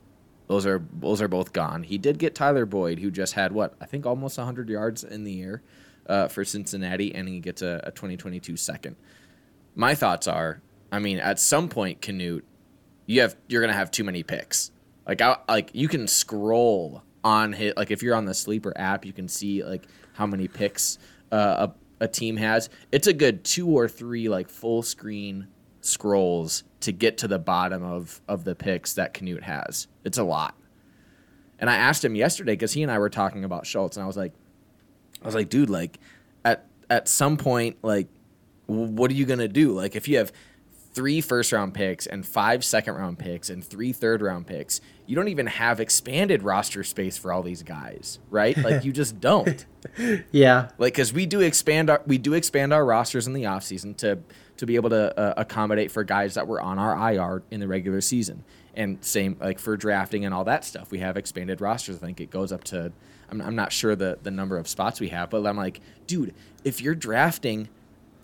those 0.48 0.66
are 0.68 0.82
those 0.94 1.22
are 1.22 1.28
both 1.28 1.52
gone. 1.54 1.82
He 1.84 1.98
did 1.98 2.20
get 2.20 2.36
Tyler 2.36 2.66
Boyd, 2.68 3.00
who 3.00 3.10
just 3.12 3.34
had 3.34 3.52
what 3.52 3.74
I 3.82 3.86
think 3.86 4.06
almost 4.06 4.38
100 4.38 4.70
yards 4.70 5.04
in 5.04 5.24
the 5.24 5.32
year 5.32 5.62
uh, 6.08 6.28
for 6.28 6.44
Cincinnati, 6.44 7.14
and 7.14 7.28
he 7.28 7.40
gets 7.40 7.62
a, 7.62 7.82
a 7.84 7.92
2022 7.92 8.58
second. 8.58 8.96
My 9.76 9.96
thoughts 9.96 10.28
are, 10.28 10.62
I 10.92 11.00
mean, 11.00 11.20
at 11.20 11.40
some 11.40 11.70
point, 11.70 12.02
Canute, 12.02 12.46
you 13.06 13.22
have 13.22 13.36
you're 13.48 13.62
gonna 13.62 13.74
have 13.74 13.92
too 13.92 14.04
many 14.04 14.24
picks. 14.24 14.72
Like 15.08 15.22
I 15.22 15.38
like 15.48 15.72
you 15.74 15.88
can 15.88 16.08
scroll 16.08 17.04
on 17.24 17.54
hit 17.54 17.78
like 17.78 17.92
if 17.92 18.04
you're 18.04 18.16
on 18.16 18.26
the 18.26 18.34
sleeper 18.34 18.74
app, 18.76 19.06
you 19.06 19.14
can 19.14 19.28
see 19.28 19.64
like 19.64 19.84
how 20.14 20.26
many 20.26 20.48
picks 20.48 20.98
uh, 21.32 21.68
a, 22.00 22.06
a 22.06 22.08
team 22.08 22.38
has. 22.38 22.70
It's 22.92 23.08
a 23.08 23.14
good 23.14 23.44
two 23.44 23.68
or 23.68 23.88
three 23.88 24.30
like 24.30 24.50
full 24.50 24.84
screen 24.84 25.48
scrolls 25.82 26.64
to 26.82 26.92
get 26.92 27.18
to 27.20 27.28
the 27.28 27.40
bottom 27.40 27.84
of 27.84 28.22
of 28.28 28.44
the 28.44 28.56
picks 28.56 28.94
that 28.94 29.14
Canute 29.14 29.44
has. 29.44 29.88
It's 30.04 30.18
a 30.18 30.24
lot. 30.24 30.56
And 31.60 31.70
I 31.70 31.76
asked 31.76 32.04
him 32.04 32.16
yesterday 32.16 32.54
because 32.54 32.74
he 32.74 32.84
and 32.84 32.92
I 32.92 33.00
were 33.00 33.10
talking 33.10 33.44
about 33.44 33.66
Schultz, 33.66 33.96
and 33.96 34.04
I 34.04 34.08
was 34.08 34.18
like, 34.18 34.34
I 35.24 35.26
was 35.26 35.36
like, 35.36 35.50
dude, 35.50 35.70
like 35.70 36.00
at 36.46 36.66
at 36.90 37.08
some 37.08 37.38
point, 37.38 37.78
like, 37.82 38.08
what 38.68 39.10
are 39.10 39.16
you 39.16 39.26
gonna 39.26 39.48
do? 39.48 39.72
Like, 39.72 39.96
if 39.96 40.08
you 40.08 40.18
have 40.18 40.32
three 40.94 41.22
first 41.22 41.52
round 41.52 41.74
picks 41.74 42.06
and 42.06 42.26
five 42.26 42.64
second 42.64 42.94
round 42.96 43.18
picks 43.18 43.50
and 43.50 43.64
three 43.64 43.92
third 43.92 44.22
round 44.22 44.46
picks, 44.46 44.80
you 45.08 45.16
don't 45.16 45.28
even 45.28 45.48
have 45.48 45.80
expanded 45.80 46.44
roster 46.44 46.84
space 46.84 47.18
for 47.18 47.34
all 47.34 47.42
these 47.42 47.64
guys, 47.64 48.20
right? 48.30 48.56
Like, 48.58 48.86
you 48.86 48.92
just 48.92 49.20
don't. 49.20 49.66
yeah. 50.32 50.70
Like, 50.78 50.94
because 50.94 51.12
we 51.12 51.26
do 51.26 51.42
expand 51.42 51.90
our 51.90 52.02
we 52.06 52.18
do 52.18 52.34
expand 52.34 52.74
our 52.74 52.86
rosters 52.86 53.28
in 53.28 53.34
the 53.34 53.44
offseason 53.44 53.98
to 53.98 54.20
to 54.58 54.66
be 54.66 54.76
able 54.76 54.92
to 54.92 55.18
uh, 55.20 55.34
accommodate 55.38 55.92
for 55.92 56.04
guys 56.04 56.36
that 56.36 56.48
were 56.48 56.62
on 56.62 56.78
our 56.78 57.12
IR 57.12 57.44
in 57.50 57.60
the 57.60 57.68
regular 57.68 58.02
season. 58.02 58.44
And 58.76 59.04
same 59.04 59.38
like 59.40 59.60
for 59.60 59.78
drafting 59.78 60.26
and 60.26 60.34
all 60.34 60.44
that 60.46 60.64
stuff, 60.66 60.92
we 60.92 61.00
have 61.00 61.18
expanded 61.18 61.62
rosters. 61.62 61.98
I 61.98 62.06
think 62.06 62.22
it 62.22 62.30
goes 62.30 62.52
up 62.52 62.64
to 62.66 62.92
I'm, 63.34 63.42
I'm 63.42 63.56
not 63.56 63.72
sure 63.72 63.96
the 63.96 64.20
the 64.22 64.32
number 64.32 64.58
of 64.58 64.68
spots 64.68 65.00
we 65.00 65.10
have, 65.10 65.30
but 65.30 65.46
I'm 65.46 65.58
like, 65.58 65.82
dude, 66.08 66.34
if 66.64 66.82
you're 66.82 66.96
drafting 66.96 67.68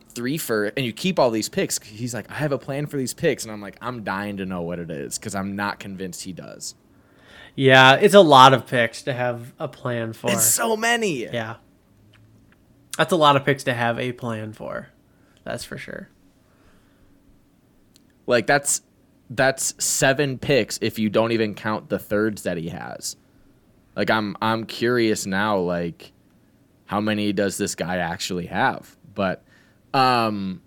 three 0.09 0.37
for 0.37 0.65
and 0.65 0.85
you 0.85 0.93
keep 0.93 1.17
all 1.17 1.31
these 1.31 1.49
picks, 1.49 1.81
he's 1.81 2.13
like, 2.13 2.29
I 2.29 2.35
have 2.35 2.51
a 2.51 2.57
plan 2.57 2.85
for 2.85 2.97
these 2.97 3.13
picks, 3.13 3.43
and 3.43 3.51
I'm 3.51 3.61
like, 3.61 3.77
I'm 3.81 4.03
dying 4.03 4.37
to 4.37 4.45
know 4.45 4.61
what 4.61 4.79
it 4.79 4.91
is 4.91 5.17
because 5.17 5.33
I'm 5.33 5.55
not 5.55 5.79
convinced 5.79 6.23
he 6.23 6.33
does. 6.33 6.75
Yeah, 7.55 7.95
it's 7.95 8.13
a 8.13 8.21
lot 8.21 8.53
of 8.53 8.67
picks 8.67 9.01
to 9.03 9.13
have 9.13 9.53
a 9.59 9.67
plan 9.67 10.13
for. 10.13 10.31
It's 10.31 10.45
so 10.45 10.77
many. 10.77 11.23
Yeah. 11.23 11.55
That's 12.97 13.11
a 13.11 13.17
lot 13.17 13.35
of 13.35 13.45
picks 13.45 13.63
to 13.63 13.73
have 13.73 13.97
a 13.97 14.11
plan 14.11 14.53
for. 14.53 14.89
That's 15.43 15.63
for 15.63 15.77
sure. 15.77 16.09
Like 18.27 18.45
that's 18.45 18.81
that's 19.29 19.73
seven 19.83 20.37
picks 20.37 20.77
if 20.81 20.99
you 20.99 21.09
don't 21.09 21.31
even 21.31 21.55
count 21.55 21.89
the 21.89 21.99
thirds 21.99 22.43
that 22.43 22.57
he 22.57 22.69
has. 22.69 23.15
Like 23.99 24.09
I'm 24.09 24.37
I'm 24.41 24.65
curious 24.65 25.25
now 25.25 25.57
like 25.57 26.13
how 26.85 27.01
many 27.01 27.33
does 27.33 27.57
this 27.57 27.75
guy 27.75 27.97
actually 27.97 28.45
have? 28.45 28.95
But 29.13 29.43
um 29.93 30.61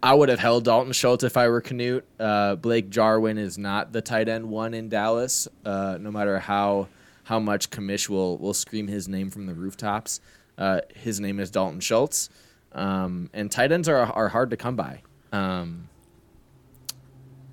I 0.00 0.14
would 0.14 0.28
have 0.28 0.38
held 0.38 0.64
Dalton 0.64 0.92
Schultz 0.92 1.24
if 1.24 1.36
I 1.36 1.48
were 1.48 1.60
Canute. 1.60 2.06
Uh, 2.20 2.54
Blake 2.54 2.88
Jarwin 2.88 3.36
is 3.36 3.58
not 3.58 3.92
the 3.92 4.00
tight 4.00 4.28
end 4.28 4.48
one 4.48 4.74
in 4.74 4.88
Dallas. 4.88 5.48
Uh, 5.64 5.98
no 6.00 6.12
matter 6.12 6.38
how 6.38 6.86
how 7.24 7.40
much 7.40 7.70
Commish 7.70 8.08
will 8.08 8.38
will 8.38 8.54
scream 8.54 8.86
his 8.86 9.08
name 9.08 9.28
from 9.28 9.46
the 9.46 9.54
rooftops, 9.54 10.20
uh, 10.56 10.82
his 10.94 11.18
name 11.18 11.40
is 11.40 11.50
Dalton 11.50 11.80
Schultz. 11.80 12.30
Um, 12.70 13.28
and 13.34 13.50
tight 13.50 13.72
ends 13.72 13.88
are 13.88 13.96
are 13.98 14.28
hard 14.28 14.50
to 14.50 14.56
come 14.56 14.76
by. 14.76 15.02
Um, 15.32 15.87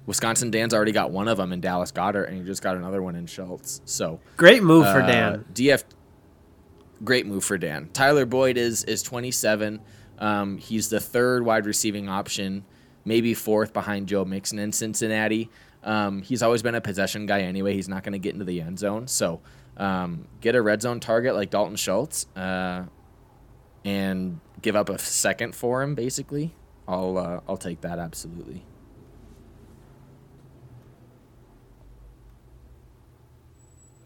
Wisconsin 0.06 0.52
Dan's 0.52 0.74
already 0.74 0.92
got 0.92 1.12
one 1.12 1.28
of 1.28 1.38
them 1.38 1.52
in 1.52 1.62
Dallas 1.62 1.92
Goedert, 1.92 2.28
and 2.28 2.38
he 2.38 2.44
just 2.44 2.62
got 2.62 2.78
another 2.78 3.02
one 3.02 3.16
in 3.16 3.26
Schultz. 3.26 3.82
So 3.86 4.20
great 4.38 4.64
move 4.64 4.86
for 4.86 5.02
uh, 5.02 5.08
Dan. 5.08 5.46
DF, 5.54 5.84
great 7.04 7.26
move 7.26 7.44
for 7.44 7.58
Dan. 7.58 7.90
Tyler 7.94 8.26
Boyd 8.26 8.58
is 8.58 8.84
is 8.84 9.02
27. 9.04 9.82
Um, 10.20 10.58
he's 10.58 10.90
the 10.90 11.00
third 11.00 11.44
wide 11.44 11.66
receiving 11.66 12.08
option, 12.08 12.66
maybe 13.04 13.34
fourth 13.34 13.74
behind 13.74 14.08
Joe 14.08 14.26
Mixon 14.26 14.60
in 14.60 14.72
Cincinnati. 14.72 15.50
Um, 15.84 16.22
he's 16.22 16.42
always 16.42 16.62
been 16.64 16.76
a 16.76 16.82
possession 16.82 17.26
guy 17.26 17.42
anyway. 17.42 17.74
He's 17.74 17.90
not 17.90 18.04
going 18.04 18.14
to 18.14 18.20
get 18.20 18.34
into 18.34 18.46
the 18.46 18.62
end 18.62 18.80
zone. 18.80 19.08
So 19.08 19.42
um, 19.78 20.28
get 20.42 20.56
a 20.56 20.62
red 20.62 20.82
zone 20.82 21.00
target 21.00 21.36
like 21.36 21.50
Dalton 21.50 21.76
Schultz 21.76 22.28
uh, 22.36 22.86
and 23.84 24.40
give 24.62 24.76
up 24.76 24.90
a 24.90 24.98
second 24.98 25.56
for 25.56 25.84
him, 25.84 25.96
basically. 25.96 26.56
I'll 26.88 27.18
uh, 27.18 27.40
I'll 27.48 27.58
take 27.58 27.82
that 27.82 28.00
absolutely. 28.00 28.64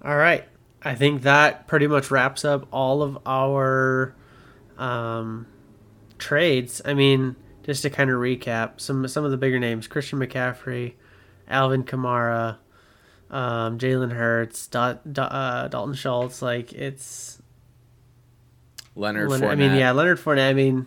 All 0.04 0.16
right. 0.16 0.46
I 0.82 0.96
think 0.96 1.24
that 1.24 1.68
pretty 1.68 1.88
much 1.88 2.10
wraps 2.10 2.46
up 2.46 2.68
all 2.72 3.02
of 3.02 3.18
our 3.26 4.16
um, 4.78 5.46
trades. 6.18 6.82
I 6.86 6.94
mean, 6.94 7.36
just 7.64 7.82
to 7.84 7.90
kind 7.90 8.10
of 8.10 8.16
recap 8.18 8.80
some 8.80 9.08
some 9.08 9.26
of 9.26 9.32
the 9.32 9.38
bigger 9.38 9.60
names: 9.60 9.88
Christian 9.88 10.20
McCaffrey, 10.20 10.94
Alvin 11.50 11.84
Kamara, 11.84 12.58
um, 13.30 13.78
Jalen 13.78 14.14
Hurts, 14.14 14.68
Dal- 14.68 15.02
uh, 15.18 15.68
Dalton 15.68 15.96
Schultz. 15.96 16.42
Like 16.42 16.72
it's 16.72 17.42
Leonard, 18.96 19.30
Leonard 19.30 19.50
I 19.52 19.56
mean, 19.56 19.76
yeah, 19.76 19.92
Leonard 19.92 20.20
Fournette. 20.20 20.50
I 20.50 20.54
mean, 20.54 20.86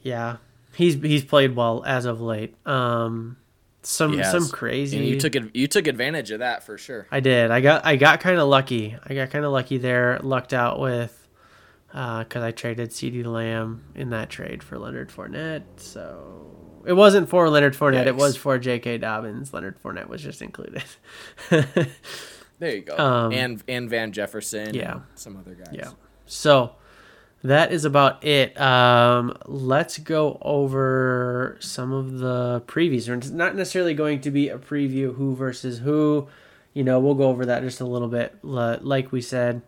yeah, 0.00 0.38
he's 0.74 0.94
he's 0.94 1.24
played 1.24 1.54
well 1.54 1.84
as 1.86 2.06
of 2.06 2.20
late. 2.20 2.54
Um, 2.66 3.36
some 3.86 4.22
some 4.24 4.48
crazy. 4.48 4.98
And 4.98 5.06
you 5.06 5.18
took 5.20 5.36
it. 5.36 5.54
You 5.54 5.68
took 5.68 5.86
advantage 5.86 6.30
of 6.32 6.40
that 6.40 6.64
for 6.64 6.76
sure. 6.76 7.06
I 7.10 7.20
did. 7.20 7.50
I 7.50 7.60
got 7.60 7.86
I 7.86 7.96
got 7.96 8.20
kind 8.20 8.38
of 8.38 8.48
lucky. 8.48 8.96
I 9.04 9.14
got 9.14 9.30
kind 9.30 9.44
of 9.44 9.52
lucky 9.52 9.78
there. 9.78 10.18
Lucked 10.22 10.52
out 10.52 10.80
with 10.80 11.28
because 11.88 12.42
uh, 12.42 12.46
I 12.46 12.50
traded 12.50 12.90
CeeDee 12.90 13.24
Lamb 13.24 13.84
in 13.94 14.10
that 14.10 14.28
trade 14.28 14.62
for 14.62 14.78
Leonard 14.78 15.10
Fournette. 15.10 15.62
So 15.76 16.82
it 16.84 16.94
wasn't 16.94 17.28
for 17.28 17.48
Leonard 17.48 17.74
Fournette. 17.74 18.04
Yikes. 18.04 18.06
It 18.06 18.16
was 18.16 18.36
for 18.36 18.58
J.K. 18.58 18.98
Dobbins. 18.98 19.54
Leonard 19.54 19.80
Fournette 19.80 20.08
was 20.08 20.20
just 20.20 20.42
included. 20.42 20.84
there 21.50 21.86
you 22.60 22.80
go. 22.80 22.96
Um, 22.98 23.32
and 23.32 23.62
and 23.68 23.88
Van 23.88 24.10
Jefferson. 24.10 24.74
Yeah. 24.74 25.00
some 25.14 25.36
other 25.36 25.54
guys. 25.54 25.72
Yeah. 25.72 25.90
So 26.26 26.74
that 27.46 27.70
is 27.70 27.84
about 27.84 28.24
it. 28.24 28.58
Um, 28.60 29.36
let's 29.46 29.98
go 29.98 30.38
over 30.42 31.56
some 31.60 31.92
of 31.92 32.18
the 32.18 32.62
previews. 32.66 33.08
It's 33.08 33.30
not 33.30 33.54
necessarily 33.54 33.94
going 33.94 34.20
to 34.22 34.30
be 34.30 34.48
a 34.48 34.58
preview 34.58 35.14
who 35.14 35.34
versus 35.36 35.78
who. 35.78 36.28
You 36.74 36.82
know, 36.82 36.98
we'll 36.98 37.14
go 37.14 37.28
over 37.28 37.46
that 37.46 37.62
just 37.62 37.80
a 37.80 37.86
little 37.86 38.08
bit. 38.08 38.36
Like 38.42 39.12
we 39.12 39.20
said, 39.20 39.62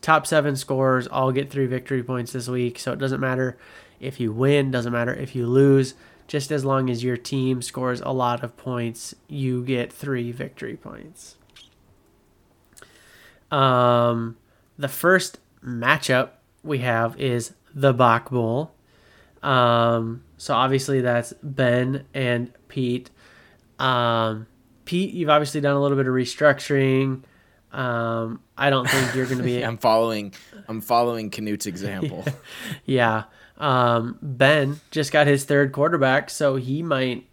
top 0.00 0.26
seven 0.26 0.56
scores 0.56 1.08
all 1.08 1.32
get 1.32 1.50
three 1.50 1.66
victory 1.66 2.02
points 2.02 2.32
this 2.32 2.48
week. 2.48 2.78
So 2.78 2.92
it 2.92 2.98
doesn't 2.98 3.20
matter 3.20 3.56
if 3.98 4.20
you 4.20 4.30
win, 4.32 4.70
doesn't 4.70 4.92
matter 4.92 5.14
if 5.14 5.34
you 5.34 5.46
lose. 5.46 5.94
Just 6.28 6.50
as 6.50 6.64
long 6.64 6.90
as 6.90 7.02
your 7.02 7.16
team 7.16 7.62
scores 7.62 8.00
a 8.00 8.10
lot 8.10 8.44
of 8.44 8.56
points, 8.56 9.14
you 9.28 9.64
get 9.64 9.92
three 9.92 10.32
victory 10.32 10.76
points. 10.76 11.36
Um, 13.50 14.36
the 14.76 14.88
first 14.88 15.38
matchup 15.64 16.30
we 16.66 16.78
have 16.78 17.18
is 17.20 17.54
the 17.74 17.92
Bach 17.92 18.30
Bowl. 18.30 18.72
Um, 19.42 20.24
so 20.36 20.54
obviously 20.54 21.00
that's 21.02 21.32
Ben 21.42 22.04
and 22.14 22.52
Pete. 22.68 23.10
Um, 23.78 24.46
Pete, 24.84 25.12
you've 25.12 25.30
obviously 25.30 25.60
done 25.60 25.76
a 25.76 25.80
little 25.80 25.96
bit 25.96 26.06
of 26.06 26.14
restructuring. 26.14 27.22
Um, 27.72 28.40
I 28.56 28.70
don't 28.70 28.88
think 28.88 29.14
you're 29.14 29.26
going 29.26 29.38
to 29.38 29.44
be. 29.44 29.62
I'm 29.64 29.78
following. 29.78 30.32
I'm 30.68 30.80
following 30.80 31.30
Canute's 31.30 31.66
example. 31.66 32.24
yeah. 32.86 33.24
Um, 33.58 34.18
ben 34.22 34.80
just 34.90 35.12
got 35.12 35.26
his 35.26 35.44
third 35.44 35.72
quarterback, 35.72 36.30
so 36.30 36.56
he 36.56 36.82
might 36.82 37.26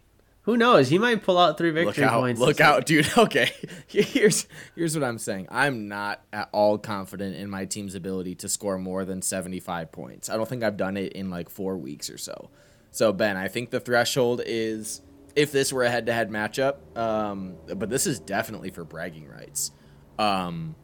who 0.44 0.56
knows? 0.56 0.88
He 0.88 0.98
might 0.98 1.22
pull 1.22 1.38
out 1.38 1.56
three 1.56 1.70
victory 1.70 2.04
look 2.04 2.12
out, 2.12 2.20
points. 2.20 2.40
Look 2.40 2.60
out, 2.60 2.86
dude. 2.86 3.10
Okay. 3.18 3.50
Here's 3.86 4.46
here's 4.74 4.94
what 4.94 5.04
I'm 5.04 5.18
saying. 5.18 5.48
I'm 5.50 5.88
not 5.88 6.22
at 6.32 6.48
all 6.52 6.78
confident 6.78 7.36
in 7.36 7.48
my 7.48 7.64
team's 7.64 7.94
ability 7.94 8.34
to 8.36 8.48
score 8.48 8.78
more 8.78 9.04
than 9.04 9.22
75 9.22 9.90
points. 9.90 10.28
I 10.28 10.36
don't 10.36 10.48
think 10.48 10.62
I've 10.62 10.76
done 10.76 10.96
it 10.96 11.12
in 11.14 11.30
like 11.30 11.48
4 11.48 11.76
weeks 11.78 12.10
or 12.10 12.18
so. 12.18 12.50
So 12.90 13.12
Ben, 13.12 13.36
I 13.36 13.48
think 13.48 13.70
the 13.70 13.80
threshold 13.80 14.42
is 14.44 15.00
if 15.34 15.50
this 15.50 15.72
were 15.72 15.82
a 15.82 15.90
head-to-head 15.90 16.30
matchup, 16.30 16.96
um, 16.96 17.56
but 17.74 17.90
this 17.90 18.06
is 18.06 18.20
definitely 18.20 18.70
for 18.70 18.84
bragging 18.84 19.28
rights. 19.28 19.72
Um, 20.18 20.76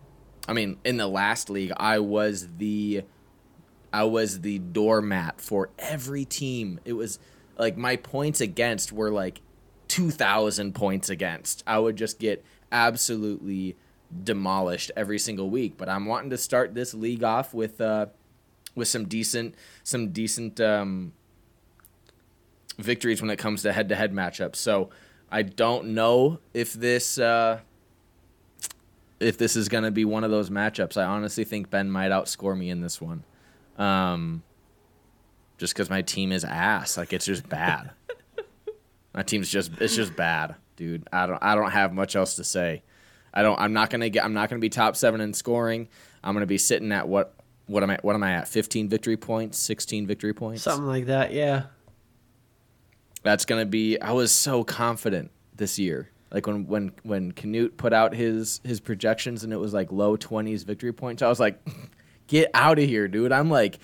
I 0.49 0.53
mean, 0.55 0.79
in 0.85 0.97
the 0.97 1.07
last 1.07 1.51
league, 1.51 1.73
I 1.77 1.99
was 2.01 2.49
the 2.57 3.03
I 3.93 4.05
was 4.05 4.41
the 4.41 4.59
doormat 4.59 5.41
for 5.41 5.71
every 5.79 6.25
team. 6.25 6.81
It 6.85 6.95
was 6.95 7.19
like 7.59 7.77
my 7.77 7.97
points 7.97 8.41
against 8.41 8.93
were 8.93 9.11
like 9.11 9.41
2,000 9.91 10.75
points 10.75 11.11
against. 11.11 11.65
I 11.67 11.79
would 11.79 11.97
just 11.97 12.19
get 12.21 12.45
absolutely 12.71 13.77
demolished 14.23 14.91
every 14.97 15.19
single 15.19 15.51
week. 15.51 15.75
But 15.77 15.89
I'm 15.89 16.07
wanting 16.07 16.31
to 16.31 16.39
start 16.39 16.75
this 16.75 16.95
league 16.95 17.25
off 17.25 17.53
with 17.53 17.81
uh, 17.81 18.07
with 18.75 18.89
some 18.89 19.07
decent 19.07 19.55
some 19.83 20.13
decent 20.13 20.61
um, 20.61 21.13
victories 22.79 23.21
when 23.21 23.31
it 23.31 23.39
comes 23.39 23.63
to 23.63 23.73
head-to-head 23.73 24.13
matchups. 24.13 24.57
So 24.57 24.91
I 25.31 25.43
don't 25.43 25.89
know 25.89 26.39
if 26.55 26.73
this 26.73 27.19
uh, 27.19 27.61
if 29.19 29.39
this 29.39 29.57
is 29.57 29.69
going 29.69 29.85
to 29.85 29.91
be 29.91 30.05
one 30.05 30.23
of 30.25 30.31
those 30.31 30.51
matchups. 30.51 30.97
I 30.97 31.05
honestly 31.05 31.45
think 31.45 31.69
Ben 31.69 31.91
might 31.91 32.11
outscore 32.11 32.57
me 32.57 32.71
in 32.71 32.81
this 32.81 33.01
one, 33.01 33.25
um, 33.77 34.45
just 35.59 35.75
because 35.75 35.91
my 35.91 36.03
team 36.03 36.31
is 36.31 36.45
ass. 36.45 36.97
Like 36.97 37.13
it's 37.13 37.27
just 37.27 37.49
bad. 37.49 37.91
my 39.15 39.23
team's 39.23 39.51
just 39.51 39.73
it's 39.81 39.97
just 39.97 40.17
bad, 40.17 40.55
dude. 40.77 41.09
I 41.13 41.27
don't 41.27 41.43
I 41.43 41.55
don't 41.55 41.71
have 41.71 41.93
much 41.93 42.17
else 42.17 42.37
to 42.37 42.45
say. 42.45 42.83
I 43.33 43.43
don't. 43.43 43.59
I'm 43.61 43.73
not 43.73 43.91
gonna 43.91 44.09
get. 44.09 44.25
I'm 44.25 44.35
not 44.35 44.49
gonna 44.49 44.61
be 44.61 44.69
top 44.69 44.97
seven 44.97 45.21
in 45.21 45.33
scoring. 45.35 45.89
I'm 46.23 46.35
gonna 46.35 46.47
be 46.47 46.59
sitting 46.59 46.93
at 46.93 47.09
what? 47.09 47.35
What 47.67 47.83
am 47.83 47.91
I? 47.91 47.99
What 48.03 48.15
am 48.15 48.23
I 48.23 48.33
at? 48.33 48.49
15 48.49 48.89
victory 48.89 49.17
points, 49.17 49.59
16 49.59 50.07
victory 50.07 50.35
points. 50.35 50.63
Something 50.63 50.87
like 50.87 51.07
that. 51.07 51.33
Yeah. 51.33 51.65
That's 53.23 53.45
gonna 53.45 53.67
be. 53.67 54.01
I 54.01 54.13
was 54.13 54.33
so 54.33 54.65
confident 54.65 55.31
this 55.55 55.79
year. 55.79 56.11
Like 56.33 56.47
when 56.47 56.67
when 56.67 56.93
when 57.03 57.33
Canute 57.33 57.77
put 57.77 57.93
out 57.93 58.15
his 58.15 58.61
his 58.65 58.81
projections 58.81 59.45
and 59.45 59.53
it 59.53 59.59
was 59.59 59.73
like 59.73 59.93
low 59.93 60.17
20s 60.17 60.65
victory 60.65 60.93
points. 60.93 61.23
I 61.23 61.29
was 61.29 61.41
like, 61.41 61.61
get 62.27 62.51
out 62.55 62.79
of 62.79 62.85
here, 62.85 63.09
dude. 63.09 63.33
I'm 63.33 63.51
like 63.51 63.79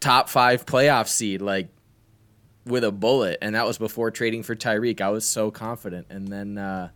top 0.00 0.28
five 0.28 0.66
playoff 0.66 1.08
seed, 1.08 1.40
like 1.40 1.68
with 2.68 2.84
a 2.84 2.92
bullet, 2.92 3.38
and 3.42 3.54
that 3.54 3.66
was 3.66 3.78
before 3.78 4.10
trading 4.10 4.42
for 4.42 4.54
Tyreek. 4.54 5.00
I 5.00 5.08
was 5.10 5.24
so 5.26 5.50
confident, 5.50 6.06
and 6.10 6.28
then. 6.28 6.58
uh 6.58 6.90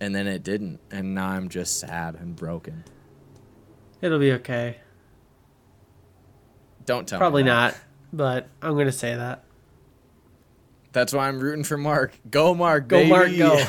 and 0.00 0.14
then 0.14 0.26
it 0.26 0.42
didn't, 0.42 0.80
and 0.90 1.14
now 1.14 1.28
I'm 1.28 1.48
just 1.48 1.80
sad 1.80 2.16
and 2.16 2.36
broken. 2.36 2.84
It'll 4.02 4.18
be 4.18 4.32
okay. 4.32 4.76
Don't 6.84 7.08
tell 7.08 7.18
me 7.18 7.20
Probably 7.20 7.42
not, 7.42 7.74
but 8.12 8.46
I'm 8.60 8.74
going 8.74 8.86
to 8.86 8.92
say 8.92 9.14
that. 9.16 9.44
That's 10.92 11.12
why 11.12 11.28
I'm 11.28 11.40
rooting 11.40 11.64
for 11.64 11.78
Mark. 11.78 12.12
Go 12.30 12.54
Mark. 12.54 12.88
Go, 12.88 13.04
Mark, 13.04 13.34
go. 13.36 13.64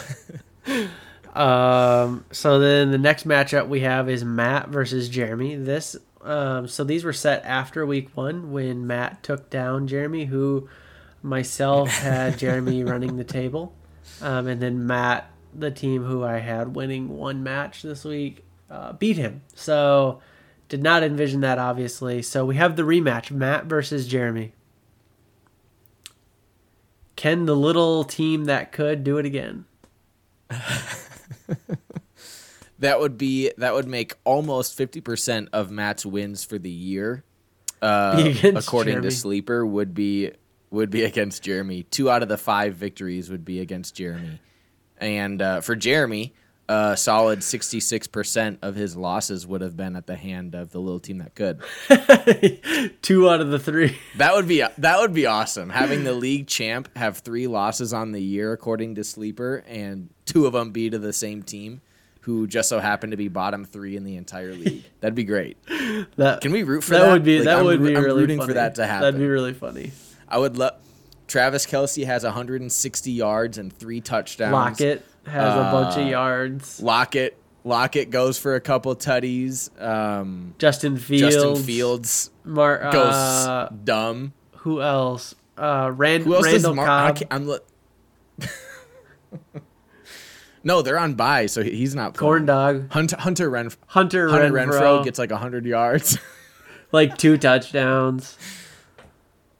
Um, 1.33 2.25
so 2.31 2.57
then 2.57 2.89
the 2.89 2.97
next 2.97 3.27
matchup 3.27 3.67
we 3.67 3.81
have 3.81 4.09
is 4.09 4.25
Matt 4.25 4.69
versus 4.69 5.07
Jeremy. 5.07 5.55
This, 5.55 5.95
um, 6.27 6.67
so 6.67 6.83
these 6.83 7.03
were 7.03 7.13
set 7.13 7.43
after 7.45 7.85
week 7.85 8.09
one 8.15 8.51
when 8.51 8.85
Matt 8.85 9.23
took 9.23 9.49
down 9.49 9.87
Jeremy, 9.87 10.25
who 10.25 10.67
myself 11.23 11.89
had 11.99 12.37
Jeremy 12.37 12.83
running 12.83 13.17
the 13.17 13.23
table. 13.23 13.73
Um, 14.21 14.47
and 14.47 14.61
then 14.61 14.85
Matt, 14.85 15.31
the 15.53 15.71
team 15.71 16.03
who 16.03 16.23
I 16.23 16.39
had 16.39 16.75
winning 16.75 17.09
one 17.09 17.43
match 17.43 17.81
this 17.81 18.03
week, 18.03 18.43
uh, 18.69 18.93
beat 18.93 19.17
him. 19.17 19.41
So 19.55 20.21
did 20.69 20.83
not 20.83 21.03
envision 21.03 21.41
that, 21.41 21.59
obviously. 21.59 22.21
So 22.21 22.45
we 22.45 22.55
have 22.57 22.75
the 22.75 22.83
rematch 22.83 23.31
Matt 23.31 23.65
versus 23.65 24.07
Jeremy. 24.07 24.53
Can 27.15 27.45
the 27.45 27.55
little 27.55 28.03
team 28.03 28.45
that 28.45 28.71
could 28.71 29.03
do 29.03 29.17
it 29.17 29.25
again? 29.25 29.65
That 32.79 32.99
would 32.99 33.17
be 33.17 33.51
that 33.57 33.73
would 33.73 33.87
make 33.87 34.13
almost 34.23 34.77
50% 34.77 35.49
of 35.53 35.71
Matt's 35.71 36.05
wins 36.05 36.43
for 36.43 36.57
the 36.57 36.69
year. 36.69 37.23
Uh, 37.81 38.33
according 38.55 38.93
Jeremy. 38.93 39.09
to 39.09 39.15
Sleeper 39.15 39.65
would 39.65 39.93
be 39.93 40.31
would 40.69 40.89
be 40.89 41.03
against 41.03 41.43
Jeremy. 41.43 41.83
2 41.83 42.09
out 42.09 42.23
of 42.23 42.29
the 42.29 42.37
5 42.37 42.75
victories 42.75 43.29
would 43.29 43.45
be 43.45 43.59
against 43.61 43.95
Jeremy. 43.95 44.41
And 44.97 45.41
uh, 45.41 45.61
for 45.61 45.75
Jeremy, 45.75 46.33
a 46.69 46.97
solid 46.97 47.39
66% 47.39 48.57
of 48.61 48.75
his 48.75 48.97
losses 48.97 49.47
would 49.47 49.61
have 49.61 49.77
been 49.77 49.95
at 49.95 50.07
the 50.07 50.15
hand 50.15 50.53
of 50.55 50.71
the 50.71 50.79
little 50.79 50.99
team 50.99 51.19
that 51.19 51.33
could. 51.35 51.61
Two 53.01 53.29
out 53.29 53.39
of 53.39 53.49
the 53.49 53.59
three. 53.59 53.97
That 54.17 54.35
would 54.35 54.47
be 54.47 54.63
that 54.77 54.99
would 54.99 55.13
be 55.13 55.25
awesome. 55.25 55.69
Having 55.69 56.03
the 56.03 56.13
league 56.13 56.47
champ 56.47 56.89
have 56.97 57.19
three 57.19 57.47
losses 57.47 57.93
on 57.93 58.11
the 58.11 58.21
year, 58.21 58.51
according 58.51 58.95
to 58.95 59.03
Sleeper, 59.03 59.63
and 59.67 60.09
two 60.25 60.45
of 60.45 60.53
them 60.53 60.71
be 60.71 60.89
to 60.89 60.99
the 60.99 61.13
same 61.13 61.43
team, 61.43 61.81
who 62.27 62.45
just 62.45 62.67
so 62.67 62.79
happened 62.79 63.11
to 63.11 63.17
be 63.17 63.29
bottom 63.29 63.63
three 63.63 63.95
in 63.95 64.03
the 64.03 64.17
entire 64.17 64.53
league. 64.53 64.83
That'd 64.99 65.15
be 65.15 65.23
great. 65.23 65.55
That 66.17 66.41
Can 66.41 66.51
we 66.51 66.63
root 66.63 66.83
for 66.83 66.91
that, 66.91 67.03
that? 67.05 67.11
would 67.13 67.23
be 67.23 67.37
Like, 67.37 67.45
that 67.45 67.59
I'm 67.59 67.65
would 67.65 67.81
be 67.81 67.95
I'm 67.95 68.03
really 68.03 68.19
rooting 68.21 68.37
funny. 68.39 68.47
for 68.49 68.53
that 68.55 68.75
to 68.75 68.85
happen. 68.85 69.01
That'd 69.03 69.19
be 69.19 69.27
really 69.27 69.53
funny. 69.53 69.91
I 70.27 70.37
would 70.37 70.57
love. 70.57 70.73
Travis 71.27 71.65
Kelce 71.65 72.05
has 72.05 72.25
160 72.25 73.11
yards 73.13 73.57
and 73.57 73.71
three 73.71 74.01
touchdowns. 74.01 74.51
Lockett 74.51 75.05
has 75.25 75.53
a 75.53 75.71
bunch 75.71 75.95
of 75.95 76.03
Uh, 76.05 76.09
yards. 76.09 76.81
Lockett. 76.81 77.37
Lockett 77.63 78.09
goes 78.11 78.37
for 78.37 78.55
a 78.55 78.61
couple 78.61 78.93
tutties. 78.95 79.69
Um, 79.81 80.53
Justin 80.57 80.97
Fields. 80.97 81.33
Justin 81.35 81.55
Fields 81.63 82.29
Mar- 82.43 82.91
goes 82.91 83.13
uh, 83.13 83.69
dumb. 83.85 84.33
who 84.57 84.81
else? 84.81 85.33
Uh, 85.57 85.91
Rand- 85.95 86.23
Who 86.25 86.35
else 86.35 86.45
Randall 86.45 86.75
Mar- 86.75 86.85
Cobb. 86.85 87.17
I 87.31 87.35
am 87.35 87.47
no, 90.63 90.81
they're 90.81 90.99
on 90.99 91.15
bye, 91.15 91.45
so 91.45 91.63
he's 91.63 91.95
not 91.95 92.13
playing. 92.13 92.29
Corn 92.29 92.45
Dog. 92.45 92.91
Hunter 92.91 93.17
Hunter, 93.17 93.49
Renf- 93.49 93.77
Hunter, 93.87 94.29
Hunter 94.29 94.51
Renfrow, 94.51 94.79
Renfrow 94.79 95.03
gets 95.03 95.19
like 95.19 95.31
100 95.31 95.65
yards. 95.65 96.17
like 96.91 97.17
two 97.17 97.37
touchdowns. 97.37 98.37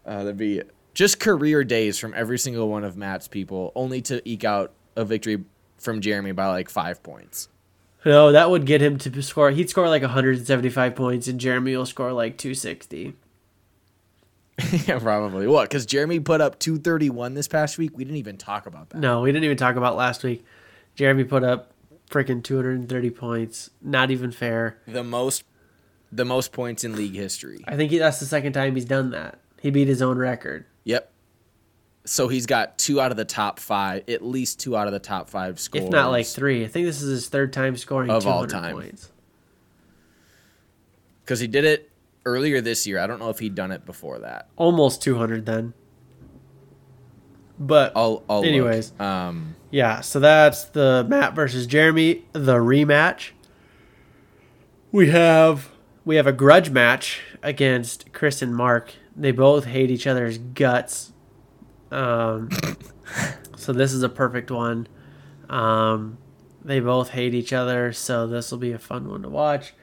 Uh, 0.05 0.19
that'd 0.19 0.37
be 0.37 0.61
just 0.93 1.19
career 1.19 1.63
days 1.63 1.99
from 1.99 2.13
every 2.15 2.39
single 2.39 2.69
one 2.69 2.83
of 2.83 2.97
Matt's 2.97 3.27
people, 3.27 3.71
only 3.75 4.01
to 4.03 4.27
eke 4.27 4.43
out 4.43 4.73
a 4.95 5.05
victory 5.05 5.43
from 5.77 6.01
Jeremy 6.01 6.31
by 6.31 6.47
like 6.47 6.69
five 6.69 7.03
points. 7.03 7.49
No, 8.05 8.31
that 8.31 8.49
would 8.49 8.65
get 8.65 8.81
him 8.81 8.97
to 8.99 9.21
score. 9.21 9.51
He'd 9.51 9.69
score 9.69 9.89
like 9.89 10.01
175 10.01 10.95
points, 10.95 11.27
and 11.27 11.39
Jeremy 11.39 11.75
will 11.75 11.85
score 11.85 12.13
like 12.13 12.37
260. 12.37 13.15
yeah, 14.87 14.97
probably. 14.99 15.45
What? 15.45 15.69
Because 15.69 15.85
Jeremy 15.85 16.19
put 16.19 16.41
up 16.41 16.57
231 16.57 17.33
this 17.33 17.47
past 17.47 17.77
week. 17.77 17.95
We 17.95 18.03
didn't 18.03 18.17
even 18.17 18.37
talk 18.37 18.65
about 18.65 18.89
that. 18.89 18.99
No, 18.99 19.21
we 19.21 19.31
didn't 19.31 19.43
even 19.43 19.57
talk 19.57 19.75
about 19.75 19.95
last 19.95 20.23
week. 20.23 20.45
Jeremy 20.97 21.23
put 21.23 21.43
up 21.43 21.71
freaking 22.09 22.43
230 22.43 23.09
points. 23.11 23.69
Not 23.81 24.09
even 24.09 24.31
fair. 24.31 24.79
The 24.87 25.03
most, 25.03 25.43
the 26.11 26.25
most 26.25 26.51
points 26.51 26.83
in 26.83 26.95
league 26.95 27.13
history. 27.15 27.63
I 27.67 27.75
think 27.77 27.91
he, 27.91 27.99
that's 27.99 28.19
the 28.19 28.25
second 28.25 28.53
time 28.53 28.73
he's 28.75 28.83
done 28.85 29.11
that. 29.11 29.39
He 29.61 29.69
beat 29.69 29.87
his 29.87 30.01
own 30.01 30.17
record. 30.17 30.65
Yep. 30.85 31.11
So 32.05 32.27
he's 32.29 32.47
got 32.47 32.77
two 32.79 32.99
out 32.99 33.11
of 33.11 33.17
the 33.17 33.25
top 33.25 33.59
five, 33.59 34.09
at 34.09 34.23
least 34.25 34.59
two 34.59 34.75
out 34.75 34.87
of 34.87 34.93
the 34.93 34.99
top 34.99 35.29
five 35.29 35.59
scores. 35.59 35.83
If 35.83 35.89
not 35.91 36.09
like 36.09 36.25
three. 36.25 36.63
I 36.65 36.67
think 36.67 36.87
this 36.87 37.01
is 37.01 37.09
his 37.09 37.29
third 37.29 37.53
time 37.53 37.77
scoring 37.77 38.09
Of 38.09 38.23
200 38.23 38.37
all 38.39 38.47
time. 38.61 38.73
points. 38.75 39.11
Because 41.23 41.39
he 41.41 41.47
did 41.47 41.65
it 41.65 41.91
earlier 42.25 42.61
this 42.61 42.87
year. 42.87 42.97
I 42.99 43.05
don't 43.05 43.19
know 43.19 43.29
if 43.29 43.37
he'd 43.39 43.53
done 43.53 43.71
it 43.71 43.85
before 43.85 44.19
that. 44.19 44.47
Almost 44.55 45.03
200 45.03 45.45
then. 45.45 45.73
But 47.59 47.91
I'll, 47.95 48.23
I'll 48.29 48.37
look. 48.37 48.47
Anyways. 48.47 48.93
Um, 48.99 49.56
yeah, 49.69 50.01
so 50.01 50.19
that's 50.19 50.65
the 50.65 51.05
Matt 51.07 51.35
versus 51.35 51.67
Jeremy, 51.67 52.25
the 52.33 52.55
rematch. 52.55 53.31
We 54.91 55.09
have 55.09 55.69
we 56.05 56.15
have 56.15 56.27
a 56.27 56.31
grudge 56.31 56.69
match 56.69 57.21
against 57.43 58.13
Chris 58.13 58.41
and 58.41 58.55
Mark. 58.55 58.93
They 59.15 59.31
both 59.31 59.65
hate 59.65 59.91
each 59.91 60.07
other's 60.07 60.37
guts. 60.37 61.11
Um, 61.91 62.49
so 63.57 63.73
this 63.73 63.91
is 63.91 64.03
a 64.03 64.09
perfect 64.09 64.49
one. 64.49 64.87
Um, 65.49 66.17
they 66.63 66.79
both 66.79 67.09
hate 67.09 67.33
each 67.33 67.51
other, 67.51 67.91
so 67.91 68.25
this 68.25 68.51
will 68.51 68.57
be 68.57 68.71
a 68.71 68.79
fun 68.79 69.09
one 69.09 69.23
to 69.23 69.29
watch. 69.29 69.73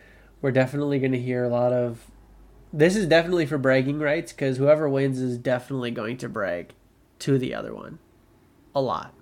We're 0.41 0.51
definitely 0.51 0.99
going 0.99 1.13
to 1.13 1.21
hear 1.21 1.45
a 1.45 1.49
lot 1.49 1.73
of. 1.73 2.11
This 2.73 2.97
is 2.97 3.07
definitely 3.07 3.47
for 3.47 3.59
bragging 3.59 3.99
rights 3.99 4.33
because 4.33 4.57
whoever 4.57 4.89
wins 4.89 5.21
is 5.21 5.39
definitely 5.39 5.91
going 5.91 6.17
to 6.19 6.29
brag 6.29 6.75
to 7.21 7.39
the 7.39 7.55
other 7.55 7.75
one 7.75 7.99
a 8.75 8.81
lot. 8.81 9.15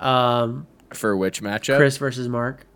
Um, 0.00 0.66
for 0.92 1.16
which 1.16 1.42
matchup? 1.42 1.76
Chris 1.76 1.96
versus 1.96 2.28
Mark. 2.28 2.66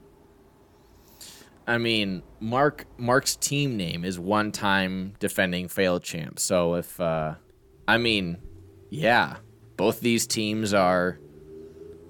I 1.66 1.78
mean, 1.78 2.22
Mark 2.40 2.86
Mark's 2.98 3.36
team 3.36 3.76
name 3.76 4.04
is 4.04 4.18
one 4.18 4.50
time 4.50 5.14
defending 5.20 5.68
failed 5.68 6.02
champ. 6.02 6.40
So 6.40 6.74
if 6.74 6.98
uh 7.00 7.34
I 7.86 7.98
mean, 7.98 8.38
yeah, 8.88 9.36
both 9.76 10.00
these 10.00 10.26
teams 10.26 10.74
are 10.74 11.20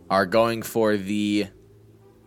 are 0.08 0.26
going 0.26 0.62
for 0.62 0.96
the 0.96 1.48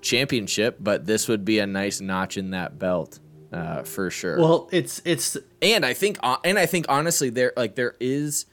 championship, 0.02 0.78
but 0.80 1.06
this 1.06 1.28
would 1.28 1.44
be 1.44 1.60
a 1.60 1.66
nice 1.66 2.02
notch 2.02 2.38
in 2.38 2.52
that 2.52 2.78
belt. 2.78 3.20
Uh, 3.52 3.84
for 3.84 4.10
sure. 4.10 4.40
Well, 4.40 4.70
it's 4.72 5.02
it's 5.06 5.38
and 5.62 5.86
I 5.86 5.94
think 5.94 6.18
uh, 6.24 6.38
and 6.44 6.60
I 6.60 6.66
think 6.66 6.86
honestly 6.90 7.30
there 7.30 7.54
like 7.56 7.76
there 7.76 7.96
is 8.00 8.46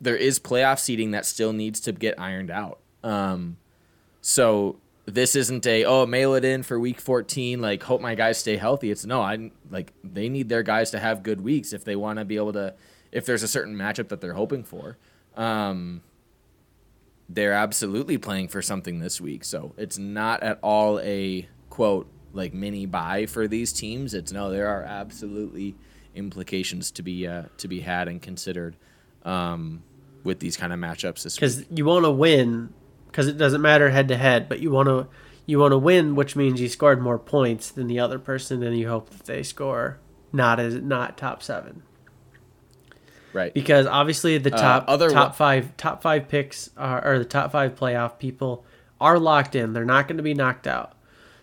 there 0.00 0.16
is 0.16 0.38
playoff 0.38 0.78
seeding 0.78 1.10
that 1.12 1.26
still 1.26 1.52
needs 1.52 1.80
to 1.80 1.92
get 1.92 2.18
ironed 2.18 2.50
out. 2.50 2.80
Um 3.02 3.56
so 4.20 4.76
this 5.06 5.34
isn't 5.34 5.66
a 5.66 5.84
oh 5.84 6.06
mail 6.06 6.34
it 6.34 6.44
in 6.44 6.62
for 6.62 6.78
week 6.78 7.00
14 7.00 7.60
like 7.60 7.82
hope 7.82 8.00
my 8.00 8.14
guys 8.14 8.38
stay 8.38 8.56
healthy. 8.56 8.90
It's 8.90 9.04
no, 9.04 9.22
I 9.22 9.50
like 9.70 9.92
they 10.04 10.28
need 10.28 10.48
their 10.48 10.62
guys 10.62 10.90
to 10.92 10.98
have 10.98 11.22
good 11.22 11.40
weeks 11.40 11.72
if 11.72 11.84
they 11.84 11.96
want 11.96 12.18
to 12.18 12.24
be 12.24 12.36
able 12.36 12.52
to 12.54 12.74
if 13.12 13.26
there's 13.26 13.42
a 13.42 13.48
certain 13.48 13.76
matchup 13.76 14.08
that 14.08 14.20
they're 14.20 14.34
hoping 14.34 14.64
for. 14.64 14.96
Um 15.36 16.02
they're 17.28 17.52
absolutely 17.52 18.18
playing 18.18 18.48
for 18.48 18.60
something 18.60 18.98
this 18.98 19.20
week. 19.20 19.44
So 19.44 19.72
it's 19.76 19.98
not 19.98 20.42
at 20.42 20.58
all 20.62 20.98
a 21.00 21.48
quote 21.68 22.08
like 22.32 22.52
mini 22.52 22.86
buy 22.86 23.26
for 23.26 23.46
these 23.48 23.72
teams. 23.72 24.14
It's 24.14 24.32
no, 24.32 24.50
there 24.50 24.68
are 24.68 24.82
absolutely 24.82 25.76
implications 26.14 26.90
to 26.92 27.02
be 27.02 27.26
uh, 27.26 27.44
to 27.58 27.68
be 27.68 27.80
had 27.80 28.08
and 28.08 28.20
considered. 28.20 28.76
Um, 29.22 29.82
with 30.24 30.38
these 30.38 30.56
kind 30.56 30.72
of 30.72 30.78
matchups 30.78 31.34
because 31.34 31.64
you 31.70 31.84
want 31.84 32.04
to 32.04 32.10
win 32.10 32.72
because 33.10 33.26
it 33.26 33.36
doesn't 33.36 33.60
matter 33.60 33.90
head 33.90 34.08
to 34.08 34.16
head, 34.16 34.48
but 34.48 34.60
you 34.60 34.70
want 34.70 34.88
to 34.88 35.06
you 35.46 35.58
want 35.58 35.72
to 35.72 35.78
win, 35.78 36.14
which 36.14 36.36
means 36.36 36.60
you 36.60 36.68
scored 36.68 37.02
more 37.02 37.18
points 37.18 37.70
than 37.70 37.88
the 37.88 37.98
other 37.98 38.18
person, 38.18 38.62
and 38.62 38.78
you 38.78 38.88
hope 38.88 39.10
that 39.10 39.26
they 39.26 39.42
score 39.42 39.98
not 40.32 40.60
as 40.60 40.74
not 40.76 41.18
top 41.18 41.42
seven. 41.42 41.82
Right. 43.32 43.54
because 43.54 43.86
obviously 43.86 44.38
the 44.38 44.52
Uh, 44.52 44.58
top 44.58 44.84
other 44.88 45.08
top 45.08 45.36
five 45.36 45.76
top 45.76 46.02
five 46.02 46.28
picks 46.28 46.70
are 46.76 47.04
or 47.06 47.18
the 47.18 47.24
top 47.24 47.52
five 47.52 47.76
playoff 47.78 48.18
people 48.18 48.64
are 49.00 49.18
locked 49.20 49.54
in. 49.54 49.72
They're 49.72 49.84
not 49.84 50.08
going 50.08 50.16
to 50.16 50.22
be 50.24 50.34
knocked 50.34 50.66
out. 50.66 50.94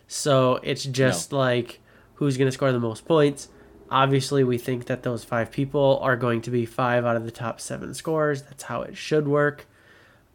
So 0.05 0.59
it's 0.63 0.83
just 0.83 1.31
like 1.31 1.79
who's 2.15 2.37
going 2.37 2.47
to 2.47 2.51
score 2.51 2.71
the 2.73 2.79
most 2.79 3.05
points. 3.05 3.47
Obviously, 3.89 4.43
we 4.43 4.57
think 4.57 4.85
that 4.87 5.03
those 5.03 5.23
five 5.23 5.49
people 5.49 5.97
are 6.01 6.17
going 6.17 6.41
to 6.41 6.51
be 6.51 6.65
five 6.65 7.05
out 7.05 7.15
of 7.15 7.23
the 7.23 7.31
top 7.31 7.61
seven 7.61 7.93
scores. 7.93 8.41
That's 8.41 8.63
how 8.63 8.81
it 8.81 8.97
should 8.97 9.25
work. 9.27 9.65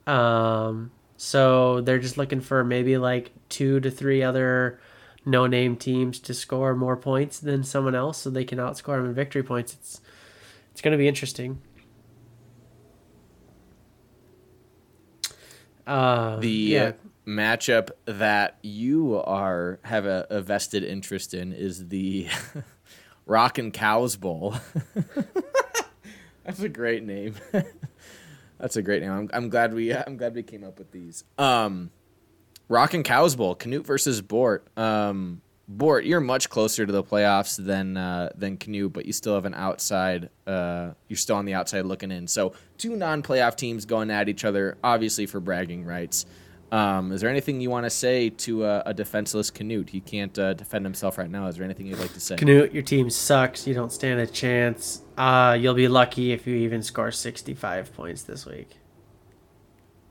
Um, 0.07 0.91
so 1.23 1.81
they're 1.83 2.01
just 2.01 2.19
looking 2.19 2.41
for 2.41 2.65
maybe 2.65 2.99
like 2.99 3.31
two 3.49 3.79
to 3.79 3.93
three 3.93 4.25
other 4.25 4.81
no-name 5.25 5.77
teams 5.77 6.19
to 6.19 6.35
score 6.35 6.75
more 6.75 6.97
points 6.97 7.39
than 7.39 7.63
someone 7.63 7.95
else, 7.95 8.19
so 8.19 8.29
they 8.29 8.45
can 8.45 8.59
outscore 8.59 8.97
them 8.97 9.07
in 9.07 9.15
victory 9.15 9.45
points. 9.45 9.73
It's 9.75 10.01
it's 10.73 10.81
going 10.81 10.91
to 10.91 10.99
be 10.99 11.07
interesting. 11.07 11.63
Uh, 15.87 16.41
the 16.41 16.49
yeah, 16.49 16.93
matchup 17.25 17.91
that 18.07 18.59
you 18.63 19.23
are 19.25 19.79
have 19.85 20.07
a, 20.07 20.27
a 20.29 20.41
vested 20.41 20.83
interest 20.83 21.35
in 21.35 21.53
is 21.53 21.87
the 21.87 22.27
Rock 23.27 23.59
and 23.59 23.73
Cows 23.73 24.17
Bowl. 24.17 24.57
That's 26.45 26.59
a 26.59 26.69
great 26.69 27.05
name. 27.05 27.37
That's 28.63 28.77
a 28.77 28.83
great 28.83 29.03
name. 29.03 29.11
I'm, 29.11 29.31
I'm 29.35 29.49
glad 29.51 29.75
we 29.75 29.93
I'm 29.95 30.17
glad 30.17 30.35
we 30.35 30.43
came 30.45 30.65
up 30.65 30.79
with 30.79 30.93
these. 30.93 31.25
Um, 31.37 31.91
Rock 32.69 32.95
and 32.95 33.05
Cows 33.05 33.37
Bowl, 33.37 33.55
Canute 33.55 33.85
versus 33.85 34.23
Bort. 34.23 34.67
Um, 34.79 35.43
Bort, 35.69 36.05
you're 36.05 36.21
much 36.21 36.49
closer 36.49 36.87
to 36.87 36.93
the 36.93 37.03
playoffs 37.03 37.63
than 37.63 37.97
uh, 37.97 38.31
than 38.37 38.57
Canute, 38.57 38.93
but 38.93 39.05
you 39.05 39.13
still 39.13 39.35
have 39.35 39.47
an 39.47 39.55
outside. 39.55 40.31
Uh, 40.47 40.93
you're 41.09 41.17
still 41.17 41.37
on 41.37 41.45
the 41.45 41.55
outside 41.55 41.85
looking 41.85 42.13
in. 42.13 42.29
So 42.29 42.55
two 42.79 42.97
non-playoff 42.97 43.57
teams 43.57 43.85
going 43.85 44.11
at 44.11 44.29
each 44.29 44.45
other, 44.45 44.79
obviously 44.83 45.27
for 45.27 45.41
bragging 45.41 45.85
rights. 45.85 46.25
Um, 46.71 47.13
is 47.13 47.21
there 47.21 47.29
anything 47.29 47.61
you 47.61 47.69
want 47.69 47.85
to 47.85 47.91
say 47.91 48.31
to 48.31 48.65
uh, 48.65 48.83
a 48.87 48.95
defenseless 48.95 49.51
Canute? 49.51 49.91
He 49.91 50.01
can't 50.01 50.37
uh, 50.39 50.55
defend 50.55 50.87
himself 50.87 51.19
right 51.19 51.31
now. 51.31 51.47
Is 51.49 51.57
there 51.57 51.65
anything 51.65 51.87
you'd 51.87 51.99
like 51.99 52.15
to 52.15 52.21
say? 52.21 52.37
Canute, 52.37 52.73
your 52.73 52.83
team 52.83 53.11
sucks. 53.11 53.67
You 53.67 53.75
don't 53.75 53.93
stand 53.93 54.21
a 54.21 54.27
chance. 54.27 55.03
Uh, 55.17 55.57
you'll 55.59 55.75
be 55.75 55.89
lucky 55.89 56.33
if 56.33 56.47
you 56.47 56.55
even 56.57 56.83
score 56.83 57.11
65 57.11 57.95
points 57.95 58.23
this 58.23 58.47
week. 58.47 58.77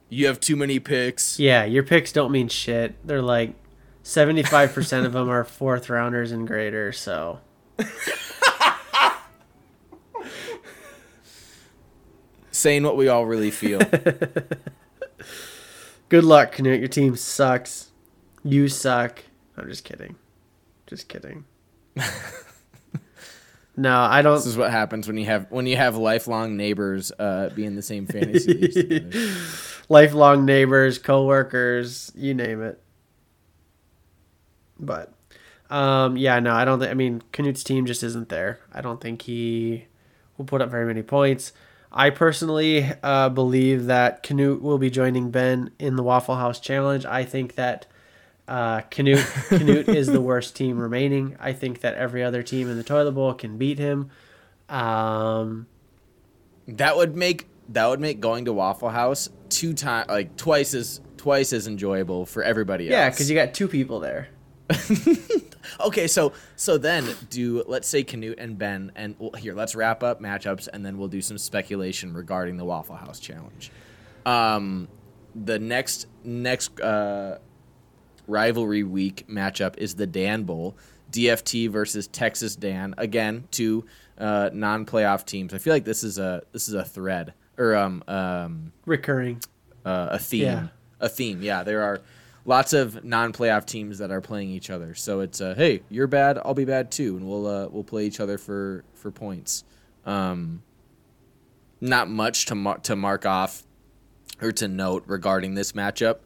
You 0.08 0.26
have 0.26 0.40
too 0.40 0.56
many 0.56 0.78
picks. 0.78 1.38
Yeah, 1.38 1.64
your 1.64 1.82
picks 1.82 2.12
don't 2.12 2.30
mean 2.30 2.48
shit. 2.48 2.94
They're 3.06 3.22
like 3.22 3.54
75% 4.04 5.06
of 5.06 5.12
them 5.12 5.28
are 5.28 5.44
fourth 5.44 5.88
rounders 5.88 6.32
and 6.32 6.46
greater, 6.46 6.92
so 6.92 7.40
Saying 12.50 12.84
what 12.84 12.96
we 12.96 13.08
all 13.08 13.26
really 13.26 13.50
feel. 13.50 13.78
good 16.08 16.24
luck, 16.24 16.52
Canute. 16.52 16.80
Your 16.80 16.88
team 16.88 17.16
sucks. 17.16 17.90
You 18.44 18.68
suck. 18.68 19.22
I'm 19.56 19.68
just 19.68 19.84
kidding. 19.84 20.16
Just 20.86 21.08
kidding. 21.08 21.44
no, 23.76 24.00
I 24.00 24.22
don't. 24.22 24.34
this 24.34 24.46
is 24.46 24.56
what 24.56 24.70
happens 24.70 25.06
when 25.06 25.16
you 25.16 25.26
have 25.26 25.50
when 25.50 25.66
you 25.66 25.76
have 25.76 25.96
lifelong 25.96 26.56
neighbors 26.56 27.12
uh, 27.18 27.50
be 27.54 27.64
in 27.64 27.74
the 27.74 27.82
same 27.82 28.06
fantasy 28.06 29.08
lifelong 29.88 30.44
neighbors, 30.44 30.98
coworkers, 30.98 32.10
you 32.14 32.34
name 32.34 32.62
it. 32.62 32.82
But 34.78 35.12
um, 35.70 36.16
yeah, 36.16 36.40
no, 36.40 36.54
I 36.54 36.64
don't 36.64 36.80
think. 36.80 36.90
I 36.90 36.94
mean, 36.94 37.22
Canute's 37.32 37.62
team 37.62 37.86
just 37.86 38.02
isn't 38.02 38.28
there. 38.28 38.60
I 38.72 38.80
don't 38.80 39.00
think 39.00 39.22
he 39.22 39.86
will 40.36 40.44
put 40.44 40.60
up 40.60 40.70
very 40.70 40.86
many 40.86 41.02
points. 41.02 41.52
I 41.92 42.10
personally 42.10 42.90
uh, 43.02 43.28
believe 43.28 43.86
that 43.86 44.22
Canute 44.22 44.62
will 44.62 44.78
be 44.78 44.88
joining 44.90 45.30
Ben 45.30 45.70
in 45.78 45.96
the 45.96 46.02
Waffle 46.02 46.36
House 46.36 46.58
Challenge. 46.58 47.04
I 47.04 47.24
think 47.24 47.54
that 47.56 47.86
uh, 48.52 48.82
Canute 48.90 49.24
Canute 49.48 49.88
is 49.88 50.08
the 50.08 50.20
worst 50.20 50.54
team 50.54 50.78
remaining. 50.78 51.36
I 51.40 51.54
think 51.54 51.80
that 51.80 51.94
every 51.94 52.22
other 52.22 52.42
team 52.42 52.68
in 52.70 52.76
the 52.76 52.82
toilet 52.84 53.12
bowl 53.12 53.32
can 53.32 53.56
beat 53.56 53.78
him. 53.78 54.10
Um, 54.68 55.66
That 56.68 56.96
would 56.96 57.16
make 57.16 57.48
that 57.70 57.86
would 57.86 58.00
make 58.00 58.20
going 58.20 58.44
to 58.44 58.52
Waffle 58.52 58.90
House 58.90 59.30
two 59.48 59.72
times 59.72 60.08
like 60.10 60.36
twice 60.36 60.74
as 60.74 61.00
twice 61.16 61.52
as 61.54 61.66
enjoyable 61.66 62.26
for 62.26 62.42
everybody 62.42 62.88
else. 62.88 62.92
yeah, 62.92 63.08
because 63.08 63.30
you 63.30 63.36
got 63.36 63.54
two 63.54 63.68
people 63.68 64.00
there. 64.00 64.28
okay, 65.80 66.06
so 66.06 66.32
so 66.56 66.76
then 66.76 67.06
do 67.30 67.64
let's 67.66 67.88
say 67.88 68.02
Canute 68.02 68.38
and 68.38 68.58
Ben 68.58 68.92
and 68.94 69.16
well, 69.18 69.32
here 69.32 69.54
let's 69.54 69.74
wrap 69.74 70.02
up 70.02 70.20
matchups 70.20 70.68
and 70.72 70.84
then 70.84 70.98
we'll 70.98 71.08
do 71.08 71.22
some 71.22 71.38
speculation 71.38 72.12
regarding 72.12 72.58
the 72.58 72.64
Waffle 72.64 72.96
House 72.96 73.18
challenge. 73.18 73.70
Um, 74.26 74.88
the 75.34 75.58
next 75.58 76.06
next 76.22 76.78
uh, 76.80 77.38
rivalry 78.32 78.82
week 78.82 79.26
matchup 79.28 79.76
is 79.78 79.94
the 79.94 80.06
Dan 80.06 80.42
Bowl, 80.44 80.76
DFT 81.12 81.68
versus 81.70 82.06
Texas 82.08 82.56
Dan. 82.56 82.94
Again, 82.98 83.46
two 83.50 83.84
uh, 84.18 84.50
non-playoff 84.52 85.24
teams. 85.26 85.52
I 85.54 85.58
feel 85.58 85.72
like 85.72 85.84
this 85.84 86.02
is 86.02 86.18
a 86.18 86.42
this 86.52 86.68
is 86.68 86.74
a 86.74 86.84
thread 86.84 87.34
or 87.58 87.76
um 87.76 88.02
um 88.08 88.72
Recurring. 88.86 89.40
uh, 89.84 90.08
a 90.12 90.18
theme. 90.18 90.42
Yeah. 90.42 90.68
A 91.00 91.08
theme. 91.08 91.42
Yeah, 91.42 91.62
there 91.64 91.82
are 91.82 92.00
lots 92.44 92.72
of 92.72 93.04
non-playoff 93.04 93.66
teams 93.66 93.98
that 93.98 94.10
are 94.10 94.20
playing 94.20 94.50
each 94.50 94.70
other. 94.70 94.94
So 94.94 95.20
it's 95.20 95.40
uh, 95.40 95.54
hey, 95.56 95.82
you're 95.90 96.06
bad, 96.06 96.38
I'll 96.44 96.54
be 96.54 96.64
bad 96.64 96.90
too, 96.90 97.16
and 97.16 97.28
we'll 97.28 97.46
uh, 97.46 97.68
we'll 97.68 97.84
play 97.84 98.06
each 98.06 98.20
other 98.20 98.38
for 98.38 98.84
for 98.94 99.10
points. 99.10 99.64
Um, 100.06 100.62
not 101.80 102.08
much 102.08 102.46
to 102.46 102.54
mar- 102.54 102.78
to 102.78 102.96
mark 102.96 103.26
off 103.26 103.64
or 104.40 104.52
to 104.52 104.68
note 104.68 105.04
regarding 105.06 105.54
this 105.54 105.72
matchup. 105.72 106.18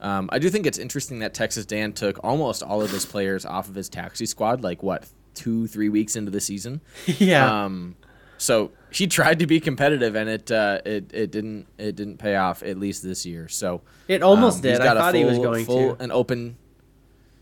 Um, 0.00 0.30
I 0.32 0.38
do 0.38 0.48
think 0.48 0.66
it's 0.66 0.78
interesting 0.78 1.18
that 1.18 1.34
Texas 1.34 1.66
Dan 1.66 1.92
took 1.92 2.22
almost 2.24 2.62
all 2.62 2.82
of 2.82 2.90
his 2.90 3.04
players 3.04 3.44
off 3.44 3.68
of 3.68 3.74
his 3.74 3.88
taxi 3.88 4.26
squad, 4.26 4.62
like 4.62 4.82
what 4.82 5.06
two, 5.34 5.66
three 5.66 5.88
weeks 5.88 6.16
into 6.16 6.30
the 6.30 6.40
season. 6.40 6.80
yeah. 7.06 7.64
Um, 7.64 7.96
so 8.38 8.72
he 8.90 9.06
tried 9.06 9.38
to 9.40 9.46
be 9.46 9.60
competitive, 9.60 10.14
and 10.16 10.28
it 10.28 10.50
uh, 10.50 10.80
it 10.86 11.10
it 11.12 11.30
didn't 11.30 11.66
it 11.76 11.94
didn't 11.96 12.16
pay 12.16 12.36
off 12.36 12.62
at 12.62 12.78
least 12.78 13.02
this 13.02 13.26
year. 13.26 13.48
So 13.48 13.82
It 14.08 14.22
almost 14.22 14.56
um, 14.56 14.62
did. 14.62 14.80
I 14.80 14.94
thought 14.94 15.14
he 15.14 15.24
was 15.24 15.38
going 15.38 15.66
full 15.66 15.96
to. 15.96 16.02
and 16.02 16.10
open. 16.10 16.56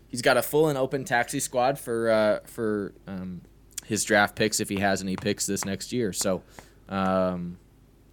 He's 0.09 0.21
got 0.21 0.35
a 0.35 0.41
full 0.41 0.67
and 0.67 0.77
open 0.77 1.05
taxi 1.05 1.39
squad 1.39 1.79
for 1.79 2.09
uh, 2.09 2.39
for 2.45 2.93
um, 3.07 3.41
his 3.85 4.03
draft 4.03 4.35
picks 4.35 4.59
if 4.59 4.67
he 4.67 4.79
has 4.81 5.01
any 5.01 5.15
picks 5.15 5.45
this 5.45 5.63
next 5.63 5.93
year. 5.93 6.11
So, 6.11 6.43
um, 6.89 7.57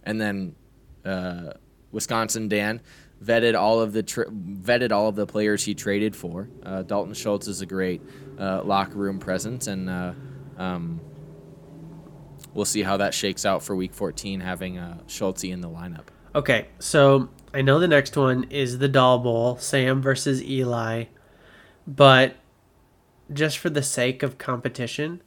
and 0.03 0.21
then 0.21 0.55
uh, 1.03 1.53
Wisconsin 1.91 2.47
Dan 2.47 2.79
vetted 3.23 3.59
all 3.59 3.79
of 3.79 3.93
the 3.93 4.03
tra- 4.03 4.29
vetted 4.29 4.91
all 4.91 5.07
of 5.07 5.15
the 5.15 5.25
players 5.25 5.63
he 5.63 5.73
traded 5.73 6.15
for. 6.15 6.49
Uh, 6.63 6.83
Dalton 6.83 7.13
Schultz 7.13 7.47
is 7.47 7.61
a 7.61 7.65
great 7.65 8.01
uh, 8.39 8.63
locker 8.63 8.97
room 8.97 9.19
presence, 9.19 9.67
and 9.67 9.89
uh, 9.89 10.13
um, 10.57 10.99
we'll 12.53 12.65
see 12.65 12.83
how 12.83 12.97
that 12.97 13.13
shakes 13.13 13.45
out 13.45 13.63
for 13.63 13.75
Week 13.75 13.93
14, 13.93 14.39
having 14.39 14.77
uh, 14.77 14.97
Schultz 15.07 15.43
in 15.43 15.61
the 15.61 15.69
lineup. 15.69 16.05
Okay, 16.35 16.67
so 16.79 17.29
I 17.53 17.61
know 17.61 17.79
the 17.79 17.87
next 17.87 18.15
one 18.15 18.45
is 18.49 18.77
the 18.77 18.87
Doll 18.87 19.19
Bowl, 19.19 19.57
Sam 19.57 20.01
versus 20.01 20.43
Eli, 20.43 21.05
but 21.87 22.35
just 23.33 23.57
for 23.57 23.69
the 23.69 23.83
sake 23.83 24.23
of 24.23 24.37
competition, 24.37 25.21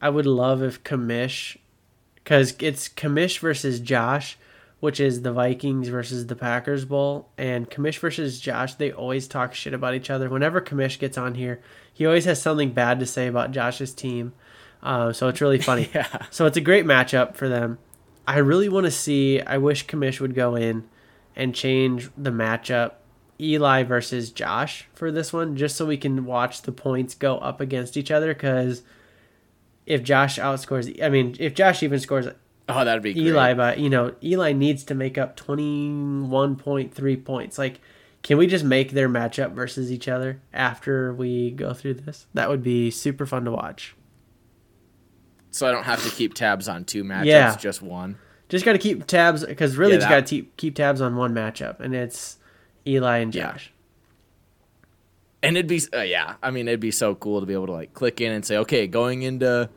I 0.00 0.10
would 0.10 0.26
love 0.26 0.62
if 0.62 0.82
Commish, 0.82 1.56
because 2.16 2.54
it's 2.58 2.88
Kamish 2.88 3.38
versus 3.38 3.80
Josh, 3.80 4.38
which 4.80 4.98
is 4.98 5.22
the 5.22 5.32
Vikings 5.32 5.88
versus 5.88 6.26
the 6.26 6.34
Packers 6.34 6.86
Bowl, 6.86 7.28
and 7.36 7.70
Commish 7.70 7.98
versus 7.98 8.40
Josh, 8.40 8.74
they 8.74 8.90
always 8.90 9.28
talk 9.28 9.54
shit 9.54 9.74
about 9.74 9.94
each 9.94 10.10
other. 10.10 10.28
Whenever 10.28 10.60
Commish 10.60 10.98
gets 10.98 11.18
on 11.18 11.34
here, 11.34 11.60
he 11.92 12.06
always 12.06 12.24
has 12.24 12.40
something 12.40 12.72
bad 12.72 12.98
to 13.00 13.06
say 13.06 13.26
about 13.26 13.52
Josh's 13.52 13.92
team. 13.92 14.32
Uh, 14.82 15.12
so 15.12 15.28
it's 15.28 15.40
really 15.40 15.60
funny. 15.60 15.90
Yeah. 15.94 16.26
So 16.30 16.46
it's 16.46 16.56
a 16.56 16.62
great 16.62 16.86
matchup 16.86 17.36
for 17.36 17.48
them. 17.48 17.78
I 18.26 18.38
really 18.38 18.68
want 18.68 18.86
to 18.86 18.90
see. 18.90 19.40
I 19.40 19.58
wish 19.58 19.86
Commish 19.86 20.20
would 20.20 20.34
go 20.34 20.54
in 20.54 20.88
and 21.36 21.54
change 21.54 22.10
the 22.16 22.30
matchup 22.30 22.92
Eli 23.38 23.82
versus 23.82 24.30
Josh 24.30 24.88
for 24.94 25.12
this 25.12 25.32
one, 25.32 25.56
just 25.56 25.76
so 25.76 25.84
we 25.84 25.96
can 25.96 26.24
watch 26.24 26.62
the 26.62 26.72
points 26.72 27.14
go 27.14 27.38
up 27.38 27.60
against 27.60 27.96
each 27.96 28.10
other. 28.10 28.32
Because 28.32 28.82
if 29.84 30.02
Josh 30.02 30.38
outscores, 30.38 31.02
I 31.02 31.10
mean, 31.10 31.36
if 31.38 31.54
Josh 31.54 31.82
even 31.82 31.98
scores 32.00 32.28
Oh, 32.74 32.84
that'd 32.84 33.02
be 33.02 33.14
great. 33.14 33.26
Eli, 33.26 33.54
but 33.54 33.78
you 33.78 33.90
know, 33.90 34.14
Eli 34.22 34.52
needs 34.52 34.84
to 34.84 34.94
make 34.94 35.16
up 35.18 35.36
twenty 35.36 35.88
one 35.90 36.56
point 36.56 36.94
three 36.94 37.16
points. 37.16 37.58
Like, 37.58 37.80
can 38.22 38.36
we 38.38 38.46
just 38.46 38.64
make 38.64 38.90
their 38.92 39.08
matchup 39.08 39.52
versus 39.52 39.90
each 39.90 40.08
other 40.08 40.40
after 40.52 41.12
we 41.14 41.50
go 41.50 41.72
through 41.74 41.94
this? 41.94 42.26
That 42.34 42.48
would 42.48 42.62
be 42.62 42.90
super 42.90 43.26
fun 43.26 43.44
to 43.46 43.50
watch. 43.50 43.94
So 45.50 45.66
I 45.68 45.72
don't 45.72 45.84
have 45.84 46.02
to 46.04 46.10
keep 46.10 46.34
tabs 46.34 46.68
on 46.68 46.84
two 46.84 47.02
matchups, 47.02 47.24
Yeah. 47.26 47.56
just 47.56 47.82
one. 47.82 48.18
Just 48.48 48.64
got 48.64 48.72
to 48.72 48.78
keep 48.78 49.06
tabs 49.06 49.44
because 49.44 49.76
really 49.76 49.92
Yeah, 49.92 49.98
just 49.98 50.08
got 50.08 50.26
to 50.26 50.30
keep 50.30 50.56
keep 50.56 50.74
tabs 50.76 51.00
on 51.00 51.16
one 51.16 51.32
matchup, 51.34 51.80
and 51.80 51.94
it's 51.94 52.38
Eli 52.86 53.18
and 53.18 53.34
Yeah. 53.34 53.52
Josh. 53.52 53.72
and 55.42 55.56
it'd 55.56 55.66
be 55.68 55.80
uh, 55.94 56.00
yeah 56.02 56.34
i 56.42 56.50
mean 56.50 56.68
it'd 56.68 56.80
be 56.80 56.90
so 56.90 57.14
cool 57.14 57.40
to 57.40 57.46
be 57.46 57.54
able 57.54 57.64
to 57.66 57.72
like 57.72 57.94
click 57.94 58.20
in 58.20 58.30
and 58.30 58.44
say 58.44 58.58
okay 58.58 58.86
going 58.86 59.22
into 59.22 59.70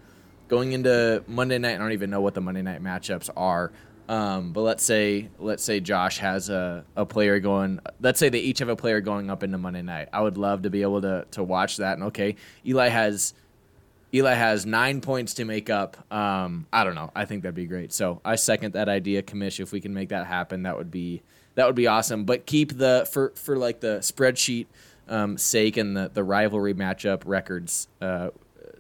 going 0.54 0.74
into 0.74 1.24
monday 1.28 1.58
night 1.58 1.74
i 1.74 1.78
don't 1.80 1.94
even 1.94 2.12
know 2.12 2.22
what 2.22 2.36
the 2.36 2.42
monday 2.42 2.62
night 2.62 2.84
matchups 2.84 3.28
are. 3.36 3.72
Um, 4.08 4.52
but 4.52 4.62
let's 4.62 4.84
say 4.84 5.30
let's 5.40 5.64
say 5.64 5.80
josh 5.80 6.20
has 6.20 6.50
a, 6.50 6.86
a 6.96 7.06
player 7.06 7.40
going 7.40 7.80
let's 8.02 8.20
say 8.20 8.30
they 8.30 8.40
each 8.40 8.60
have 8.60 8.70
a 8.70 8.76
player 8.76 9.02
going 9.02 9.32
up 9.32 9.42
into 9.42 9.58
monday 9.58 9.82
night. 9.82 10.10
I 10.14 10.22
would 10.22 10.38
love 10.38 10.64
to 10.64 10.70
be 10.70 10.84
able 10.84 11.02
to 11.02 11.26
to 11.32 11.44
watch 11.44 11.78
that. 11.78 11.94
And 11.94 12.04
okay 12.10 12.36
eli 12.66 12.90
has 12.90 13.34
eli 14.14 14.34
has 14.34 14.66
nine 14.68 15.02
points 15.02 15.34
to 15.36 15.46
make 15.46 15.72
up. 15.72 15.98
Um, 16.14 16.68
i 16.72 16.84
don't 16.84 16.96
know. 16.96 17.12
I 17.16 17.26
think 17.26 17.42
that'd 17.42 17.56
be 17.56 17.66
great. 17.66 17.92
So 17.92 18.22
i 18.24 18.36
second 18.36 18.74
that 18.74 18.90
idea 18.90 19.24
commish 19.24 19.60
if 19.60 19.72
we 19.72 19.82
can 19.82 19.94
make 19.94 20.10
that 20.10 20.28
happen 20.28 20.64
that 20.64 20.78
would 20.78 20.92
be 20.92 21.24
that 21.56 21.66
would 21.66 21.76
be 21.76 21.88
awesome. 21.88 22.26
But 22.26 22.46
keep 22.46 22.78
the 22.78 23.08
for 23.12 23.32
for 23.36 23.58
like 23.58 23.80
the 23.80 24.00
spreadsheet 24.02 24.68
um, 25.08 25.38
sake 25.38 25.78
and 25.78 25.98
the, 25.98 26.12
the 26.14 26.24
rivalry 26.24 26.74
matchup 26.74 27.24
records 27.26 27.88
uh, 28.02 28.30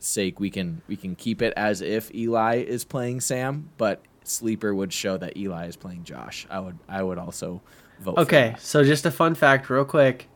sake, 0.03 0.39
we 0.39 0.49
can 0.49 0.81
we 0.87 0.95
can 0.95 1.15
keep 1.15 1.41
it 1.41 1.53
as 1.55 1.81
if 1.81 2.13
Eli 2.13 2.57
is 2.57 2.83
playing 2.83 3.21
Sam, 3.21 3.69
but 3.77 4.01
sleeper 4.23 4.73
would 4.73 4.93
show 4.93 5.17
that 5.17 5.37
Eli 5.37 5.67
is 5.67 5.75
playing 5.75 6.03
Josh. 6.03 6.45
I 6.49 6.59
would 6.59 6.77
I 6.87 7.03
would 7.03 7.17
also 7.17 7.61
vote. 7.99 8.17
Okay, 8.17 8.55
so 8.59 8.83
just 8.83 9.05
a 9.05 9.11
fun 9.11 9.35
fact, 9.35 9.69
real 9.69 9.85
quick. 9.85 10.27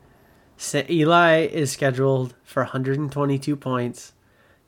Sa- 0.57 0.83
Eli 0.89 1.45
is 1.45 1.71
scheduled 1.71 2.33
for 2.43 2.63
122 2.63 3.55
points. 3.55 4.13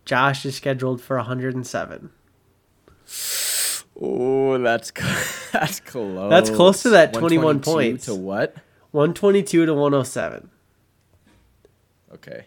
Josh 0.05 0.45
is 0.45 0.55
scheduled 0.55 1.01
for 1.01 1.17
107. 1.17 2.11
Oh, 4.01 4.57
that's 4.59 4.91
that's 5.51 5.79
close. 5.79 6.29
That's 6.29 6.49
close 6.49 6.83
to 6.83 6.89
that 6.89 7.13
21 7.13 7.43
122 7.45 7.71
points. 7.71 8.05
To 8.05 8.15
what? 8.15 8.55
122 8.91 9.65
to 9.65 9.73
107. 9.73 10.49
Okay. 12.13 12.45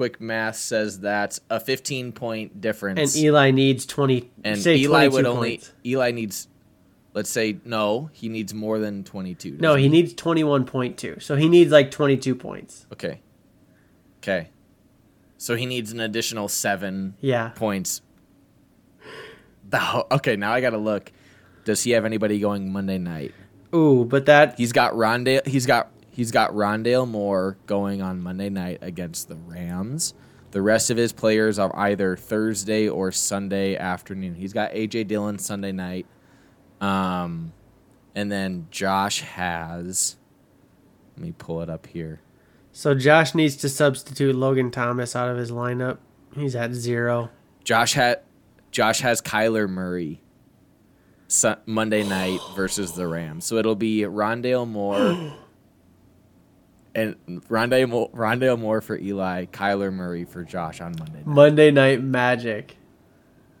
Quick 0.00 0.18
math 0.18 0.56
says 0.56 1.00
that's 1.00 1.40
a 1.50 1.60
15 1.60 2.12
point 2.12 2.58
difference. 2.58 3.14
And 3.14 3.22
Eli 3.22 3.50
needs 3.50 3.84
20. 3.84 4.30
And 4.42 4.58
say 4.58 4.76
Eli 4.76 5.08
22 5.08 5.12
would 5.14 5.26
only 5.26 5.48
points. 5.58 5.72
Eli 5.84 6.10
needs 6.10 6.48
let's 7.12 7.28
say 7.28 7.58
no, 7.66 8.08
he 8.14 8.30
needs 8.30 8.54
more 8.54 8.78
than 8.78 9.04
22. 9.04 9.58
No, 9.58 9.58
doesn't 9.58 9.80
he 9.80 9.88
needs 9.90 10.14
21.2. 10.14 11.20
So 11.22 11.36
he 11.36 11.50
needs 11.50 11.70
like 11.70 11.90
22 11.90 12.34
points. 12.34 12.86
Okay. 12.90 13.20
Okay. 14.22 14.48
So 15.36 15.54
he 15.54 15.66
needs 15.66 15.92
an 15.92 16.00
additional 16.00 16.48
7 16.48 17.16
Yeah. 17.20 17.50
points. 17.50 18.00
Okay, 20.10 20.34
now 20.36 20.54
I 20.54 20.62
got 20.62 20.70
to 20.70 20.78
look. 20.78 21.12
Does 21.66 21.82
he 21.82 21.90
have 21.90 22.06
anybody 22.06 22.40
going 22.40 22.72
Monday 22.72 22.96
night? 22.96 23.34
Ooh, 23.74 24.06
but 24.06 24.24
that 24.24 24.56
He's 24.56 24.72
got 24.72 24.94
Rondale. 24.94 25.46
He's 25.46 25.66
got 25.66 25.90
he's 26.10 26.30
got 26.30 26.52
Rondale 26.52 27.08
Moore 27.08 27.56
going 27.66 28.02
on 28.02 28.20
Monday 28.20 28.48
night 28.50 28.78
against 28.82 29.28
the 29.28 29.36
Rams. 29.36 30.14
The 30.50 30.62
rest 30.62 30.90
of 30.90 30.96
his 30.96 31.12
players 31.12 31.58
are 31.58 31.74
either 31.76 32.16
Thursday 32.16 32.88
or 32.88 33.12
Sunday 33.12 33.76
afternoon. 33.76 34.34
He's 34.34 34.52
got 34.52 34.72
AJ 34.72 35.06
Dillon 35.06 35.38
Sunday 35.38 35.70
night, 35.72 36.06
um, 36.80 37.52
and 38.14 38.30
then 38.32 38.66
Josh 38.70 39.20
has. 39.20 40.16
Let 41.16 41.24
me 41.24 41.32
pull 41.36 41.60
it 41.62 41.70
up 41.70 41.86
here. 41.86 42.20
so 42.72 42.94
Josh 42.94 43.34
needs 43.34 43.56
to 43.56 43.68
substitute 43.68 44.34
Logan 44.34 44.70
Thomas 44.70 45.14
out 45.14 45.28
of 45.28 45.36
his 45.36 45.50
lineup. 45.50 45.98
He's 46.34 46.56
at 46.56 46.72
0. 46.72 47.30
Josh 47.62 47.92
had 47.94 48.20
Josh 48.70 49.00
has 49.00 49.20
Kyler 49.20 49.68
Murray 49.68 50.20
Monday 51.66 52.02
night 52.02 52.40
versus 52.56 52.92
the 52.92 53.06
Rams. 53.06 53.44
So 53.44 53.56
it'll 53.56 53.76
be 53.76 54.00
Rondale 54.00 54.66
Moore 54.66 55.34
and 56.94 57.16
Rondale 57.48 57.88
Moore, 57.88 58.10
Rondale 58.10 58.58
Moore 58.58 58.80
for 58.80 58.98
Eli, 58.98 59.46
Kyler 59.46 59.92
Murray 59.92 60.24
for 60.24 60.44
Josh 60.44 60.80
on 60.80 60.94
Monday. 60.98 61.18
Night. 61.18 61.26
Monday 61.26 61.70
Night 61.70 62.02
Magic. 62.02 62.76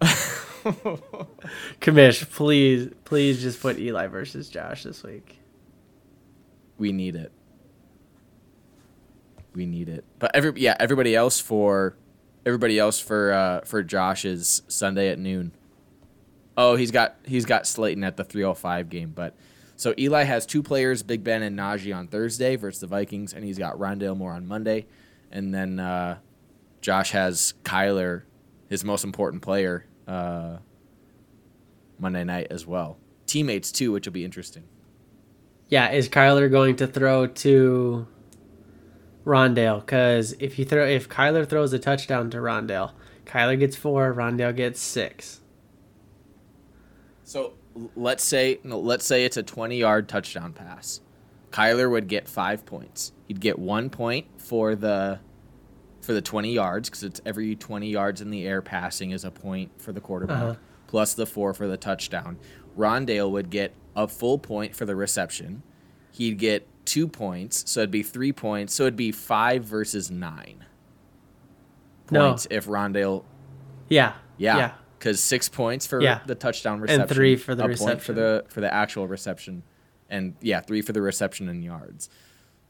Commish, 1.80 2.30
please, 2.30 2.90
please 3.04 3.40
just 3.42 3.60
put 3.60 3.78
Eli 3.78 4.06
versus 4.08 4.48
Josh 4.48 4.82
this 4.82 5.02
week. 5.02 5.38
We 6.78 6.92
need 6.92 7.16
it. 7.16 7.32
We 9.54 9.66
need 9.66 9.88
it. 9.88 10.04
But 10.18 10.34
every 10.34 10.52
yeah, 10.60 10.76
everybody 10.78 11.14
else 11.14 11.40
for 11.40 11.96
everybody 12.46 12.78
else 12.78 13.00
for 13.00 13.32
uh, 13.32 13.60
for 13.62 13.82
Josh 13.82 14.24
is 14.24 14.62
Sunday 14.68 15.08
at 15.08 15.18
noon. 15.18 15.52
Oh, 16.56 16.76
he's 16.76 16.90
got 16.90 17.16
he's 17.24 17.44
got 17.44 17.66
Slayton 17.66 18.04
at 18.04 18.16
the 18.16 18.24
305 18.24 18.88
game, 18.88 19.12
but 19.14 19.34
so 19.80 19.94
Eli 19.96 20.24
has 20.24 20.44
two 20.44 20.62
players, 20.62 21.02
Big 21.02 21.24
Ben 21.24 21.42
and 21.42 21.58
Najee 21.58 21.96
on 21.96 22.06
Thursday 22.06 22.56
versus 22.56 22.82
the 22.82 22.86
Vikings, 22.86 23.32
and 23.32 23.42
he's 23.42 23.56
got 23.56 23.78
Rondale 23.78 24.14
Moore 24.14 24.32
on 24.32 24.46
Monday, 24.46 24.84
and 25.30 25.54
then 25.54 25.80
uh, 25.80 26.18
Josh 26.82 27.12
has 27.12 27.54
Kyler, 27.64 28.24
his 28.68 28.84
most 28.84 29.04
important 29.04 29.40
player, 29.40 29.86
uh, 30.06 30.58
Monday 31.98 32.24
night 32.24 32.48
as 32.50 32.66
well. 32.66 32.98
Teammates 33.24 33.72
too, 33.72 33.90
which 33.90 34.06
will 34.06 34.12
be 34.12 34.22
interesting. 34.22 34.64
Yeah, 35.70 35.90
is 35.92 36.10
Kyler 36.10 36.50
going 36.50 36.76
to 36.76 36.86
throw 36.86 37.26
to 37.26 38.06
Rondale? 39.24 39.80
Because 39.80 40.34
if 40.40 40.58
you 40.58 40.66
throw, 40.66 40.86
if 40.86 41.08
Kyler 41.08 41.48
throws 41.48 41.72
a 41.72 41.78
touchdown 41.78 42.28
to 42.32 42.36
Rondale, 42.36 42.92
Kyler 43.24 43.58
gets 43.58 43.76
four, 43.76 44.12
Rondale 44.12 44.54
gets 44.54 44.78
six. 44.78 45.40
So 47.24 47.40
l- 47.44 47.54
let's 47.96 48.24
say 48.24 48.58
no, 48.64 48.78
let's 48.80 49.04
say 49.04 49.24
it's 49.24 49.36
a 49.36 49.42
20 49.42 49.76
yard 49.76 50.08
touchdown 50.08 50.52
pass. 50.52 51.00
Kyler 51.50 51.90
would 51.90 52.06
get 52.08 52.28
five 52.28 52.64
points. 52.64 53.12
He'd 53.26 53.40
get 53.40 53.58
one 53.58 53.90
point 53.90 54.26
for 54.40 54.74
the 54.74 55.18
for 56.00 56.12
the 56.14 56.22
20 56.22 56.52
yards 56.52 56.88
because 56.88 57.02
it's 57.02 57.20
every 57.26 57.54
20 57.54 57.88
yards 57.90 58.20
in 58.20 58.30
the 58.30 58.46
air 58.46 58.62
passing 58.62 59.10
is 59.10 59.24
a 59.24 59.30
point 59.30 59.70
for 59.80 59.92
the 59.92 60.00
quarterback, 60.00 60.42
Uh-huh. 60.42 60.54
plus 60.86 61.12
the 61.14 61.26
four 61.26 61.52
for 61.52 61.66
the 61.68 61.76
touchdown. 61.76 62.38
Rondale 62.78 63.30
would 63.30 63.50
get 63.50 63.74
a 63.94 64.08
full 64.08 64.38
point 64.38 64.74
for 64.74 64.86
the 64.86 64.96
reception. 64.96 65.62
He'd 66.12 66.38
get 66.38 66.66
two 66.86 67.06
points, 67.06 67.70
so 67.70 67.80
it'd 67.80 67.90
be 67.90 68.02
three 68.02 68.32
points. 68.32 68.74
So 68.74 68.84
it'd 68.84 68.96
be 68.96 69.12
five 69.12 69.64
versus 69.64 70.10
nine 70.10 70.64
No. 72.10 72.28
points 72.28 72.46
if 72.50 72.66
Rondale 72.66 73.24
Yeah, 73.88 74.14
yeah, 74.38 74.56
yeah. 74.56 74.72
Because 75.00 75.18
six 75.20 75.48
points 75.48 75.86
for 75.86 76.00
Yeah. 76.00 76.20
the 76.26 76.34
touchdown 76.36 76.80
reception, 76.80 77.00
and 77.00 77.10
three 77.10 77.34
for 77.36 77.54
the 77.56 77.66
point 77.74 78.00
for 78.02 78.12
the 78.12 78.44
for 78.48 78.60
the 78.60 78.72
actual 78.72 79.08
reception, 79.08 79.62
and 80.10 80.34
yeah, 80.42 80.60
three 80.60 80.82
for 80.82 80.92
the 80.92 81.00
reception 81.02 81.48
and 81.48 81.64
yards. 81.64 82.08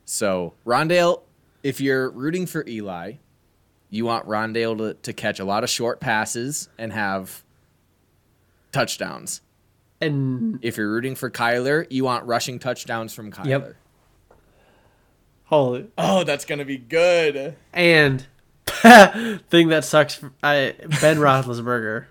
So 0.07 0.55
Rondale, 0.65 1.23
if 1.63 1.81
you're 1.81 2.09
rooting 2.09 2.47
for 2.47 2.65
Eli, 2.67 3.15
you 3.91 4.05
want 4.07 4.27
Rondale 4.27 4.79
to, 4.79 4.95
to 4.95 5.13
catch 5.13 5.39
a 5.41 5.45
lot 5.45 5.65
of 5.65 5.71
short 5.71 6.01
passes 6.01 6.69
and 6.79 6.93
have 6.93 7.43
touchdowns. 8.73 9.41
And 10.01 10.59
If 10.63 10.77
you're 10.79 10.91
rooting 10.91 11.15
for 11.17 11.29
Kyler, 11.31 11.87
you 11.91 12.05
want 12.05 12.25
rushing 12.25 12.59
touchdowns 12.59 13.13
from 13.13 13.31
Kyler. 13.33 13.47
Yep. 13.47 13.77
holy, 15.45 15.89
Oh, 15.99 16.25
that's 16.25 16.45
gonna 16.45 16.65
be 16.65 16.79
good. 16.79 17.57
and 17.73 18.25
thing 19.51 19.69
that 19.69 19.85
sucks, 19.85 20.21
I, 20.43 20.75
Ben 21.01 21.19
Roethlisberger 21.19 22.07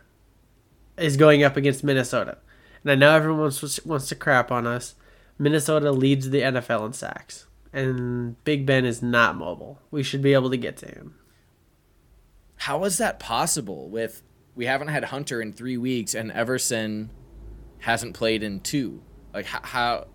is 0.99 1.17
going 1.17 1.43
up 1.43 1.57
against 1.57 1.83
Minnesota, 1.83 2.37
and 2.83 2.91
I 2.91 2.95
know 2.95 3.15
everyone 3.15 3.41
wants, 3.41 3.85
wants 3.85 4.07
to 4.09 4.15
crap 4.15 4.51
on 4.51 4.67
us. 4.67 4.95
Minnesota 5.37 5.91
leads 5.91 6.29
the 6.29 6.41
NFL 6.41 6.85
in 6.87 6.93
sacks, 6.93 7.47
and 7.71 8.41
Big 8.43 8.65
Ben 8.65 8.85
is 8.85 9.01
not 9.01 9.35
mobile. 9.35 9.79
We 9.91 10.03
should 10.03 10.21
be 10.21 10.33
able 10.33 10.49
to 10.49 10.57
get 10.57 10.77
to 10.77 10.87
him. 10.87 11.15
How 12.57 12.83
is 12.83 12.97
that 12.97 13.19
possible? 13.19 13.89
With 13.89 14.21
we 14.55 14.65
haven't 14.65 14.89
had 14.89 15.05
Hunter 15.05 15.41
in 15.41 15.53
three 15.53 15.77
weeks, 15.77 16.13
and 16.13 16.31
Everson 16.31 17.09
hasn't 17.79 18.15
played 18.15 18.43
in 18.43 18.59
two. 18.59 19.01
Like 19.33 19.45
how, 19.45 19.61
how? 19.63 20.07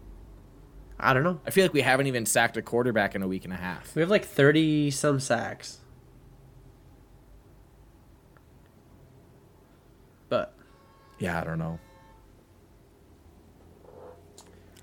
I 1.01 1.15
don't 1.15 1.25
know. 1.25 1.41
I 1.47 1.51
feel 1.51 1.65
like 1.65 1.73
we 1.73 1.81
haven't 1.81 2.07
even 2.07 2.27
sacked 2.27 2.57
a 2.57 2.63
quarterback 2.63 3.15
in 3.15 3.23
a 3.23 3.29
week 3.29 3.45
and 3.45 3.53
a 3.53 3.57
half. 3.57 3.95
We 3.95 4.01
have 4.03 4.11
like 4.11 4.25
30 4.25 4.91
some 4.91 5.21
sacks. 5.21 5.79
Yeah, 11.19 11.41
I 11.41 11.45
don't 11.45 11.59
know. 11.59 11.79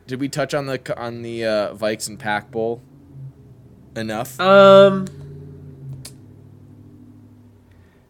Did 0.07 0.19
we 0.19 0.29
touch 0.29 0.53
on 0.53 0.65
the 0.65 0.99
on 0.99 1.21
the 1.21 1.45
uh, 1.45 1.73
Vikes 1.75 2.07
and 2.09 2.19
Pack 2.19 2.51
Bowl 2.51 2.81
enough? 3.95 4.39
um 4.39 5.05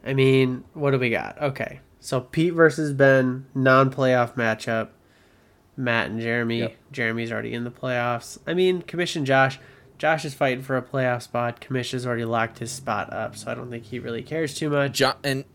I 0.04 0.14
mean, 0.14 0.64
what 0.74 0.92
do 0.92 1.00
we 1.00 1.10
got? 1.12 1.40
Okay. 1.42 1.80
So 2.00 2.22
Pete 2.22 2.54
versus 2.56 2.92
Ben, 2.92 3.46
non-playoff 3.54 4.34
matchup. 4.34 4.90
Matt 5.78 6.10
and 6.10 6.20
Jeremy. 6.20 6.60
Yep. 6.60 6.76
Jeremy's 6.92 7.32
already 7.32 7.54
in 7.54 7.64
the 7.64 7.72
playoffs. 7.72 8.40
I 8.48 8.54
mean, 8.56 8.82
Commission 8.82 9.26
Josh. 9.26 9.60
Josh 10.00 10.26
is 10.26 10.34
fighting 10.34 10.64
for 10.64 10.76
a 10.76 10.82
playoff 10.82 11.22
spot. 11.22 11.62
Commission's 11.62 12.06
already 12.08 12.26
locked 12.26 12.58
his 12.60 12.72
spot 12.72 13.14
up, 13.14 13.36
so 13.36 13.52
I 13.52 13.54
don't 13.54 13.70
think 13.70 13.86
he 13.86 14.00
really 14.00 14.24
cares 14.24 14.56
too 14.56 14.70
much. 14.72 14.94
Jo- 14.94 15.14
and 15.24 15.46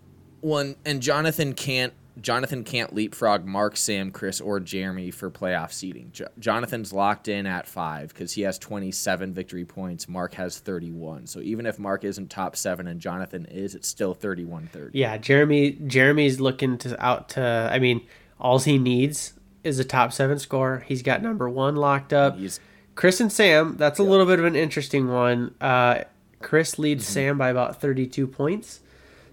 one 0.40 0.76
and 0.84 1.02
Jonathan 1.02 1.52
can't 1.52 1.92
Jonathan 2.20 2.64
can't 2.64 2.94
leapfrog 2.94 3.44
Mark, 3.44 3.76
Sam, 3.76 4.10
Chris, 4.10 4.40
or 4.40 4.58
Jeremy 4.60 5.10
for 5.10 5.30
playoff 5.30 5.72
seeding. 5.72 6.10
Jo- 6.12 6.28
Jonathan's 6.38 6.92
locked 6.92 7.28
in 7.28 7.46
at 7.46 7.66
five 7.68 8.08
because 8.08 8.32
he 8.32 8.42
has 8.42 8.58
27 8.58 9.34
victory 9.34 9.64
points. 9.64 10.08
Mark 10.08 10.34
has 10.34 10.58
31. 10.58 11.26
So 11.26 11.40
even 11.40 11.66
if 11.66 11.78
Mark 11.78 12.04
isn't 12.04 12.30
top 12.30 12.56
seven 12.56 12.86
and 12.86 13.00
Jonathan 13.00 13.44
is, 13.46 13.74
it's 13.74 13.86
still 13.88 14.14
31 14.14 14.68
30. 14.72 14.98
Yeah, 14.98 15.16
Jeremy 15.18 15.72
Jeremy's 15.86 16.40
looking 16.40 16.78
to 16.78 17.04
out 17.04 17.28
to 17.30 17.68
I 17.72 17.78
mean, 17.78 18.00
all 18.40 18.58
he 18.58 18.78
needs 18.78 19.34
is 19.64 19.78
a 19.78 19.84
top 19.84 20.12
seven 20.12 20.38
score. 20.38 20.84
He's 20.86 21.02
got 21.02 21.22
number 21.22 21.48
one 21.48 21.76
locked 21.76 22.12
up. 22.12 22.38
He's 22.38 22.60
Chris 22.94 23.20
and 23.20 23.30
Sam, 23.30 23.76
that's 23.76 23.98
a 23.98 24.02
little 24.02 24.24
bit 24.24 24.38
of 24.38 24.46
an 24.46 24.56
interesting 24.56 25.08
one. 25.08 25.54
Uh, 25.60 26.04
Chris 26.40 26.78
leads 26.78 27.04
Mm-hmm. 27.04 27.12
Sam 27.12 27.38
by 27.38 27.50
about 27.50 27.78
32 27.80 28.26
points. 28.26 28.80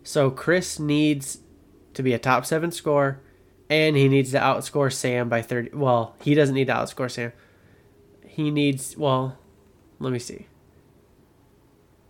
So 0.03 0.29
Chris 0.29 0.79
needs 0.79 1.37
to 1.93 2.03
be 2.03 2.13
a 2.13 2.19
top 2.19 2.45
seven 2.45 2.71
score, 2.71 3.19
and 3.69 3.95
he 3.95 4.07
needs 4.07 4.31
to 4.31 4.39
outscore 4.39 4.91
Sam 4.91 5.29
by 5.29 5.41
30. 5.41 5.71
Well, 5.75 6.15
he 6.21 6.33
doesn't 6.35 6.55
need 6.55 6.67
to 6.67 6.73
outscore 6.73 7.09
Sam. 7.11 7.31
He 8.25 8.49
needs, 8.51 8.97
well, 8.97 9.37
let 9.99 10.11
me 10.11 10.19
see. 10.19 10.47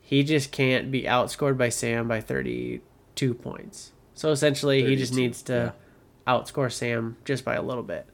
He 0.02 0.24
just 0.24 0.52
can't 0.52 0.92
be 0.92 1.04
outscored 1.04 1.58
by 1.58 1.70
Sam 1.70 2.08
by 2.08 2.22
32 2.22 3.34
points. 3.36 3.92
So 4.14 4.32
essentially, 4.32 4.86
he 4.86 4.96
just 4.96 5.14
needs 5.14 5.42
to 5.44 5.74
outscore 6.28 6.72
Sam 6.72 7.18
just 7.26 7.44
by 7.44 7.56
a 7.56 7.62
little 7.62 7.84
bit. 7.84 8.06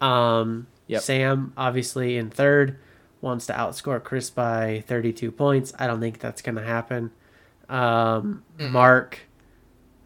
Um, 0.00 0.66
Yep. 0.88 1.02
Sam, 1.02 1.52
obviously 1.56 2.16
in 2.16 2.30
third, 2.30 2.78
wants 3.20 3.46
to 3.46 3.52
outscore 3.52 4.02
Chris 4.02 4.30
by 4.30 4.84
32 4.86 5.32
points. 5.32 5.72
I 5.78 5.88
don't 5.88 5.98
think 6.00 6.20
that's 6.20 6.42
going 6.42 6.54
to 6.54 6.62
happen. 6.62 7.10
Um, 7.68 8.44
Mark, 8.58 9.20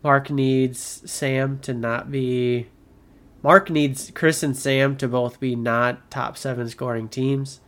Mark 0.02 0.30
needs 0.30 1.02
Sam 1.10 1.58
to 1.60 1.74
not 1.74 2.10
be. 2.10 2.68
Mark 3.42 3.70
needs 3.70 4.10
Chris 4.14 4.42
and 4.42 4.56
Sam 4.56 4.96
to 4.98 5.08
both 5.08 5.40
be 5.40 5.56
not 5.56 6.10
top 6.10 6.36
seven 6.36 6.68
scoring 6.68 7.08
teams, 7.08 7.60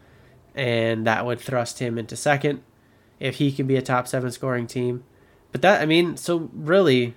and 0.54 1.06
that 1.06 1.24
would 1.26 1.40
thrust 1.40 1.78
him 1.78 1.98
into 1.98 2.16
second 2.16 2.62
if 3.20 3.36
he 3.36 3.52
can 3.52 3.66
be 3.66 3.76
a 3.76 3.82
top 3.82 4.06
seven 4.08 4.30
scoring 4.30 4.66
team. 4.66 5.04
But 5.50 5.62
that, 5.62 5.82
I 5.82 5.86
mean, 5.86 6.16
so 6.16 6.50
really, 6.54 7.14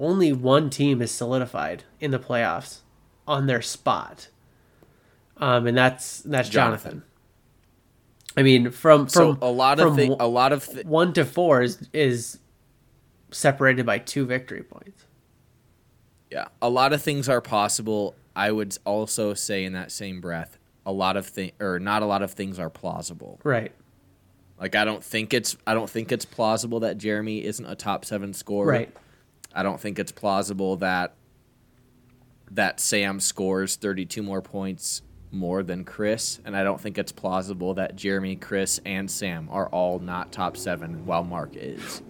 only 0.00 0.32
one 0.32 0.70
team 0.70 1.00
is 1.00 1.10
solidified 1.10 1.84
in 2.00 2.10
the 2.10 2.18
playoffs 2.18 2.80
on 3.26 3.46
their 3.46 3.62
spot, 3.62 4.28
um, 5.36 5.66
and 5.66 5.76
that's 5.76 6.20
that's 6.20 6.48
Jonathan. 6.48 6.90
Jonathan. 6.90 7.02
I 8.36 8.42
mean, 8.42 8.70
from 8.70 9.08
so 9.08 9.34
from 9.34 9.42
a 9.42 9.50
lot 9.50 9.80
of 9.80 9.88
from 9.88 9.96
thi- 9.96 10.16
a 10.18 10.28
lot 10.28 10.52
of 10.52 10.62
thi- 10.62 10.82
one 10.82 11.12
to 11.14 11.24
four 11.24 11.62
is 11.62 11.88
is 11.92 12.38
separated 13.30 13.84
by 13.86 13.98
two 13.98 14.26
victory 14.26 14.62
points. 14.62 15.04
yeah, 16.30 16.48
a 16.60 16.68
lot 16.68 16.92
of 16.92 17.02
things 17.02 17.28
are 17.28 17.40
possible. 17.40 18.14
I 18.36 18.52
would 18.52 18.76
also 18.84 19.34
say 19.34 19.64
in 19.64 19.72
that 19.72 19.90
same 19.90 20.20
breath, 20.20 20.58
a 20.86 20.92
lot 20.92 21.16
of 21.16 21.26
things 21.26 21.52
or 21.60 21.78
not 21.78 22.02
a 22.02 22.06
lot 22.06 22.22
of 22.22 22.32
things 22.32 22.58
are 22.58 22.70
plausible. 22.70 23.40
Right. 23.44 23.72
Like 24.60 24.74
I 24.74 24.84
don't 24.84 25.02
think 25.02 25.32
it's 25.34 25.56
I 25.66 25.74
don't 25.74 25.88
think 25.90 26.12
it's 26.12 26.24
plausible 26.24 26.80
that 26.80 26.98
Jeremy 26.98 27.44
isn't 27.44 27.64
a 27.66 27.74
top 27.74 28.04
seven 28.04 28.32
scorer. 28.32 28.68
Right. 28.68 28.96
I 29.54 29.62
don't 29.62 29.80
think 29.80 29.98
it's 29.98 30.12
plausible 30.12 30.76
that 30.76 31.14
that 32.50 32.80
Sam 32.80 33.20
scores 33.20 33.76
32 33.76 34.22
more 34.22 34.40
points 34.40 35.02
more 35.30 35.62
than 35.62 35.84
Chris, 35.84 36.40
and 36.44 36.56
I 36.56 36.62
don't 36.64 36.80
think 36.80 36.96
it's 36.96 37.12
plausible 37.12 37.74
that 37.74 37.96
Jeremy, 37.96 38.36
Chris, 38.36 38.80
and 38.86 39.10
Sam 39.10 39.48
are 39.50 39.68
all 39.68 39.98
not 39.98 40.32
top 40.32 40.56
seven 40.56 41.04
while 41.04 41.24
Mark 41.24 41.50
is. 41.52 42.02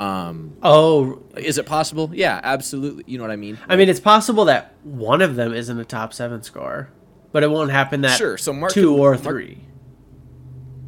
Um, 0.00 0.56
Oh, 0.62 1.22
is 1.36 1.58
it 1.58 1.66
possible? 1.66 2.10
Yeah, 2.12 2.40
absolutely. 2.42 3.04
You 3.06 3.18
know 3.18 3.24
what 3.24 3.30
I 3.32 3.36
mean? 3.36 3.58
I 3.68 3.76
mean, 3.76 3.88
it's 3.88 3.98
possible 4.00 4.44
that 4.46 4.74
one 4.84 5.22
of 5.22 5.34
them 5.36 5.52
isn't 5.52 5.78
a 5.78 5.84
top 5.84 6.12
seven 6.12 6.42
scorer, 6.42 6.88
but 7.32 7.42
it 7.42 7.50
won't 7.50 7.70
happen 7.70 8.02
that 8.02 8.16
Sure, 8.16 8.38
so 8.38 8.52
Mark 8.52 8.72
two 8.72 8.94
or 8.96 9.12
Mark- 9.12 9.22
three. 9.22 9.64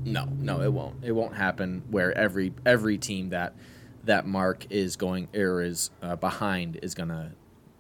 No, 0.05 0.27
no, 0.39 0.63
it 0.63 0.73
won't. 0.73 0.97
It 1.05 1.13
won't 1.13 1.35
happen 1.35 1.83
where 1.91 2.17
every 2.17 2.53
every 2.65 2.97
team 2.99 3.31
that 3.31 3.55
that 4.05 4.27
Mark 4.27 4.67
is 4.71 4.97
going 4.97 5.29
or 5.35 5.61
is 5.63 5.91
uh, 6.03 6.17
behind 6.17 6.79
is 6.83 6.95
gonna 6.95 7.33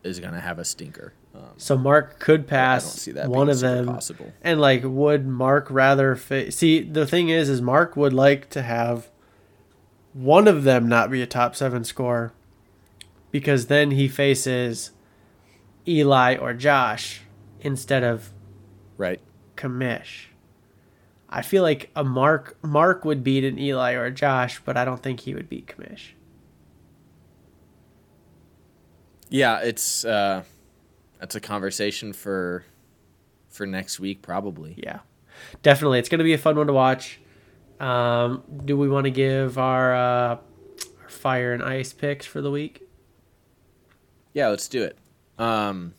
is 0.04 0.20
gonna 0.20 0.40
have 0.40 0.58
a 0.58 0.64
stinker. 0.64 1.14
Um, 1.34 1.42
So 1.56 1.78
Mark 1.78 2.18
could 2.18 2.46
pass 2.46 3.06
one 3.26 3.48
of 3.48 3.60
them. 3.60 3.86
possible. 3.86 4.32
And 4.42 4.60
like, 4.60 4.82
would 4.84 5.26
Mark 5.26 5.68
rather 5.70 6.14
fa- 6.16 6.50
see? 6.52 6.82
The 6.82 7.06
thing 7.06 7.28
is, 7.30 7.48
is 7.48 7.62
Mark 7.62 7.96
would 7.96 8.12
like 8.12 8.50
to 8.50 8.62
have 8.62 9.09
one 10.12 10.48
of 10.48 10.64
them 10.64 10.88
not 10.88 11.10
be 11.10 11.22
a 11.22 11.26
top 11.26 11.54
seven 11.54 11.84
scorer, 11.84 12.32
because 13.30 13.66
then 13.66 13.92
he 13.92 14.08
faces 14.08 14.90
Eli 15.86 16.36
or 16.36 16.52
Josh 16.54 17.22
instead 17.60 18.02
of 18.02 18.32
Right. 18.96 19.20
Commish. 19.56 20.26
I 21.28 21.42
feel 21.42 21.62
like 21.62 21.90
a 21.94 22.02
Mark 22.02 22.58
Mark 22.62 23.04
would 23.04 23.22
beat 23.22 23.44
an 23.44 23.58
Eli 23.58 23.92
or 23.92 24.04
a 24.04 24.10
Josh, 24.10 24.60
but 24.64 24.76
I 24.76 24.84
don't 24.84 25.02
think 25.02 25.20
he 25.20 25.34
would 25.34 25.48
beat 25.48 25.66
Commish. 25.66 26.10
Yeah, 29.28 29.60
it's 29.60 30.04
uh, 30.04 30.42
that's 31.20 31.36
a 31.36 31.40
conversation 31.40 32.12
for 32.12 32.64
for 33.48 33.64
next 33.64 34.00
week 34.00 34.22
probably. 34.22 34.74
Yeah, 34.76 35.00
definitely. 35.62 36.00
It's 36.00 36.08
going 36.08 36.18
to 36.18 36.24
be 36.24 36.32
a 36.32 36.38
fun 36.38 36.56
one 36.56 36.66
to 36.66 36.72
watch. 36.72 37.19
Um, 37.80 38.44
do 38.64 38.76
we 38.76 38.88
want 38.88 39.04
to 39.04 39.10
give 39.10 39.58
our, 39.58 39.94
uh, 39.94 40.38
our 41.02 41.08
fire 41.08 41.52
and 41.52 41.62
ice 41.62 41.92
picks 41.92 42.26
for 42.26 42.40
the 42.40 42.50
week? 42.50 42.82
Yeah, 44.32 44.48
let's 44.48 44.68
do 44.68 44.82
it. 44.82 44.98
Um, 45.38 45.94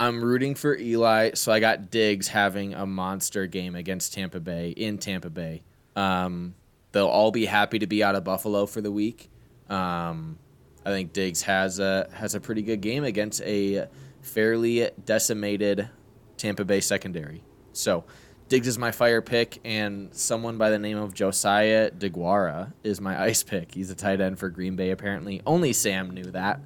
I'm 0.00 0.24
rooting 0.24 0.54
for 0.54 0.76
Eli, 0.76 1.32
so 1.34 1.52
I 1.52 1.60
got 1.60 1.90
Diggs 1.90 2.28
having 2.28 2.74
a 2.74 2.86
monster 2.86 3.46
game 3.46 3.74
against 3.74 4.14
Tampa 4.14 4.40
Bay 4.40 4.70
in 4.70 4.98
Tampa 4.98 5.30
Bay. 5.30 5.62
Um, 5.94 6.54
they'll 6.92 7.06
all 7.06 7.30
be 7.30 7.46
happy 7.46 7.78
to 7.78 7.86
be 7.86 8.02
out 8.02 8.14
of 8.14 8.24
Buffalo 8.24 8.66
for 8.66 8.80
the 8.80 8.90
week. 8.90 9.30
Um, 9.68 10.38
I 10.84 10.90
think 10.90 11.12
Diggs 11.12 11.42
has 11.42 11.78
a 11.78 12.08
has 12.12 12.34
a 12.34 12.40
pretty 12.40 12.62
good 12.62 12.80
game 12.80 13.04
against 13.04 13.40
a 13.42 13.86
fairly 14.20 14.90
decimated 15.04 15.88
Tampa 16.36 16.64
Bay 16.64 16.80
secondary. 16.80 17.42
So 17.72 18.04
Diggs 18.48 18.68
is 18.68 18.78
my 18.78 18.92
fire 18.92 19.22
pick, 19.22 19.58
and 19.64 20.14
someone 20.14 20.58
by 20.58 20.70
the 20.70 20.78
name 20.78 20.98
of 20.98 21.14
Josiah 21.14 21.90
Deguara 21.90 22.72
is 22.82 23.00
my 23.00 23.20
ice 23.20 23.42
pick. 23.42 23.72
He's 23.72 23.90
a 23.90 23.94
tight 23.94 24.20
end 24.20 24.38
for 24.38 24.50
Green 24.50 24.76
Bay, 24.76 24.90
apparently. 24.90 25.40
Only 25.46 25.72
Sam 25.72 26.10
knew 26.10 26.30
that. 26.32 26.60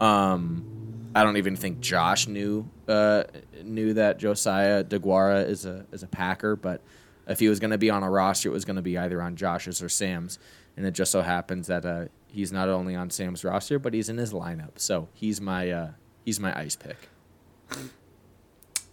Um, 0.00 1.10
I 1.14 1.24
don't 1.24 1.36
even 1.36 1.56
think 1.56 1.80
Josh 1.80 2.26
knew 2.26 2.68
uh, 2.88 3.24
knew 3.62 3.94
that 3.94 4.18
Josiah 4.18 4.84
Deguara 4.84 5.48
is 5.48 5.66
a 5.66 5.86
is 5.92 6.02
a 6.02 6.06
Packer, 6.06 6.56
but 6.56 6.82
if 7.26 7.38
he 7.38 7.48
was 7.48 7.60
going 7.60 7.70
to 7.70 7.78
be 7.78 7.90
on 7.90 8.02
a 8.02 8.10
roster, 8.10 8.48
it 8.48 8.52
was 8.52 8.64
going 8.64 8.76
to 8.76 8.82
be 8.82 8.98
either 8.98 9.22
on 9.22 9.36
Josh's 9.36 9.82
or 9.82 9.88
Sam's, 9.88 10.38
and 10.76 10.86
it 10.86 10.92
just 10.92 11.12
so 11.12 11.22
happens 11.22 11.66
that 11.66 11.84
uh, 11.84 12.06
he's 12.28 12.52
not 12.52 12.68
only 12.68 12.94
on 12.94 13.10
Sam's 13.10 13.44
roster, 13.44 13.78
but 13.78 13.94
he's 13.94 14.08
in 14.08 14.18
his 14.18 14.32
lineup. 14.32 14.72
So 14.76 15.08
he's 15.14 15.40
my 15.40 15.70
uh, 15.70 15.90
he's 16.24 16.40
my 16.40 16.58
ice 16.58 16.76
pick. 16.76 17.08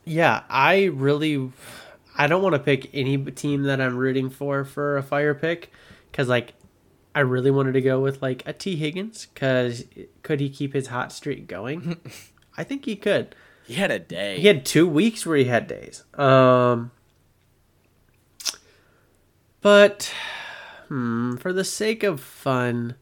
Yeah, 0.05 0.43
I 0.49 0.85
really, 0.85 1.51
I 2.19 2.27
don't 2.27 2.43
want 2.43 2.53
to 2.53 2.59
pick 2.59 2.89
any 2.93 3.17
team 3.31 3.63
that 3.63 3.79
I'm 3.79 3.95
rooting 3.95 4.29
for 4.29 4.65
for 4.65 4.97
a 4.97 5.01
fire 5.01 5.33
pick, 5.33 5.71
because 6.11 6.27
like, 6.27 6.53
I 7.15 7.21
really 7.21 7.49
wanted 7.49 7.71
to 7.71 7.81
go 7.81 8.01
with 8.01 8.21
like 8.21 8.43
a 8.45 8.51
Tee 8.51 8.75
Higgins, 8.75 9.27
because 9.33 9.85
could 10.21 10.41
he 10.41 10.49
keep 10.49 10.73
his 10.73 10.87
hot 10.87 11.13
streak 11.13 11.47
going? 11.47 11.97
I 12.57 12.65
think 12.65 12.83
he 12.83 12.97
could. 12.97 13.35
He 13.65 13.75
had 13.75 13.89
a 13.89 13.99
day. 13.99 14.37
He 14.37 14.47
had 14.47 14.65
two 14.65 14.85
weeks 14.85 15.25
where 15.25 15.37
he 15.37 15.45
had 15.45 15.67
days. 15.67 16.03
Um, 16.15 16.91
but 19.61 20.13
hmm, 20.89 21.37
for 21.37 21.53
the 21.53 21.63
sake 21.63 22.03
of 22.03 22.19
fun, 22.19 22.95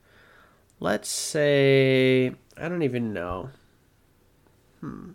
let's 0.79 1.09
say 1.09 2.35
I 2.55 2.69
don't 2.69 2.83
even 2.83 3.13
know. 3.13 3.49
Hmm. 4.81 5.11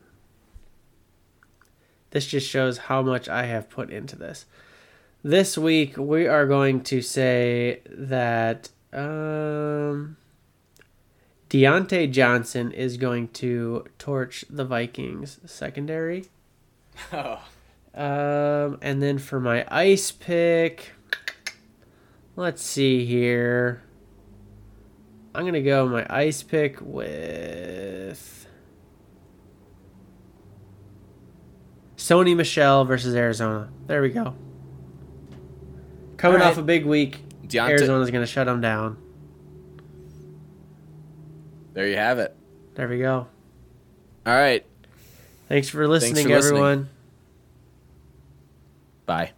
This 2.13 2.27
just 2.27 2.49
shows 2.49 2.79
how 2.79 3.03
much 3.03 3.29
I 3.29 3.47
have 3.47 3.69
put 3.69 3.91
into 3.91 4.17
this. 4.17 4.47
This 5.23 5.59
week 5.59 5.97
we 5.97 6.27
are 6.27 6.47
going 6.47 6.83
to 6.85 7.03
say 7.03 7.81
that 7.91 8.69
um, 8.93 10.17
Diontae 11.49 12.11
Johnson 12.11 12.71
is 12.73 12.97
going 12.97 13.29
to 13.29 13.85
torch 13.99 14.45
the 14.49 14.65
Vikings 14.65 15.41
secondary. 15.45 16.27
Oh. 17.13 17.43
Um, 17.95 18.79
and 18.81 19.03
then 19.03 19.19
for 19.19 19.39
my 19.39 19.67
ice 19.69 20.11
pick, 20.11 20.93
let's 22.37 22.63
see 22.63 23.05
here. 23.05 23.83
I'm 25.35 25.45
gonna 25.45 25.63
go 25.63 25.89
my 25.89 26.07
ice 26.09 26.43
pick 26.43 26.79
with 26.81 28.42
Sony 32.03 32.35
Michel 32.35 32.85
versus 32.85 33.15
Arizona. 33.15 33.69
There 33.87 34.03
we 34.03 34.11
go. 34.11 34.35
Coming 36.17 36.41
right. 36.41 36.49
off 36.49 36.59
a 36.59 36.63
big 36.63 36.85
week, 36.85 37.21
Diontae, 37.47 37.71
Arizona's 37.71 38.11
gonna 38.11 38.27
shut 38.27 38.47
them 38.47 38.61
down. 38.61 38.97
There 41.75 41.87
you 41.87 41.95
have 41.95 42.19
it. 42.19 42.37
There 42.75 42.89
we 42.89 42.99
go. 42.99 43.29
All 44.27 44.35
right. 44.35 44.67
Thanks 45.49 45.69
for 45.69 45.87
listening, 45.87 46.25
for 46.25 46.31
listening. 46.31 46.57
everyone. 46.57 46.89
Bye. 49.07 49.31